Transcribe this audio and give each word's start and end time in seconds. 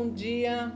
Bom 0.00 0.08
dia. 0.08 0.72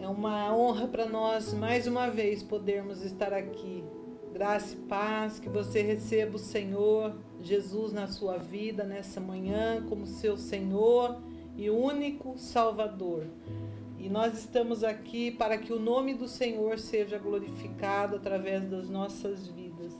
É 0.00 0.08
uma 0.08 0.52
honra 0.52 0.88
para 0.88 1.06
nós 1.06 1.54
mais 1.54 1.86
uma 1.86 2.10
vez 2.10 2.42
podermos 2.42 3.04
estar 3.04 3.32
aqui. 3.32 3.84
Graça 4.32 4.74
e 4.74 4.78
paz, 4.88 5.38
que 5.38 5.48
você 5.48 5.80
receba 5.80 6.34
o 6.34 6.40
Senhor 6.40 7.16
Jesus 7.40 7.92
na 7.92 8.08
sua 8.08 8.36
vida 8.36 8.82
nessa 8.82 9.20
manhã 9.20 9.86
como 9.88 10.08
seu 10.08 10.36
Senhor 10.36 11.22
e 11.56 11.70
único 11.70 12.36
Salvador. 12.36 13.28
E 13.96 14.08
nós 14.08 14.36
estamos 14.36 14.82
aqui 14.82 15.30
para 15.30 15.56
que 15.56 15.72
o 15.72 15.78
nome 15.78 16.14
do 16.14 16.26
Senhor 16.26 16.80
seja 16.80 17.16
glorificado 17.16 18.16
através 18.16 18.68
das 18.68 18.90
nossas 18.90 19.46
vidas. 19.46 19.96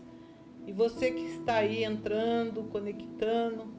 E 0.67 0.73
você 0.73 1.13
que 1.13 1.27
está 1.27 1.59
aí 1.59 1.85
entrando, 1.85 2.65
conectando, 2.65 3.73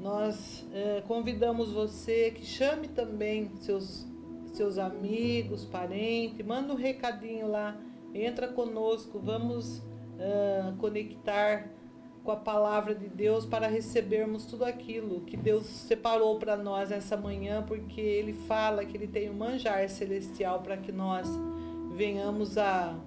nós 0.00 0.66
é, 0.72 1.02
convidamos 1.06 1.70
você 1.72 2.30
que 2.30 2.44
chame 2.44 2.88
também 2.88 3.50
seus, 3.60 4.06
seus 4.54 4.78
amigos, 4.78 5.64
parentes, 5.64 6.44
manda 6.44 6.72
um 6.72 6.76
recadinho 6.76 7.48
lá, 7.48 7.76
entra 8.14 8.48
conosco, 8.48 9.18
vamos 9.18 9.82
é, 10.18 10.72
conectar 10.78 11.68
com 12.24 12.30
a 12.30 12.36
palavra 12.36 12.94
de 12.94 13.08
Deus 13.08 13.44
para 13.44 13.66
recebermos 13.66 14.46
tudo 14.46 14.64
aquilo 14.64 15.20
que 15.22 15.36
Deus 15.36 15.66
separou 15.66 16.38
para 16.38 16.56
nós 16.56 16.90
essa 16.90 17.16
manhã, 17.16 17.62
porque 17.62 18.00
Ele 18.00 18.32
fala 18.32 18.84
que 18.84 18.96
Ele 18.96 19.06
tem 19.06 19.30
um 19.30 19.34
manjar 19.34 19.88
celestial 19.88 20.60
para 20.60 20.76
que 20.76 20.92
nós 20.92 21.28
venhamos 21.94 22.56
a 22.56 22.98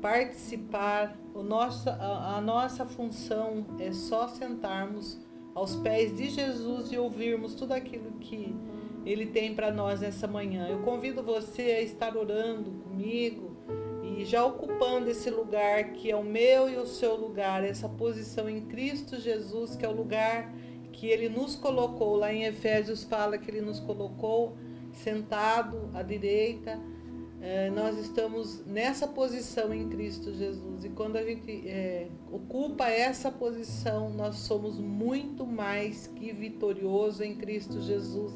participar. 0.00 1.16
O 1.34 1.42
nosso, 1.42 1.88
a, 1.90 2.36
a 2.36 2.40
nossa 2.40 2.86
função 2.86 3.66
é 3.78 3.92
só 3.92 4.28
sentarmos 4.28 5.25
aos 5.56 5.74
pés 5.74 6.14
de 6.14 6.28
Jesus 6.28 6.92
e 6.92 6.98
ouvirmos 6.98 7.54
tudo 7.54 7.72
aquilo 7.72 8.12
que 8.20 8.54
Ele 9.06 9.24
tem 9.24 9.54
para 9.54 9.72
nós 9.72 10.02
nessa 10.02 10.28
manhã. 10.28 10.68
Eu 10.68 10.80
convido 10.80 11.22
você 11.22 11.62
a 11.62 11.80
estar 11.80 12.14
orando 12.14 12.72
comigo 12.82 13.56
e 14.04 14.22
já 14.26 14.44
ocupando 14.44 15.08
esse 15.08 15.30
lugar 15.30 15.92
que 15.94 16.10
é 16.10 16.14
o 16.14 16.22
meu 16.22 16.68
e 16.68 16.76
o 16.76 16.84
seu 16.84 17.16
lugar, 17.16 17.64
essa 17.64 17.88
posição 17.88 18.50
em 18.50 18.66
Cristo 18.66 19.18
Jesus, 19.18 19.74
que 19.74 19.86
é 19.86 19.88
o 19.88 19.96
lugar 19.96 20.54
que 20.92 21.06
Ele 21.06 21.30
nos 21.30 21.56
colocou. 21.56 22.16
Lá 22.16 22.30
em 22.34 22.44
Efésios 22.44 23.02
fala 23.04 23.38
que 23.38 23.50
Ele 23.50 23.62
nos 23.62 23.80
colocou 23.80 24.58
sentado 24.92 25.88
à 25.94 26.02
direita 26.02 26.78
é, 27.46 27.70
nós 27.70 27.96
estamos 27.96 28.66
nessa 28.66 29.06
posição 29.06 29.72
em 29.72 29.88
Cristo 29.88 30.34
Jesus. 30.34 30.84
E 30.84 30.88
quando 30.88 31.14
a 31.14 31.22
gente 31.22 31.68
é, 31.68 32.08
ocupa 32.32 32.88
essa 32.88 33.30
posição, 33.30 34.10
nós 34.10 34.34
somos 34.38 34.80
muito 34.80 35.46
mais 35.46 36.08
que 36.08 36.32
vitorioso 36.32 37.22
em 37.22 37.36
Cristo 37.36 37.80
Jesus. 37.80 38.32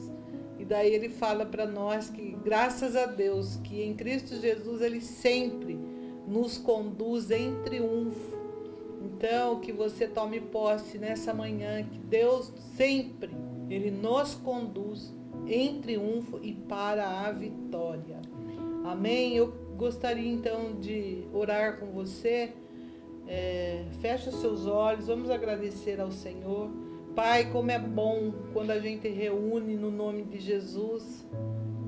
E 0.60 0.64
daí 0.64 0.94
ele 0.94 1.08
fala 1.08 1.44
para 1.44 1.66
nós 1.66 2.08
que, 2.08 2.36
graças 2.44 2.94
a 2.94 3.06
Deus, 3.06 3.56
que 3.64 3.82
em 3.82 3.96
Cristo 3.96 4.36
Jesus 4.36 4.80
ele 4.80 5.00
sempre 5.00 5.76
nos 6.28 6.56
conduz 6.56 7.32
em 7.32 7.60
triunfo. 7.64 8.38
Então, 9.02 9.58
que 9.58 9.72
você 9.72 10.06
tome 10.06 10.40
posse 10.40 10.98
nessa 10.98 11.34
manhã, 11.34 11.82
que 11.82 11.98
Deus 11.98 12.52
sempre 12.76 13.32
ele 13.68 13.90
nos 13.90 14.36
conduz 14.36 15.12
em 15.48 15.80
triunfo 15.80 16.38
e 16.40 16.52
para 16.52 17.26
a 17.26 17.32
vitória. 17.32 18.19
Amém? 18.84 19.36
Eu 19.36 19.52
gostaria 19.76 20.30
então 20.30 20.74
de 20.80 21.24
orar 21.32 21.78
com 21.78 21.86
você. 21.86 22.52
É, 23.26 23.84
fecha 24.00 24.32
seus 24.32 24.66
olhos, 24.66 25.06
vamos 25.06 25.30
agradecer 25.30 26.00
ao 26.00 26.10
Senhor. 26.10 26.70
Pai, 27.14 27.50
como 27.50 27.70
é 27.70 27.78
bom 27.78 28.32
quando 28.52 28.70
a 28.70 28.78
gente 28.78 29.08
reúne 29.08 29.76
no 29.76 29.90
nome 29.90 30.24
de 30.24 30.38
Jesus. 30.38 31.26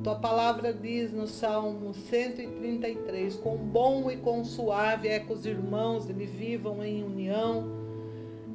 Tua 0.02 0.16
palavra 0.16 0.72
diz 0.72 1.12
no 1.12 1.26
Salmo 1.26 1.94
133: 1.94 3.36
Quão 3.36 3.56
bom 3.56 4.10
e 4.10 4.16
quão 4.16 4.44
suave 4.44 5.08
é 5.08 5.20
que 5.20 5.32
os 5.32 5.46
irmãos 5.46 6.10
ele 6.10 6.26
vivam 6.26 6.82
em 6.84 7.02
união. 7.02 7.82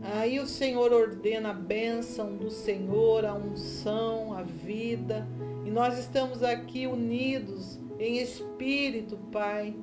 Aí 0.02 0.40
o 0.40 0.46
Senhor 0.46 0.94
ordena 0.94 1.50
a 1.50 1.54
bênção 1.54 2.36
do 2.36 2.50
Senhor, 2.50 3.26
a 3.26 3.34
unção, 3.34 4.34
a 4.34 4.44
vida. 4.44 5.28
E 5.66 5.72
nós 5.72 5.98
estamos 5.98 6.44
aqui 6.44 6.86
unidos 6.86 7.80
em 8.00 8.18
espírito, 8.20 9.18
Pai, 9.32 9.76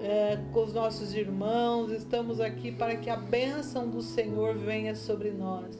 é, 0.00 0.38
com 0.52 0.64
os 0.64 0.72
nossos 0.72 1.14
irmãos. 1.14 1.90
Estamos 1.90 2.40
aqui 2.40 2.72
para 2.72 2.96
que 2.96 3.10
a 3.10 3.16
bênção 3.16 3.88
do 3.88 4.00
Senhor 4.00 4.56
venha 4.56 4.94
sobre 4.94 5.30
nós. 5.30 5.76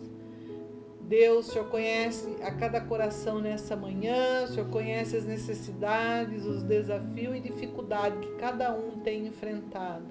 Deus, 1.00 1.48
o 1.48 1.52
Senhor 1.52 1.68
conhece 1.68 2.36
a 2.42 2.50
cada 2.50 2.80
coração 2.80 3.38
nessa 3.38 3.76
manhã, 3.76 4.44
o 4.44 4.48
Senhor 4.48 4.68
conhece 4.70 5.16
as 5.16 5.24
necessidades, 5.24 6.44
os 6.44 6.64
desafios 6.64 7.36
e 7.36 7.40
dificuldades 7.40 8.18
que 8.18 8.34
cada 8.36 8.74
um 8.74 8.98
tem 8.98 9.26
enfrentado. 9.26 10.04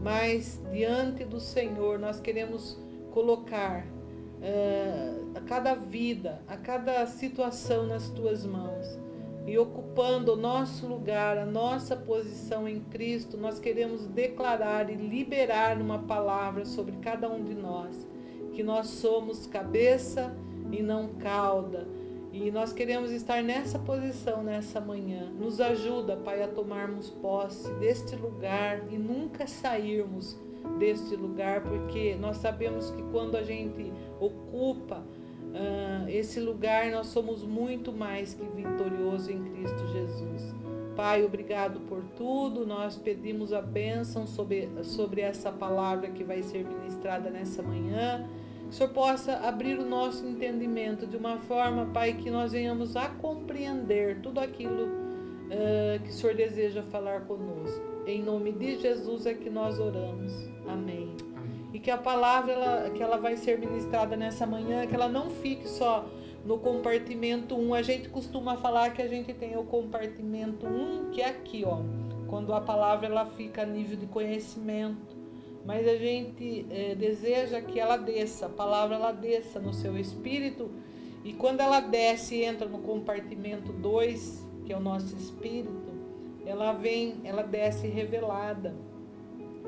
Mas 0.00 0.60
diante 0.70 1.24
do 1.24 1.40
Senhor, 1.40 1.98
nós 1.98 2.20
queremos 2.20 2.78
colocar 3.10 3.84
uh, 3.84 5.36
a 5.36 5.40
cada 5.40 5.74
vida, 5.74 6.40
a 6.46 6.56
cada 6.56 7.04
situação 7.06 7.86
nas 7.86 8.08
tuas 8.10 8.46
mãos 8.46 9.02
e 9.46 9.58
ocupando 9.58 10.32
o 10.32 10.36
nosso 10.36 10.86
lugar, 10.86 11.36
a 11.36 11.44
nossa 11.44 11.96
posição 11.96 12.68
em 12.68 12.80
Cristo, 12.80 13.36
nós 13.36 13.58
queremos 13.58 14.06
declarar 14.06 14.88
e 14.88 14.94
liberar 14.94 15.80
uma 15.80 15.98
palavra 15.98 16.64
sobre 16.64 16.96
cada 16.98 17.28
um 17.28 17.42
de 17.42 17.54
nós, 17.54 18.06
que 18.52 18.62
nós 18.62 18.86
somos 18.86 19.46
cabeça 19.46 20.34
e 20.70 20.82
não 20.82 21.08
cauda. 21.14 21.86
E 22.32 22.50
nós 22.50 22.72
queremos 22.72 23.10
estar 23.10 23.42
nessa 23.42 23.78
posição 23.78 24.42
nessa 24.42 24.80
manhã. 24.80 25.30
Nos 25.38 25.60
ajuda, 25.60 26.16
Pai, 26.16 26.42
a 26.42 26.48
tomarmos 26.48 27.10
posse 27.10 27.70
deste 27.74 28.16
lugar 28.16 28.84
e 28.90 28.96
nunca 28.96 29.46
sairmos 29.46 30.38
deste 30.78 31.14
lugar, 31.14 31.62
porque 31.62 32.14
nós 32.14 32.38
sabemos 32.38 32.90
que 32.90 33.02
quando 33.10 33.36
a 33.36 33.42
gente 33.42 33.92
ocupa 34.18 35.04
uh, 35.52 36.08
esse 36.08 36.40
lugar, 36.40 36.90
nós 36.90 37.08
somos 37.08 37.42
muito 37.42 37.92
mais 37.92 38.34
que 38.34 38.44
vitorioso 38.44 39.30
em 39.30 39.42
Cristo 39.44 39.86
Jesus. 39.88 40.54
Pai, 40.96 41.24
obrigado 41.24 41.80
por 41.80 42.02
tudo. 42.16 42.66
Nós 42.66 42.96
pedimos 42.96 43.52
a 43.52 43.62
bênção 43.62 44.26
sobre, 44.26 44.68
sobre 44.82 45.20
essa 45.20 45.50
palavra 45.50 46.08
que 46.08 46.22
vai 46.22 46.42
ser 46.42 46.64
ministrada 46.64 47.30
nessa 47.30 47.62
manhã. 47.62 48.28
Que 48.62 48.68
o 48.68 48.72
Senhor 48.72 48.90
possa 48.90 49.34
abrir 49.38 49.78
o 49.78 49.84
nosso 49.84 50.26
entendimento 50.26 51.06
de 51.06 51.16
uma 51.16 51.38
forma, 51.38 51.86
Pai, 51.86 52.14
que 52.14 52.30
nós 52.30 52.52
venhamos 52.52 52.96
a 52.96 53.08
compreender 53.08 54.20
tudo 54.20 54.40
aquilo 54.40 54.84
uh, 54.84 56.02
que 56.02 56.10
o 56.10 56.12
Senhor 56.12 56.34
deseja 56.34 56.82
falar 56.84 57.22
conosco. 57.22 57.82
Em 58.06 58.22
nome 58.22 58.52
de 58.52 58.78
Jesus 58.78 59.26
é 59.26 59.34
que 59.34 59.48
nós 59.48 59.78
oramos. 59.78 60.32
Amém 60.66 61.31
e 61.72 61.78
que 61.78 61.90
a 61.90 61.96
palavra 61.96 62.52
ela, 62.52 62.90
que 62.90 63.02
ela 63.02 63.16
vai 63.16 63.36
ser 63.36 63.58
ministrada 63.58 64.16
nessa 64.16 64.46
manhã, 64.46 64.86
que 64.86 64.94
ela 64.94 65.08
não 65.08 65.30
fique 65.30 65.68
só 65.68 66.06
no 66.44 66.58
compartimento 66.58 67.54
1. 67.54 67.74
A 67.74 67.82
gente 67.82 68.08
costuma 68.08 68.56
falar 68.56 68.90
que 68.90 69.00
a 69.00 69.08
gente 69.08 69.32
tem 69.32 69.56
o 69.56 69.64
compartimento 69.64 70.66
1, 70.66 71.10
que 71.10 71.22
é 71.22 71.28
aqui, 71.28 71.64
ó, 71.64 71.78
quando 72.28 72.52
a 72.52 72.60
palavra 72.60 73.06
ela 73.06 73.26
fica 73.26 73.62
a 73.62 73.66
nível 73.66 73.96
de 73.96 74.06
conhecimento. 74.06 75.16
Mas 75.64 75.86
a 75.86 75.96
gente 75.96 76.66
é, 76.70 76.94
deseja 76.94 77.60
que 77.60 77.78
ela 77.78 77.96
desça, 77.96 78.46
a 78.46 78.48
palavra 78.48 78.96
ela 78.96 79.12
desça 79.12 79.60
no 79.60 79.72
seu 79.72 79.96
espírito. 79.96 80.70
E 81.24 81.32
quando 81.32 81.60
ela 81.60 81.78
desce 81.78 82.34
e 82.34 82.44
entra 82.44 82.66
no 82.66 82.80
compartimento 82.80 83.72
2, 83.72 84.44
que 84.64 84.72
é 84.72 84.76
o 84.76 84.80
nosso 84.80 85.16
espírito, 85.16 85.92
ela 86.44 86.72
vem, 86.72 87.20
ela 87.24 87.42
desce 87.42 87.86
revelada. 87.86 88.74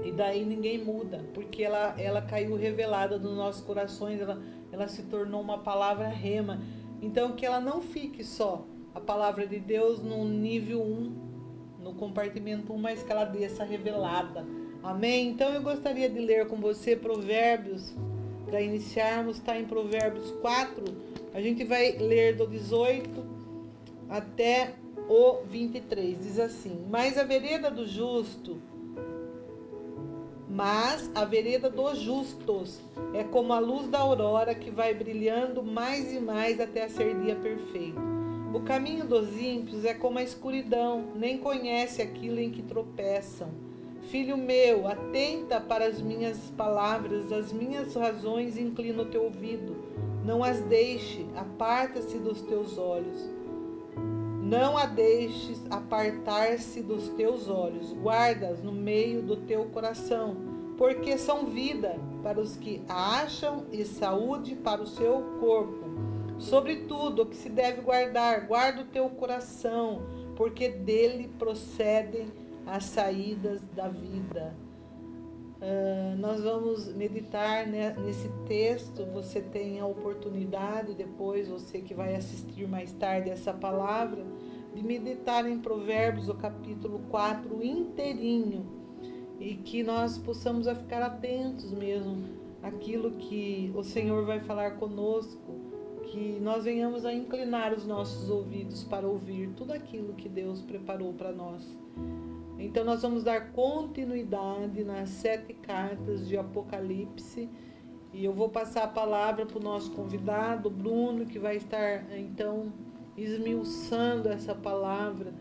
E 0.02 0.10
daí 0.10 0.44
ninguém 0.44 0.82
muda, 0.82 1.24
porque 1.32 1.62
ela, 1.62 1.94
ela 1.98 2.20
caiu 2.20 2.56
revelada 2.56 3.18
nos 3.18 3.36
nossos 3.36 3.62
corações, 3.62 4.20
ela, 4.20 4.42
ela 4.72 4.88
se 4.88 5.02
tornou 5.04 5.40
uma 5.40 5.58
palavra 5.58 6.08
rema. 6.08 6.60
Então 7.00 7.32
que 7.32 7.46
ela 7.46 7.60
não 7.60 7.80
fique 7.80 8.24
só 8.24 8.66
a 8.94 9.00
palavra 9.00 9.46
de 9.46 9.58
Deus 9.58 10.02
no 10.02 10.24
nível 10.24 10.82
1, 10.82 11.12
no 11.82 11.94
compartimento 11.94 12.72
1, 12.72 12.78
mas 12.78 13.02
que 13.02 13.12
ela 13.12 13.24
desça 13.24 13.64
revelada. 13.64 14.44
Amém? 14.82 15.28
Então 15.28 15.50
eu 15.50 15.62
gostaria 15.62 16.08
de 16.08 16.18
ler 16.18 16.46
com 16.46 16.56
você 16.56 16.96
Provérbios, 16.96 17.94
para 18.46 18.60
iniciarmos, 18.60 19.38
está 19.38 19.58
em 19.58 19.64
Provérbios 19.64 20.30
4. 20.42 20.84
A 21.32 21.40
gente 21.40 21.64
vai 21.64 21.92
ler 21.92 22.36
do 22.36 22.46
18 22.46 23.24
até 24.08 24.74
o 25.08 25.44
23. 25.46 26.18
Diz 26.18 26.38
assim: 26.38 26.86
Mas 26.90 27.18
a 27.18 27.24
vereda 27.24 27.70
do 27.70 27.86
justo 27.86 28.60
mas 30.54 31.10
a 31.16 31.24
vereda 31.24 31.68
dos 31.68 31.98
justos 31.98 32.80
é 33.12 33.24
como 33.24 33.52
a 33.52 33.58
luz 33.58 33.88
da 33.88 33.98
aurora 33.98 34.54
que 34.54 34.70
vai 34.70 34.94
brilhando 34.94 35.64
mais 35.64 36.12
e 36.12 36.20
mais 36.20 36.60
até 36.60 36.88
ser 36.88 37.20
dia 37.22 37.34
perfeito. 37.34 38.00
O 38.54 38.60
caminho 38.60 39.04
dos 39.04 39.36
ímpios 39.36 39.84
é 39.84 39.92
como 39.92 40.20
a 40.20 40.22
escuridão, 40.22 41.06
nem 41.16 41.38
conhece 41.38 42.00
aquilo 42.00 42.38
em 42.38 42.52
que 42.52 42.62
tropeçam. 42.62 43.48
Filho 44.10 44.36
meu, 44.36 44.86
atenta 44.86 45.60
para 45.60 45.86
as 45.86 46.00
minhas 46.00 46.38
palavras, 46.56 47.32
as 47.32 47.52
minhas 47.52 47.92
razões 47.96 48.56
inclina 48.56 49.02
o 49.02 49.06
teu 49.06 49.24
ouvido. 49.24 49.76
Não 50.24 50.44
as 50.44 50.60
deixe, 50.60 51.26
aparta-se 51.34 52.16
dos 52.18 52.40
teus 52.42 52.78
olhos. 52.78 53.33
Não 54.44 54.76
a 54.76 54.84
deixes 54.84 55.64
apartar-se 55.70 56.82
dos 56.82 57.08
teus 57.08 57.48
olhos, 57.48 57.94
guardas 57.94 58.62
no 58.62 58.72
meio 58.72 59.22
do 59.22 59.36
teu 59.36 59.64
coração, 59.70 60.36
porque 60.76 61.16
são 61.16 61.46
vida 61.46 61.96
para 62.22 62.38
os 62.38 62.54
que 62.54 62.82
a 62.86 63.22
acham 63.22 63.64
e 63.72 63.86
saúde 63.86 64.54
para 64.54 64.82
o 64.82 64.86
seu 64.86 65.22
corpo. 65.40 65.86
Sobretudo, 66.38 67.22
o 67.22 67.26
que 67.26 67.36
se 67.36 67.48
deve 67.48 67.80
guardar, 67.80 68.46
guarda 68.46 68.82
o 68.82 68.86
teu 68.86 69.08
coração, 69.08 70.02
porque 70.36 70.68
dele 70.68 71.30
procedem 71.38 72.26
as 72.66 72.84
saídas 72.84 73.62
da 73.74 73.88
vida. 73.88 74.54
Uh, 75.64 76.14
nós 76.18 76.42
vamos 76.42 76.92
meditar 76.92 77.66
né, 77.66 77.96
nesse 78.04 78.28
texto. 78.46 79.06
Você 79.14 79.40
tem 79.40 79.80
a 79.80 79.86
oportunidade, 79.86 80.94
depois, 80.94 81.48
você 81.48 81.80
que 81.80 81.94
vai 81.94 82.14
assistir 82.14 82.68
mais 82.68 82.92
tarde 82.92 83.30
essa 83.30 83.50
palavra, 83.50 84.22
de 84.74 84.84
meditar 84.84 85.48
em 85.48 85.58
Provérbios, 85.58 86.28
o 86.28 86.34
capítulo 86.34 87.00
4 87.08 87.64
inteirinho. 87.64 88.66
E 89.40 89.54
que 89.54 89.82
nós 89.82 90.18
possamos 90.18 90.68
ficar 90.68 91.00
atentos 91.00 91.72
mesmo 91.72 92.24
àquilo 92.62 93.12
que 93.12 93.72
o 93.74 93.82
Senhor 93.82 94.26
vai 94.26 94.40
falar 94.40 94.72
conosco. 94.72 95.54
Que 96.04 96.38
nós 96.40 96.64
venhamos 96.64 97.06
a 97.06 97.12
inclinar 97.14 97.72
os 97.72 97.86
nossos 97.86 98.28
ouvidos 98.28 98.84
para 98.84 99.08
ouvir 99.08 99.48
tudo 99.56 99.72
aquilo 99.72 100.12
que 100.12 100.28
Deus 100.28 100.60
preparou 100.60 101.14
para 101.14 101.32
nós. 101.32 101.64
Então, 102.64 102.84
nós 102.84 103.02
vamos 103.02 103.22
dar 103.22 103.52
continuidade 103.52 104.82
nas 104.84 105.10
sete 105.10 105.52
cartas 105.52 106.26
de 106.26 106.36
Apocalipse. 106.36 107.48
E 108.12 108.24
eu 108.24 108.32
vou 108.32 108.48
passar 108.48 108.84
a 108.84 108.88
palavra 108.88 109.44
para 109.44 109.58
o 109.58 109.62
nosso 109.62 109.90
convidado, 109.90 110.70
Bruno, 110.70 111.26
que 111.26 111.38
vai 111.38 111.56
estar 111.56 112.04
então 112.16 112.72
esmiuçando 113.16 114.28
essa 114.28 114.54
palavra 114.54 115.32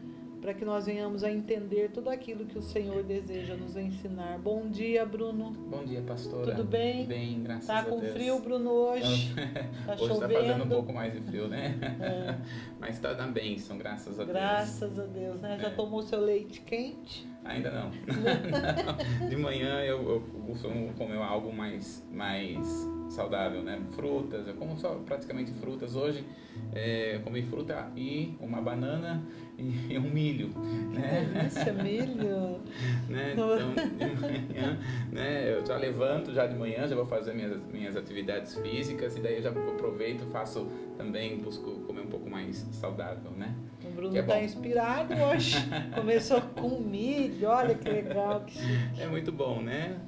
para 0.44 0.54
que 0.54 0.66
nós 0.66 0.88
venhamos 0.88 1.24
a 1.24 1.32
entender 1.32 1.90
tudo 1.92 2.10
aquilo 2.10 2.44
que 2.46 2.58
o 2.58 2.62
Senhor 2.62 3.02
deseja 3.02 3.56
nos 3.56 3.78
ensinar. 3.78 4.38
Bom 4.40 4.68
dia, 4.68 5.06
Bruno. 5.06 5.52
Bom 5.52 5.86
dia, 5.86 6.02
pastora. 6.02 6.54
Tudo 6.54 6.66
bem? 6.66 7.06
Bem, 7.06 7.42
graças 7.42 7.66
tá 7.66 7.78
a 7.78 7.82
Deus. 7.84 7.96
Tá 7.96 8.08
com 8.08 8.14
frio, 8.14 8.40
Bruno, 8.42 8.70
hoje? 8.70 9.34
Tá 9.86 9.94
hoje 9.94 10.14
está 10.14 10.30
fazendo 10.30 10.64
um 10.66 10.70
pouco 10.70 10.94
mais 10.94 11.14
de 11.14 11.22
frio, 11.22 11.48
né? 11.48 11.76
É. 12.02 12.36
Mas 12.80 12.96
está 12.96 13.14
na 13.14 13.28
bênção, 13.28 13.78
graças 13.78 14.20
a 14.20 14.24
Deus. 14.26 14.38
Graças 14.38 15.00
a 15.00 15.06
Deus, 15.06 15.40
né? 15.40 15.58
Já 15.62 15.68
é. 15.70 15.72
tomou 15.72 16.02
seu 16.02 16.20
leite 16.20 16.60
quente? 16.62 17.26
Ainda 17.46 17.72
não. 17.72 17.92
não. 17.92 19.28
De 19.30 19.36
manhã 19.36 19.82
eu, 19.82 20.10
eu 20.10 20.22
costumo 20.48 20.94
comer 20.94 21.18
algo 21.18 21.54
mais, 21.54 22.06
mais 22.12 22.88
saudável, 23.10 23.62
né? 23.62 23.82
Frutas, 23.92 24.48
eu 24.48 24.56
como 24.56 24.78
só 24.78 24.96
praticamente 25.06 25.52
frutas 25.54 25.96
hoje. 25.96 26.26
É, 26.72 27.20
comi 27.24 27.42
fruta 27.44 27.92
e 27.96 28.36
uma 28.40 28.62
banana 28.62 29.24
e 29.58 29.98
um 29.98 30.10
milho, 30.10 30.50
né? 30.94 31.30
Delícia, 31.34 31.74
milho. 31.74 32.62
né? 33.08 33.34
Então, 33.34 33.74
de 33.74 34.22
manhã, 34.22 34.80
né? 35.12 35.54
Eu 35.54 35.66
já 35.66 35.78
levanto 35.78 36.34
já 36.34 36.48
de 36.48 36.56
manhã, 36.56 36.88
já 36.88 36.96
vou 36.96 37.06
fazer 37.06 37.34
minhas, 37.34 37.62
minhas 37.72 37.96
atividades 37.96 38.56
físicas 38.56 39.16
e 39.16 39.22
daí 39.22 39.36
eu 39.36 39.42
já 39.42 39.50
aproveito, 39.50 40.26
faço 40.32 40.68
também, 40.98 41.38
busco 41.38 41.72
comer 41.82 42.02
um 42.02 42.08
pouco 42.08 42.30
mais 42.30 42.66
saudável, 42.72 43.32
né? 43.32 43.56
Bruno 43.96 44.18
está 44.18 44.38
é 44.38 44.46
inspirado 44.46 45.14
hoje. 45.14 45.58
Começou 45.96 46.42
com 46.42 46.80
milho, 46.80 47.48
olha 47.48 47.76
que 47.76 47.90
legal, 47.90 48.44
que 48.46 48.54
chique. 48.54 49.02
É 49.02 49.08
muito 49.08 49.32
bom, 49.32 49.62
né? 49.62 50.00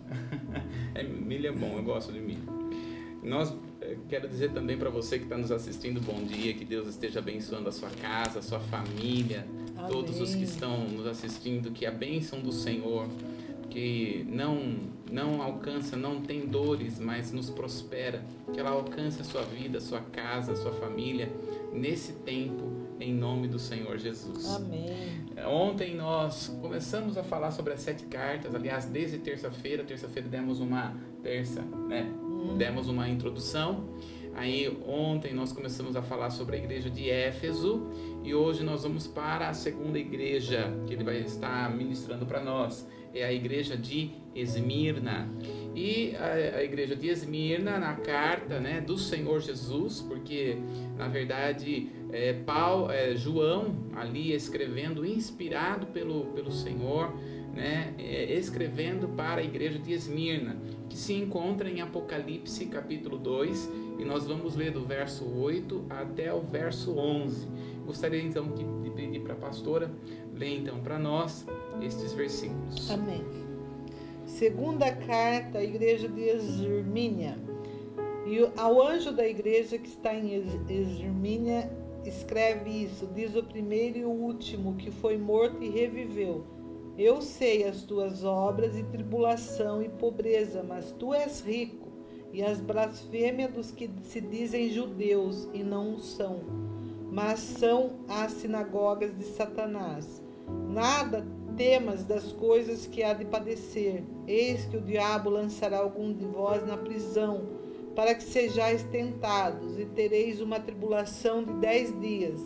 É, 0.93 1.03
milho 1.03 1.47
é 1.47 1.51
bom, 1.51 1.77
eu 1.77 1.83
gosto 1.83 2.11
de 2.13 2.19
milho. 2.19 2.43
Nós 3.21 3.53
eh, 3.81 3.97
quero 4.07 4.29
dizer 4.29 4.51
também 4.51 4.77
para 4.77 4.89
você 4.89 5.17
que 5.17 5.25
está 5.25 5.37
nos 5.37 5.51
assistindo, 5.51 5.99
bom 5.99 6.23
dia, 6.23 6.53
que 6.53 6.63
Deus 6.63 6.87
esteja 6.87 7.19
abençoando 7.19 7.67
a 7.67 7.71
sua 7.71 7.89
casa, 7.89 8.39
a 8.39 8.41
sua 8.41 8.59
família, 8.59 9.45
Amém. 9.75 9.91
todos 9.91 10.21
os 10.21 10.35
que 10.35 10.43
estão 10.43 10.85
nos 10.87 11.07
assistindo, 11.07 11.71
que 11.71 11.85
a 11.85 11.91
bênção 11.91 12.39
do 12.39 12.51
Senhor, 12.51 13.07
que 13.69 14.25
não 14.29 14.95
não 15.11 15.41
alcança, 15.41 15.95
não 15.95 16.21
tem 16.21 16.47
dores, 16.47 16.99
mas 16.99 17.31
nos 17.31 17.49
prospera, 17.49 18.23
que 18.51 18.59
ela 18.59 18.71
alcance 18.71 19.21
a 19.21 19.23
sua 19.23 19.43
vida, 19.43 19.77
a 19.77 19.81
sua 19.81 20.01
casa, 20.01 20.53
a 20.53 20.55
sua 20.55 20.71
família 20.71 21.31
nesse 21.71 22.13
tempo, 22.13 22.84
em 22.99 23.13
nome 23.13 23.47
do 23.47 23.59
Senhor 23.59 23.97
Jesus. 23.97 24.45
Amém. 24.55 25.25
Ontem 25.47 25.95
nós 25.95 26.47
começamos 26.61 27.17
a 27.17 27.23
falar 27.23 27.51
sobre 27.51 27.73
as 27.73 27.81
sete 27.81 28.05
cartas, 28.05 28.55
aliás, 28.55 28.85
desde 28.85 29.17
terça-feira, 29.17 29.83
terça-feira 29.83 30.27
demos 30.27 30.59
uma 30.59 30.95
terça, 31.21 31.61
né? 31.61 32.09
demos 32.57 32.87
uma 32.87 33.09
introdução. 33.09 33.89
Aí 34.35 34.67
ontem 34.85 35.33
nós 35.33 35.53
começamos 35.53 35.95
a 35.95 36.01
falar 36.01 36.29
sobre 36.29 36.57
a 36.57 36.59
igreja 36.59 36.89
de 36.89 37.09
Éfeso 37.09 37.87
e 38.23 38.35
hoje 38.35 38.63
nós 38.63 38.83
vamos 38.83 39.07
para 39.07 39.47
a 39.47 39.53
segunda 39.53 39.97
igreja 39.97 40.73
que 40.85 40.93
ele 40.93 41.03
vai 41.05 41.21
estar 41.21 41.73
ministrando 41.73 42.25
para 42.25 42.43
nós. 42.43 42.85
É 43.15 43.23
a 43.25 43.33
igreja 43.33 43.75
de 43.75 44.11
Esmirna. 44.35 45.27
E 45.73 46.15
a, 46.15 46.57
a, 46.57 46.63
igreja 46.63 46.95
de 46.95 47.07
Esmirna, 47.07 47.79
na 47.79 47.95
carta 47.95 48.59
né, 48.59 48.79
do 48.79 48.97
Senhor 48.97 49.41
Jesus, 49.41 50.01
porque 50.01 50.57
na 50.97 51.07
verdade 51.07 51.89
é, 52.11 52.33
Paulo, 52.33 52.91
é, 52.91 53.15
João 53.15 53.75
ali 53.95 54.33
escrevendo, 54.33 55.05
inspirado 55.05 55.87
pelo, 55.87 56.27
pelo 56.27 56.51
Senhor, 56.51 57.13
né, 57.53 57.93
é, 57.97 58.33
escrevendo 58.33 59.07
para 59.09 59.41
a 59.41 59.43
igreja 59.43 59.79
de 59.79 59.93
Esmirna, 59.93 60.57
que 60.89 60.97
se 60.97 61.13
encontra 61.13 61.69
em 61.69 61.81
Apocalipse 61.81 62.65
capítulo 62.67 63.17
2, 63.17 63.71
e 63.99 64.05
nós 64.05 64.25
vamos 64.25 64.55
ler 64.55 64.71
do 64.71 64.85
verso 64.85 65.25
8 65.25 65.85
até 65.89 66.33
o 66.33 66.41
verso 66.41 66.97
11. 66.97 67.47
Gostaria 67.85 68.21
então 68.21 68.53
de 68.81 68.89
pedir 68.91 69.21
para 69.21 69.33
a 69.33 69.37
pastora 69.37 69.91
ler 70.33 70.57
então 70.57 70.79
para 70.79 70.99
nós 70.99 71.45
estes 71.81 72.13
versículos. 72.13 72.89
Amém. 72.89 73.23
Segunda 74.25 74.91
carta 74.91 75.59
à 75.59 75.63
igreja 75.63 76.07
de 76.07 76.21
Esmirna. 76.21 77.37
E 78.25 78.49
ao 78.57 78.81
anjo 78.81 79.11
da 79.11 79.27
igreja 79.27 79.77
que 79.77 79.87
está 79.87 80.13
em 80.13 80.43
Esmirna 80.69 81.69
escreve 82.05 82.69
isso: 82.69 83.07
diz 83.13 83.35
o 83.35 83.43
primeiro 83.43 83.97
e 83.97 84.05
o 84.05 84.09
último 84.09 84.75
que 84.75 84.91
foi 84.91 85.17
morto 85.17 85.61
e 85.63 85.69
reviveu 85.69 86.55
eu 86.97 87.21
sei 87.21 87.67
as 87.67 87.81
tuas 87.81 88.23
obras 88.23 88.77
e 88.77 88.83
tribulação 88.83 89.81
e 89.81 89.89
pobreza, 89.89 90.63
mas 90.63 90.93
tu 90.93 91.13
és 91.13 91.41
rico, 91.41 91.89
e 92.31 92.41
as 92.41 92.61
blasfêmias 92.61 93.51
dos 93.51 93.69
que 93.69 93.89
se 94.03 94.21
dizem 94.21 94.71
judeus 94.71 95.49
e 95.53 95.61
não 95.61 95.99
são, 95.99 96.39
mas 97.11 97.39
são 97.39 97.99
as 98.07 98.31
sinagogas 98.31 99.13
de 99.17 99.25
Satanás. 99.25 100.23
Nada 100.69 101.27
temas 101.55 102.03
das 102.03 102.31
coisas 102.31 102.85
que 102.85 103.03
há 103.03 103.13
de 103.13 103.25
padecer. 103.25 104.03
Eis 104.27 104.65
que 104.65 104.77
o 104.77 104.81
diabo 104.81 105.29
lançará 105.29 105.79
algum 105.79 106.13
de 106.13 106.25
vós 106.25 106.65
na 106.65 106.77
prisão, 106.77 107.43
para 107.95 108.13
que 108.13 108.23
sejais 108.23 108.83
tentados, 108.83 109.79
e 109.79 109.85
tereis 109.85 110.41
uma 110.41 110.59
tribulação 110.59 111.43
de 111.43 111.53
dez 111.53 111.97
dias. 111.99 112.41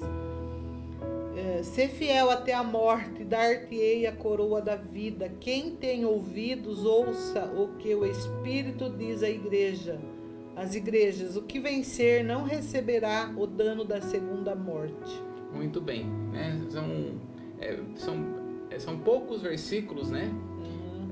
É, 1.35 1.63
ser 1.63 1.87
fiel 1.89 2.29
até 2.29 2.53
a 2.53 2.63
morte, 2.63 3.23
dar-te-ei 3.23 4.05
a 4.05 4.11
coroa 4.11 4.61
da 4.61 4.75
vida. 4.75 5.31
Quem 5.39 5.71
tem 5.71 6.03
ouvidos, 6.03 6.85
ouça 6.85 7.45
o 7.45 7.77
que 7.77 7.95
o 7.95 8.05
Espírito 8.05 8.89
diz 8.89 9.23
à 9.23 9.29
igreja. 9.29 9.99
As 10.55 10.75
igrejas, 10.75 11.37
o 11.37 11.41
que 11.43 11.57
vencer 11.57 12.25
não 12.25 12.43
receberá 12.43 13.33
o 13.37 13.47
dano 13.47 13.85
da 13.85 14.01
segunda 14.01 14.53
morte. 14.53 15.23
Muito 15.53 15.79
bem, 15.79 16.05
né? 16.31 16.61
São, 16.69 16.85
é, 17.59 17.79
são, 17.95 18.49
são 18.77 18.99
poucos 18.99 19.41
versículos, 19.41 20.09
né? 20.09 20.31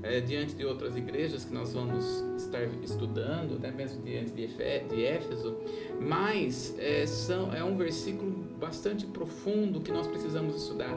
é, 0.04 0.22
diante 0.22 0.56
de 0.56 0.66
outras 0.66 0.96
igrejas 0.96 1.46
que 1.46 1.54
nós 1.54 1.74
vamos 1.74 2.24
estar 2.38 2.64
estudando, 2.84 3.58
até 3.58 3.72
mesmo 3.72 4.02
diante 4.04 4.32
de, 4.32 4.48
de 4.48 5.06
Éfeso, 5.06 5.58
mas 6.00 6.76
é, 6.80 7.06
são, 7.06 7.54
é 7.54 7.64
um 7.64 7.76
versículo 7.76 8.32
bastante 8.60 9.06
profundo 9.06 9.82
que 9.82 9.92
nós 9.92 10.08
precisamos 10.08 10.56
estudar. 10.56 10.96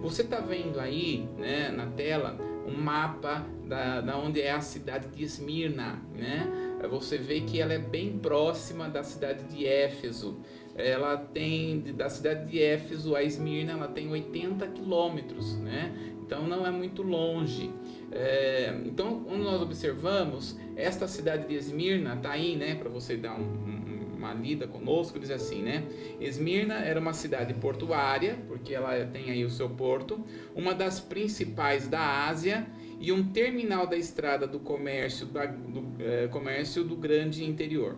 Você 0.00 0.22
está 0.22 0.40
vendo 0.40 0.80
aí 0.80 1.28
né, 1.38 1.70
na 1.70 1.86
tela 1.86 2.38
um 2.66 2.76
mapa 2.80 3.46
da, 3.64 4.00
da 4.00 4.18
onde 4.18 4.40
é 4.40 4.50
a 4.50 4.60
cidade 4.60 5.08
de 5.08 5.22
Esmirna, 5.22 6.02
né? 6.14 6.50
Você 6.90 7.16
vê 7.16 7.40
que 7.40 7.60
ela 7.60 7.72
é 7.72 7.78
bem 7.78 8.18
próxima 8.18 8.88
da 8.88 9.02
cidade 9.02 9.44
de 9.44 9.66
Éfeso. 9.66 10.38
Ela 10.76 11.16
tem 11.16 11.80
da 11.80 12.08
cidade 12.08 12.50
de 12.50 12.62
Éfeso 12.62 13.16
a 13.16 13.22
Esmirna, 13.22 13.72
ela 13.72 13.88
tem 13.88 14.10
80 14.10 14.66
quilômetros, 14.68 15.56
né? 15.56 15.92
Então 16.26 16.46
não 16.46 16.66
é 16.66 16.70
muito 16.70 17.02
longe. 17.02 17.70
É, 18.10 18.74
então, 18.84 19.20
quando 19.20 19.44
nós 19.44 19.62
observamos, 19.62 20.58
esta 20.74 21.06
cidade 21.06 21.46
de 21.46 21.54
Esmirna 21.54 22.14
está 22.14 22.32
aí, 22.32 22.56
né, 22.56 22.74
para 22.74 22.88
você 22.88 23.16
dar 23.16 23.38
um, 23.38 23.44
um, 23.44 24.16
uma 24.16 24.34
lida 24.34 24.66
conosco, 24.66 25.20
diz 25.20 25.30
assim, 25.30 25.62
né? 25.62 25.84
Esmirna 26.20 26.74
era 26.74 26.98
uma 26.98 27.12
cidade 27.12 27.54
portuária, 27.54 28.38
porque 28.48 28.74
ela 28.74 29.06
tem 29.06 29.30
aí 29.30 29.44
o 29.44 29.50
seu 29.50 29.70
porto, 29.70 30.24
uma 30.54 30.74
das 30.74 30.98
principais 30.98 31.86
da 31.86 32.26
Ásia 32.26 32.66
e 32.98 33.12
um 33.12 33.22
terminal 33.24 33.86
da 33.86 33.96
estrada 33.96 34.46
do 34.46 34.58
comércio, 34.58 35.26
da, 35.26 35.46
do 35.46 35.84
é, 36.00 36.26
comércio 36.28 36.82
do 36.82 36.96
grande 36.96 37.44
interior. 37.44 37.96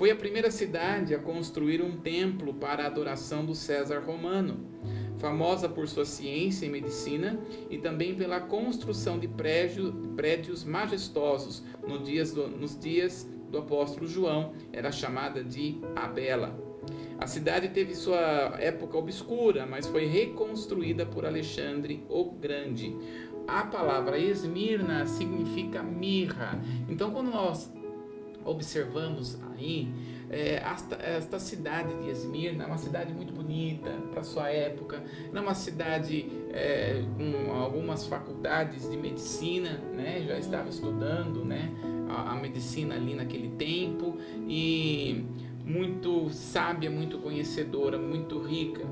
Foi 0.00 0.10
a 0.10 0.16
primeira 0.16 0.50
cidade 0.50 1.14
a 1.14 1.18
construir 1.18 1.82
um 1.82 1.94
templo 1.94 2.54
para 2.54 2.84
a 2.84 2.86
adoração 2.86 3.44
do 3.44 3.54
César 3.54 3.98
romano 4.00 4.66
famosa 5.18 5.68
por 5.68 5.86
sua 5.86 6.06
ciência 6.06 6.64
e 6.64 6.70
medicina 6.70 7.38
e 7.68 7.76
também 7.76 8.14
pela 8.14 8.40
construção 8.40 9.18
de 9.18 9.28
prédio, 9.28 9.92
prédios 10.16 10.64
majestosos 10.64 11.62
no 11.86 11.98
dias 11.98 12.32
do, 12.32 12.48
nos 12.48 12.78
dias 12.78 13.28
do 13.50 13.58
apóstolo 13.58 14.06
João, 14.06 14.54
era 14.72 14.90
chamada 14.90 15.44
de 15.44 15.78
Abela. 15.94 16.58
A 17.18 17.26
cidade 17.26 17.68
teve 17.68 17.94
sua 17.94 18.56
época 18.58 18.96
obscura, 18.96 19.66
mas 19.66 19.86
foi 19.86 20.06
reconstruída 20.06 21.04
por 21.04 21.26
Alexandre 21.26 22.02
o 22.08 22.24
Grande. 22.24 22.96
A 23.46 23.64
palavra 23.64 24.18
Esmirna 24.18 25.04
significa 25.04 25.82
mirra. 25.82 26.58
Então, 26.88 27.10
quando 27.10 27.30
nós 27.30 27.70
observamos 28.44 29.38
aí, 29.52 29.92
é, 30.30 30.62
esta, 30.64 30.94
esta, 30.96 31.38
cidade 31.40 31.92
de 32.02 32.08
Esmirna 32.08 32.64
é 32.64 32.66
uma 32.66 32.78
cidade 32.78 33.12
muito 33.12 33.32
bonita 33.32 33.90
para 34.12 34.22
sua 34.22 34.48
época, 34.48 35.02
é 35.32 35.40
uma 35.40 35.54
cidade 35.54 36.30
é, 36.52 37.02
com 37.16 37.52
algumas 37.52 38.06
faculdades 38.06 38.88
de 38.88 38.96
medicina, 38.96 39.80
né? 39.92 40.24
já 40.26 40.38
estava 40.38 40.68
estudando 40.68 41.44
né? 41.44 41.70
a, 42.08 42.32
a 42.32 42.34
medicina 42.36 42.94
ali 42.94 43.14
naquele 43.14 43.48
tempo 43.56 44.18
e 44.48 45.24
muito 45.64 46.30
sábia, 46.30 46.90
muito 46.90 47.18
conhecedora, 47.18 47.98
muito 47.98 48.38
rica. 48.38 48.84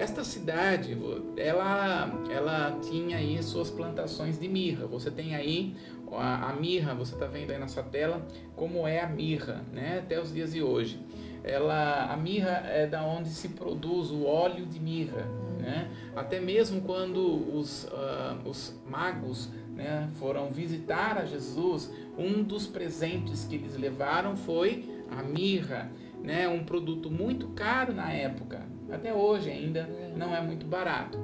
Esta 0.00 0.24
cidade, 0.24 0.96
ela, 1.36 2.10
ela 2.30 2.78
tinha 2.80 3.18
aí 3.18 3.42
suas 3.42 3.68
plantações 3.68 4.40
de 4.40 4.48
mirra. 4.48 4.86
Você 4.86 5.10
tem 5.10 5.34
aí 5.34 5.76
a, 6.10 6.48
a 6.48 6.52
mirra, 6.54 6.94
você 6.94 7.12
está 7.12 7.26
vendo 7.26 7.50
aí 7.50 7.58
na 7.58 7.68
sua 7.68 7.82
tela 7.82 8.26
como 8.56 8.88
é 8.88 9.00
a 9.00 9.06
mirra, 9.06 9.62
né? 9.70 9.98
Até 9.98 10.18
os 10.18 10.32
dias 10.32 10.54
de 10.54 10.62
hoje. 10.62 10.98
Ela, 11.44 12.10
a 12.10 12.16
mirra 12.16 12.62
é 12.64 12.86
da 12.86 13.04
onde 13.04 13.28
se 13.28 13.50
produz 13.50 14.10
o 14.10 14.24
óleo 14.24 14.64
de 14.64 14.80
mirra, 14.80 15.26
né? 15.58 15.90
Até 16.16 16.40
mesmo 16.40 16.80
quando 16.80 17.20
os, 17.54 17.84
uh, 17.84 18.48
os 18.48 18.74
magos 18.88 19.50
né, 19.74 20.08
foram 20.18 20.50
visitar 20.50 21.18
a 21.18 21.26
Jesus, 21.26 21.92
um 22.16 22.42
dos 22.42 22.66
presentes 22.66 23.44
que 23.44 23.56
eles 23.56 23.76
levaram 23.76 24.34
foi 24.34 25.04
a 25.10 25.22
mirra, 25.22 25.92
né, 26.22 26.48
um 26.48 26.64
produto 26.64 27.10
muito 27.10 27.48
caro 27.48 27.92
na 27.92 28.10
época, 28.10 28.62
até 28.92 29.12
hoje 29.12 29.50
ainda 29.50 29.88
não 30.16 30.34
é 30.34 30.40
muito 30.40 30.66
barato. 30.66 31.18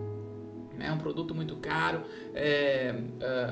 É 0.79 0.93
um 0.93 0.99
produto 0.99 1.35
muito 1.35 1.57
caro. 1.57 2.03
É, 2.35 2.95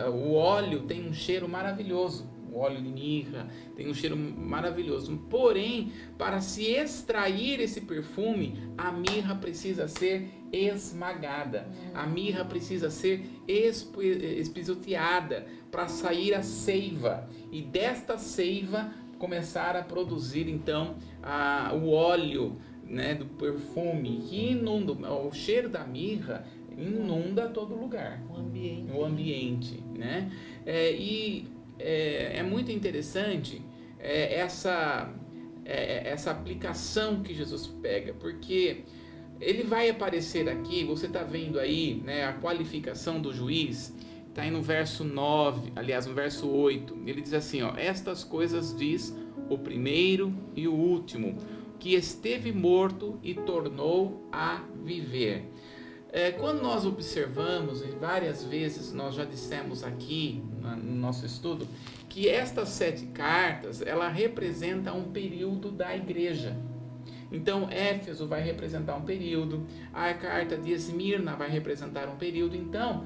uh, 0.07 0.11
o 0.11 0.35
óleo 0.35 0.83
tem 0.83 1.09
um 1.09 1.13
cheiro 1.13 1.49
maravilhoso. 1.49 2.29
O 2.53 2.59
óleo 2.59 2.81
de 2.81 2.89
mirra 2.89 3.49
tem 3.75 3.89
um 3.89 3.95
cheiro 3.95 4.17
maravilhoso. 4.17 5.17
Porém, 5.29 5.91
para 6.17 6.41
se 6.41 6.65
extrair 6.67 7.61
esse 7.61 7.81
perfume, 7.81 8.57
a 8.79 8.93
mirra 8.93 9.35
precisa 9.35 9.89
ser 9.89 10.29
esmagada. 10.53 11.67
A 11.93 12.07
mirra 12.07 12.45
precisa 12.45 12.91
ser 12.91 13.27
espisoteada 13.49 15.47
para 15.71 15.89
sair 15.89 16.33
a 16.35 16.43
seiva. 16.43 17.29
E 17.51 17.61
desta 17.61 18.17
seiva 18.19 18.93
começar 19.19 19.75
a 19.75 19.83
produzir 19.83 20.49
então 20.49 20.97
a, 21.23 21.73
o 21.75 21.91
óleo 21.91 22.57
né, 22.87 23.15
do 23.15 23.27
perfume 23.27 24.23
que 24.29 24.53
inunda, 24.53 24.93
o 25.13 25.33
cheiro 25.33 25.69
da 25.69 25.85
mirra 25.85 26.47
inunda 26.77 27.49
todo 27.49 27.75
lugar. 27.75 28.23
O 28.29 28.37
ambiente. 28.37 28.93
O 28.93 29.05
ambiente, 29.05 29.83
né? 29.97 30.31
É, 30.67 30.93
e 30.93 31.47
é, 31.79 32.39
é, 32.39 32.43
muito 32.43 32.71
interessante 32.71 33.63
é, 33.99 34.39
essa, 34.39 35.13
é, 35.65 36.09
essa 36.09 36.31
aplicação 36.31 37.23
que 37.23 37.35
Jesus 37.35 37.67
pega, 37.67 38.13
porque 38.15 38.85
ele 39.41 39.63
vai 39.63 39.89
aparecer 39.89 40.49
aqui, 40.49 40.85
você 40.85 41.07
está 41.07 41.23
vendo 41.23 41.59
aí 41.59 42.01
né, 42.05 42.25
a 42.25 42.33
qualificação 42.35 43.21
do 43.21 43.33
juiz, 43.33 43.95
Está 44.35 44.43
aí 44.43 44.51
no 44.51 44.61
verso 44.61 45.05
9, 45.05 45.73
aliás, 45.77 46.07
no 46.07 46.13
verso 46.13 46.51
8. 46.51 47.03
Ele 47.07 47.21
diz 47.21 47.33
assim: 47.33 47.63
ó, 47.63 47.77
Estas 47.77 48.25
coisas 48.25 48.77
diz 48.77 49.17
o 49.49 49.57
primeiro 49.57 50.35
e 50.57 50.67
o 50.67 50.75
último, 50.75 51.37
que 51.79 51.95
esteve 51.95 52.53
morto 52.53 53.19
e 53.23 53.35
tornou 53.35 54.29
a 54.33 54.63
viver. 54.83 55.51
É, 56.13 56.31
quando 56.31 56.63
nós 56.63 56.87
observamos, 56.87 57.83
e 57.83 57.89
várias 57.89 58.45
vezes 58.45 58.93
nós 58.93 59.17
já 59.17 59.25
dissemos 59.25 59.83
aqui 59.83 60.43
no 60.63 60.95
nosso 60.95 61.27
estudo, 61.27 61.67
que 62.09 62.29
estas 62.29 62.69
sete 62.69 63.07
cartas 63.07 63.83
ela 63.83 64.09
representa 64.09 64.93
um 64.93 65.11
período 65.11 65.73
da 65.73 65.97
igreja. 65.97 66.57
Então, 67.33 67.69
Éfeso 67.69 68.29
vai 68.29 68.41
representar 68.41 68.95
um 68.95 69.03
período, 69.03 69.67
a 69.93 70.15
carta 70.15 70.57
de 70.57 70.71
Esmirna 70.71 71.35
vai 71.35 71.51
representar 71.51 72.09
um 72.09 72.15
período. 72.15 72.55
Então, 72.57 73.05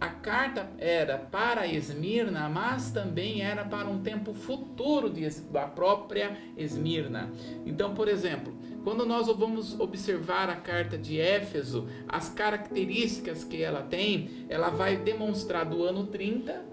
a 0.00 0.08
carta 0.08 0.70
era 0.78 1.18
para 1.18 1.66
Esmirna, 1.66 2.48
mas 2.48 2.90
também 2.90 3.42
era 3.42 3.64
para 3.64 3.88
um 3.88 4.00
tempo 4.00 4.32
futuro 4.32 5.10
de, 5.10 5.28
da 5.50 5.66
própria 5.66 6.36
Esmirna. 6.56 7.30
Então, 7.66 7.94
por 7.94 8.06
exemplo, 8.06 8.56
quando 8.84 9.04
nós 9.04 9.26
vamos 9.26 9.78
observar 9.78 10.48
a 10.48 10.56
carta 10.56 10.96
de 10.96 11.20
Éfeso, 11.20 11.88
as 12.08 12.28
características 12.28 13.42
que 13.42 13.60
ela 13.62 13.82
tem, 13.82 14.46
ela 14.48 14.70
vai 14.70 14.96
demonstrar 14.96 15.64
do 15.64 15.82
ano 15.82 16.06
30 16.06 16.64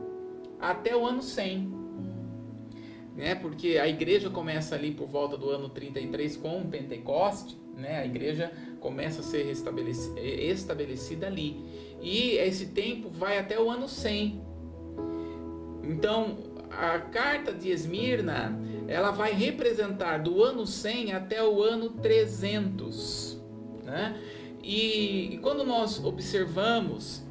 até 0.59 0.95
o 0.95 1.05
ano 1.05 1.21
100. 1.21 1.84
Né? 3.15 3.33
Porque 3.33 3.77
a 3.77 3.87
igreja 3.87 4.29
começa 4.29 4.75
ali 4.75 4.91
por 4.91 5.07
volta 5.07 5.37
do 5.37 5.49
ano 5.49 5.69
33 5.69 6.35
com 6.37 6.61
o 6.61 6.65
Pentecoste, 6.65 7.57
né? 7.75 7.99
a 7.99 8.05
igreja 8.05 8.51
começa 8.79 9.21
a 9.21 9.23
ser 9.23 9.49
estabelecida, 9.49 10.19
estabelecida 10.19 11.27
ali. 11.27 11.63
E 12.01 12.31
esse 12.33 12.67
tempo 12.67 13.09
vai 13.09 13.39
até 13.39 13.59
o 13.59 13.69
ano 13.69 13.87
100. 13.87 14.43
Então, 15.83 16.37
a 16.69 16.99
carta 16.99 17.53
de 17.53 17.69
Esmirna, 17.69 18.59
ela 18.87 19.11
vai 19.11 19.33
representar 19.33 20.17
do 20.17 20.43
ano 20.43 20.67
100 20.67 21.13
até 21.13 21.43
o 21.43 21.63
ano 21.63 21.89
300. 21.91 23.41
Né? 23.83 24.19
E 24.61 25.39
quando 25.41 25.63
nós 25.63 26.03
observamos 26.03 27.24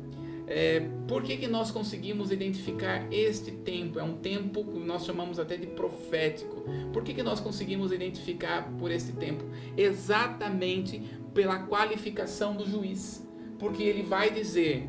é, 0.46 0.80
por 1.08 1.22
que, 1.22 1.36
que 1.36 1.46
nós 1.46 1.70
conseguimos 1.70 2.30
identificar 2.30 3.06
este 3.12 3.50
tempo? 3.50 3.98
É 3.98 4.02
um 4.02 4.16
tempo 4.16 4.64
que 4.64 4.78
nós 4.78 5.04
chamamos 5.04 5.38
até 5.38 5.56
de 5.56 5.66
profético. 5.66 6.64
Por 6.92 7.02
que, 7.02 7.14
que 7.14 7.22
nós 7.22 7.40
conseguimos 7.40 7.92
identificar 7.92 8.70
por 8.78 8.90
este 8.90 9.12
tempo? 9.12 9.44
Exatamente 9.76 11.02
pela 11.32 11.58
qualificação 11.60 12.54
do 12.54 12.68
juiz 12.68 13.24
porque 13.58 13.82
ele 13.82 14.02
vai 14.02 14.30
dizer: 14.30 14.86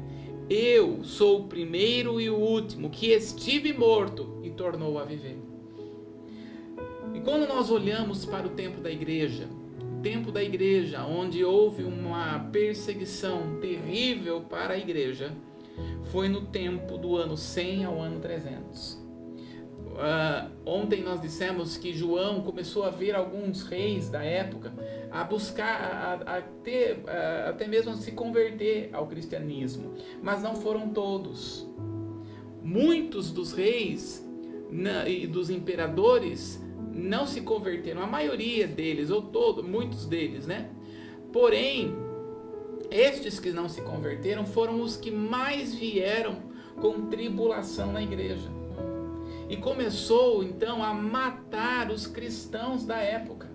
Eu 0.49 1.03
sou 1.03 1.41
o 1.41 1.47
primeiro 1.47 2.19
e 2.19 2.29
o 2.29 2.35
último 2.35 2.89
que 2.89 3.07
estive 3.07 3.73
morto 3.73 4.39
e 4.43 4.49
tornou 4.49 4.99
a 4.99 5.05
viver. 5.05 5.39
E 7.13 7.19
quando 7.21 7.47
nós 7.47 7.71
olhamos 7.71 8.25
para 8.25 8.45
o 8.45 8.49
tempo 8.49 8.81
da 8.81 8.91
igreja, 8.91 9.47
tempo 10.05 10.31
da 10.31 10.43
igreja, 10.43 11.03
onde 11.03 11.43
houve 11.43 11.83
uma 11.83 12.37
perseguição 12.51 13.59
terrível 13.59 14.41
para 14.41 14.75
a 14.75 14.77
igreja, 14.77 15.31
foi 16.11 16.29
no 16.29 16.41
tempo 16.41 16.95
do 16.95 17.17
ano 17.17 17.35
100 17.35 17.85
ao 17.85 17.99
ano 17.99 18.19
300. 18.19 18.93
Uh, 18.93 20.51
ontem 20.63 21.01
nós 21.01 21.19
dissemos 21.19 21.75
que 21.75 21.91
João 21.91 22.43
começou 22.43 22.83
a 22.83 22.91
ver 22.91 23.15
alguns 23.15 23.63
reis 23.63 24.07
da 24.07 24.23
época 24.23 24.71
a 25.09 25.23
buscar, 25.23 26.21
a, 26.27 26.37
a 26.37 26.41
ter, 26.63 27.03
até 27.49 27.67
mesmo 27.67 27.91
a 27.91 27.95
se 27.95 28.11
converter 28.11 28.91
ao 28.93 29.07
cristianismo, 29.07 29.95
mas 30.21 30.43
não 30.43 30.53
foram 30.53 30.89
todos. 30.89 31.67
Muitos 32.61 33.31
dos 33.31 33.53
reis 33.53 34.23
na, 34.69 35.09
e 35.09 35.25
dos 35.25 35.49
imperadores 35.49 36.63
não 36.95 37.27
se 37.27 37.41
converteram, 37.41 38.01
a 38.01 38.07
maioria 38.07 38.65
deles, 38.65 39.09
ou 39.09 39.21
todos, 39.21 39.65
muitos 39.65 40.05
deles, 40.05 40.47
né? 40.47 40.69
Porém, 41.33 41.93
estes 42.89 43.39
que 43.39 43.51
não 43.51 43.67
se 43.67 43.81
converteram 43.81 44.45
foram 44.45 44.81
os 44.81 44.95
que 44.95 45.11
mais 45.11 45.75
vieram 45.75 46.37
com 46.79 47.07
tribulação 47.07 47.91
na 47.91 48.01
igreja 48.01 48.49
e 49.49 49.57
começou 49.57 50.43
então 50.43 50.81
a 50.81 50.93
matar 50.93 51.91
os 51.91 52.07
cristãos 52.07 52.85
da 52.85 52.97
época. 52.97 53.49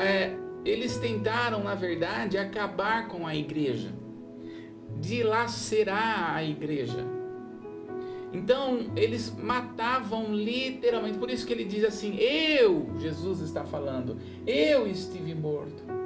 É, 0.00 0.36
eles 0.64 0.96
tentaram, 0.96 1.62
na 1.62 1.74
verdade, 1.74 2.38
acabar 2.38 3.08
com 3.08 3.26
a 3.26 3.34
igreja, 3.34 3.92
dilacerar 5.00 6.34
a 6.34 6.44
igreja. 6.44 7.15
Então, 8.32 8.90
eles 8.96 9.32
matavam 9.34 10.34
literalmente, 10.34 11.18
por 11.18 11.30
isso 11.30 11.46
que 11.46 11.52
ele 11.52 11.64
diz 11.64 11.84
assim: 11.84 12.16
Eu, 12.18 12.90
Jesus 12.98 13.40
está 13.40 13.64
falando, 13.64 14.18
eu 14.46 14.86
estive 14.86 15.34
morto 15.34 15.96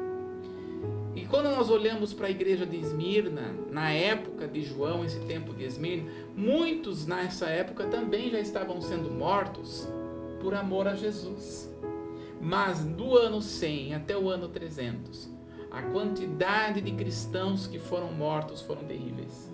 e 1.15 1.27
quando 1.27 1.51
nós 1.51 1.69
olhamos 1.71 2.15
para 2.15 2.29
a 2.29 2.31
igreja 2.31 2.65
de 2.65 2.77
Esmirna, 2.77 3.53
na 3.71 3.91
época 3.91 4.47
de 4.47 4.63
João, 4.63 5.05
esse 5.05 5.19
tempo 5.21 5.53
de 5.53 5.65
Esmirna, 5.65 6.09
muitos 6.37 7.07
nessa 7.07 7.47
época 7.47 7.85
também 7.87 8.31
já 8.31 8.39
estavam 8.39 8.81
sendo 8.81 9.11
mortos 9.11 9.89
por 10.41 10.55
amor 10.55 10.87
a 10.87 10.95
Jesus. 10.95 11.71
Mas 12.41 12.85
do 12.85 13.19
ano 13.19 13.43
100 13.43 13.97
até 13.97 14.17
o 14.17 14.29
ano 14.31 14.49
300, 14.49 15.29
a 15.71 15.83
quantidade 15.83 16.81
de 16.81 16.93
cristãos 16.93 17.67
que 17.67 17.79
foram 17.79 18.13
mortos 18.13 18.63
foram 18.63 18.85
terríveis. 18.85 19.53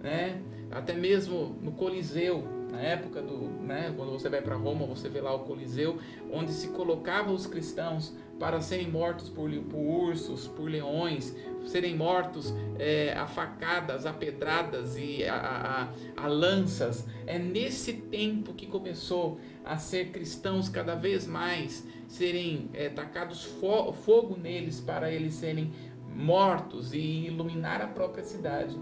Né? 0.00 0.42
Até 0.72 0.94
mesmo 0.94 1.56
no 1.60 1.72
Coliseu, 1.72 2.44
na 2.72 2.80
época 2.80 3.20
do, 3.20 3.48
né, 3.62 3.92
quando 3.94 4.10
você 4.12 4.30
vai 4.30 4.40
para 4.40 4.56
Roma, 4.56 4.86
você 4.86 5.06
vê 5.08 5.20
lá 5.20 5.34
o 5.34 5.40
Coliseu, 5.40 5.98
onde 6.32 6.52
se 6.52 6.68
colocava 6.68 7.30
os 7.30 7.46
cristãos 7.46 8.16
para 8.38 8.60
serem 8.62 8.90
mortos 8.90 9.28
por, 9.28 9.50
por 9.50 9.78
ursos, 9.78 10.48
por 10.48 10.68
leões, 10.68 11.36
serem 11.66 11.94
mortos 11.94 12.52
é, 12.78 13.12
a 13.12 13.26
facadas, 13.26 14.06
a 14.06 14.12
pedradas 14.12 14.96
e 14.96 15.22
a, 15.24 15.90
a, 16.16 16.24
a, 16.24 16.26
lanças. 16.26 17.06
É 17.26 17.38
nesse 17.38 17.92
tempo 17.92 18.54
que 18.54 18.66
começou 18.66 19.38
a 19.64 19.76
ser 19.76 20.10
cristãos 20.10 20.68
cada 20.68 20.94
vez 20.94 21.26
mais 21.26 21.86
serem 22.08 22.70
é, 22.72 22.88
tacados 22.88 23.44
fo 23.44 23.92
fogo 23.92 24.36
neles 24.36 24.80
para 24.80 25.12
eles 25.12 25.34
serem 25.34 25.70
mortos 26.16 26.92
e 26.92 27.26
iluminar 27.26 27.80
a 27.80 27.86
própria 27.86 28.24
cidade, 28.24 28.76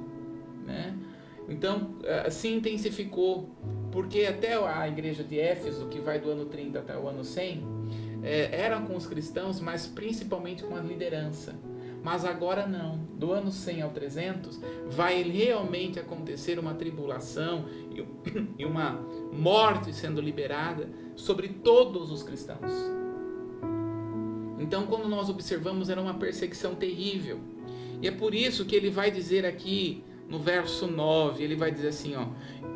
né? 0.65 0.97
Então, 1.49 1.95
se 2.03 2.09
assim 2.27 2.57
intensificou, 2.57 3.51
porque 3.91 4.25
até 4.25 4.55
a 4.55 4.87
igreja 4.87 5.25
de 5.25 5.39
Éfeso, 5.39 5.87
que 5.89 5.99
vai 6.01 6.21
do 6.21 6.31
ano 6.31 6.47
30 6.47 6.79
até 6.79 6.97
o 6.97 7.09
ano 7.09 7.25
100, 7.25 7.63
é, 8.23 8.61
eram 8.61 8.87
com 8.87 8.97
os 8.97 9.07
cristãos, 9.07 9.61
mas 9.61 9.87
principalmente 9.87 10.63
com 10.63 10.77
a 10.77 10.81
liderança. 10.81 11.55
Mas 12.03 12.25
agora 12.25 12.67
não. 12.67 12.99
Do 13.15 13.33
ano 13.33 13.51
100 13.51 13.83
ao 13.83 13.91
300, 13.91 14.61
vai 14.89 15.23
realmente 15.23 15.99
acontecer 15.99 16.59
uma 16.59 16.75
tribulação 16.75 17.67
e 18.59 18.65
uma 18.65 18.93
morte 19.33 19.93
sendo 19.95 20.21
liberada 20.21 20.89
sobre 21.15 21.49
todos 21.49 22.11
os 22.11 22.23
cristãos. 22.23 22.73
Então, 24.59 24.87
quando 24.87 25.09
nós 25.09 25.29
observamos, 25.29 25.89
era 25.89 26.01
uma 26.01 26.15
perseguição 26.15 26.75
terrível. 26.75 27.41
E 28.01 28.09
é 28.09 28.11
por 28.11 28.35
isso 28.35 28.65
que 28.65 28.77
ele 28.77 28.89
vai 28.89 29.11
dizer 29.11 29.45
aqui 29.45 30.03
no 30.31 30.39
verso 30.39 30.87
9, 30.87 31.43
ele 31.43 31.57
vai 31.57 31.73
dizer 31.73 31.89
assim, 31.89 32.15
ó: 32.15 32.27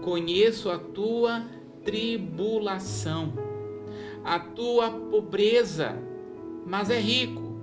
"Conheço 0.02 0.68
a 0.70 0.78
tua 0.78 1.46
tribulação, 1.84 3.32
a 4.24 4.40
tua 4.40 4.90
pobreza, 4.90 5.96
mas 6.66 6.90
é 6.90 6.98
rico, 6.98 7.54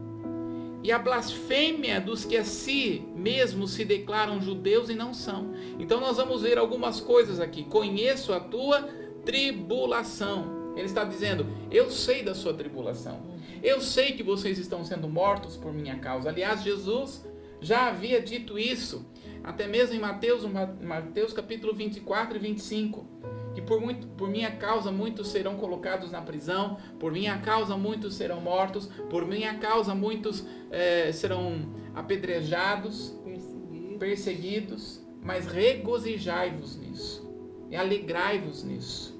e 0.81 0.91
a 0.91 0.98
blasfêmia 0.98 2.00
dos 2.00 2.24
que 2.24 2.38
a 2.38 2.43
si 2.43 3.03
mesmos 3.15 3.71
se 3.71 3.83
declaram 3.83 4.41
judeus 4.41 4.89
e 4.89 4.95
não 4.95 5.13
são." 5.13 5.53
Então 5.77 6.00
nós 6.00 6.15
vamos 6.15 6.41
ver 6.41 6.57
algumas 6.57 7.01
coisas 7.01 7.41
aqui. 7.41 7.65
Conheço 7.65 8.31
a 8.31 8.39
tua 8.39 8.83
tribulação. 9.25 10.74
Ele 10.77 10.86
está 10.86 11.03
dizendo: 11.03 11.45
Eu 11.69 11.91
sei 11.91 12.24
da 12.24 12.33
sua 12.33 12.53
tribulação. 12.53 13.19
Eu 13.62 13.81
sei 13.81 14.13
que 14.13 14.24
vocês 14.24 14.57
estão 14.57 14.86
sendo 14.86 15.10
mortos 15.10 15.57
por 15.57 15.74
minha 15.74 15.98
causa. 15.98 16.29
Aliás, 16.29 16.63
Jesus 16.63 17.24
já 17.60 17.89
havia 17.89 18.19
dito 18.21 18.57
isso 18.57 19.05
até 19.43 19.67
mesmo 19.67 19.95
em 19.95 20.00
Mateus, 20.00 20.43
Mateus 20.81 21.33
capítulo 21.33 21.74
24 21.74 22.38
e 22.38 22.39
25, 22.39 23.05
que 23.53 23.62
por, 23.62 23.81
muito, 23.81 24.07
por 24.10 24.29
minha 24.29 24.51
causa 24.51 24.91
muitos 24.91 25.29
serão 25.29 25.55
colocados 25.55 26.12
na 26.12 26.21
prisão, 26.21 26.77
por 27.00 27.11
minha 27.11 27.37
causa 27.39 27.75
muitos 27.75 28.16
serão 28.16 28.39
mortos, 28.39 28.87
por 29.09 29.25
minha 29.25 29.57
causa 29.57 29.94
muitos 29.94 30.46
é, 30.70 31.11
serão 31.11 31.74
apedrejados, 31.94 33.16
perseguidos. 33.24 33.98
perseguidos, 34.00 35.01
mas 35.22 35.48
regozijai-vos 35.48 36.77
nisso 36.77 37.29
e 37.70 37.75
alegrai-vos 37.75 38.63
nisso. 38.63 39.20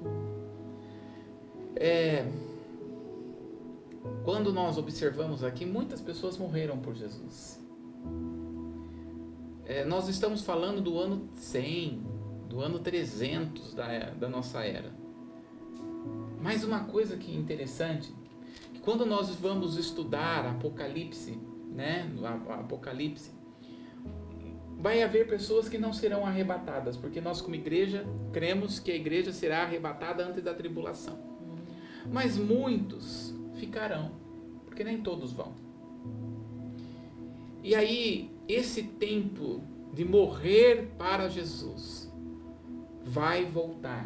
É, 1.74 2.26
quando 4.24 4.52
nós 4.52 4.78
observamos 4.78 5.42
aqui, 5.42 5.64
muitas 5.64 6.00
pessoas 6.00 6.36
morreram 6.36 6.78
por 6.78 6.94
Jesus. 6.94 7.60
É, 9.72 9.86
nós 9.86 10.06
estamos 10.06 10.42
falando 10.42 10.82
do 10.82 10.98
ano 10.98 11.30
100, 11.34 12.02
do 12.46 12.60
ano 12.60 12.78
300 12.78 13.72
da, 13.72 14.10
da 14.10 14.28
nossa 14.28 14.62
era. 14.62 14.92
Mas 16.42 16.62
uma 16.62 16.84
coisa 16.84 17.16
que 17.16 17.32
é 17.32 17.34
interessante, 17.34 18.14
que 18.74 18.80
quando 18.80 19.06
nós 19.06 19.34
vamos 19.34 19.78
estudar 19.78 20.44
Apocalipse, 20.44 21.40
né, 21.74 22.06
Apocalipse, 22.50 23.30
vai 24.78 25.02
haver 25.02 25.26
pessoas 25.26 25.70
que 25.70 25.78
não 25.78 25.94
serão 25.94 26.26
arrebatadas, 26.26 26.98
porque 26.98 27.22
nós 27.22 27.40
como 27.40 27.54
igreja 27.54 28.04
cremos 28.30 28.78
que 28.78 28.92
a 28.92 28.94
igreja 28.94 29.32
será 29.32 29.62
arrebatada 29.62 30.22
antes 30.22 30.44
da 30.44 30.52
tribulação. 30.52 31.18
Mas 32.12 32.36
muitos 32.36 33.34
ficarão, 33.54 34.12
porque 34.66 34.84
nem 34.84 35.00
todos 35.00 35.32
vão. 35.32 35.54
E 37.62 37.74
aí 37.74 38.31
esse 38.54 38.82
tempo 38.82 39.62
de 39.92 40.04
morrer 40.04 40.90
para 40.98 41.28
Jesus 41.28 42.10
vai 43.04 43.44
voltar. 43.44 44.04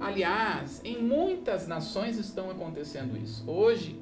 Aliás, 0.00 0.80
em 0.84 1.02
muitas 1.02 1.66
nações 1.66 2.18
estão 2.18 2.50
acontecendo 2.50 3.16
isso. 3.16 3.48
Hoje, 3.50 4.00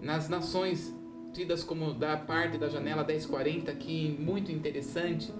nas 0.00 0.28
nações 0.28 0.94
tidas 1.32 1.62
como 1.62 1.92
da 1.92 2.16
parte 2.16 2.56
da 2.56 2.68
janela 2.68 3.04
1040, 3.04 3.72
que 3.74 4.16
muito 4.18 4.50
interessante, 4.50 5.32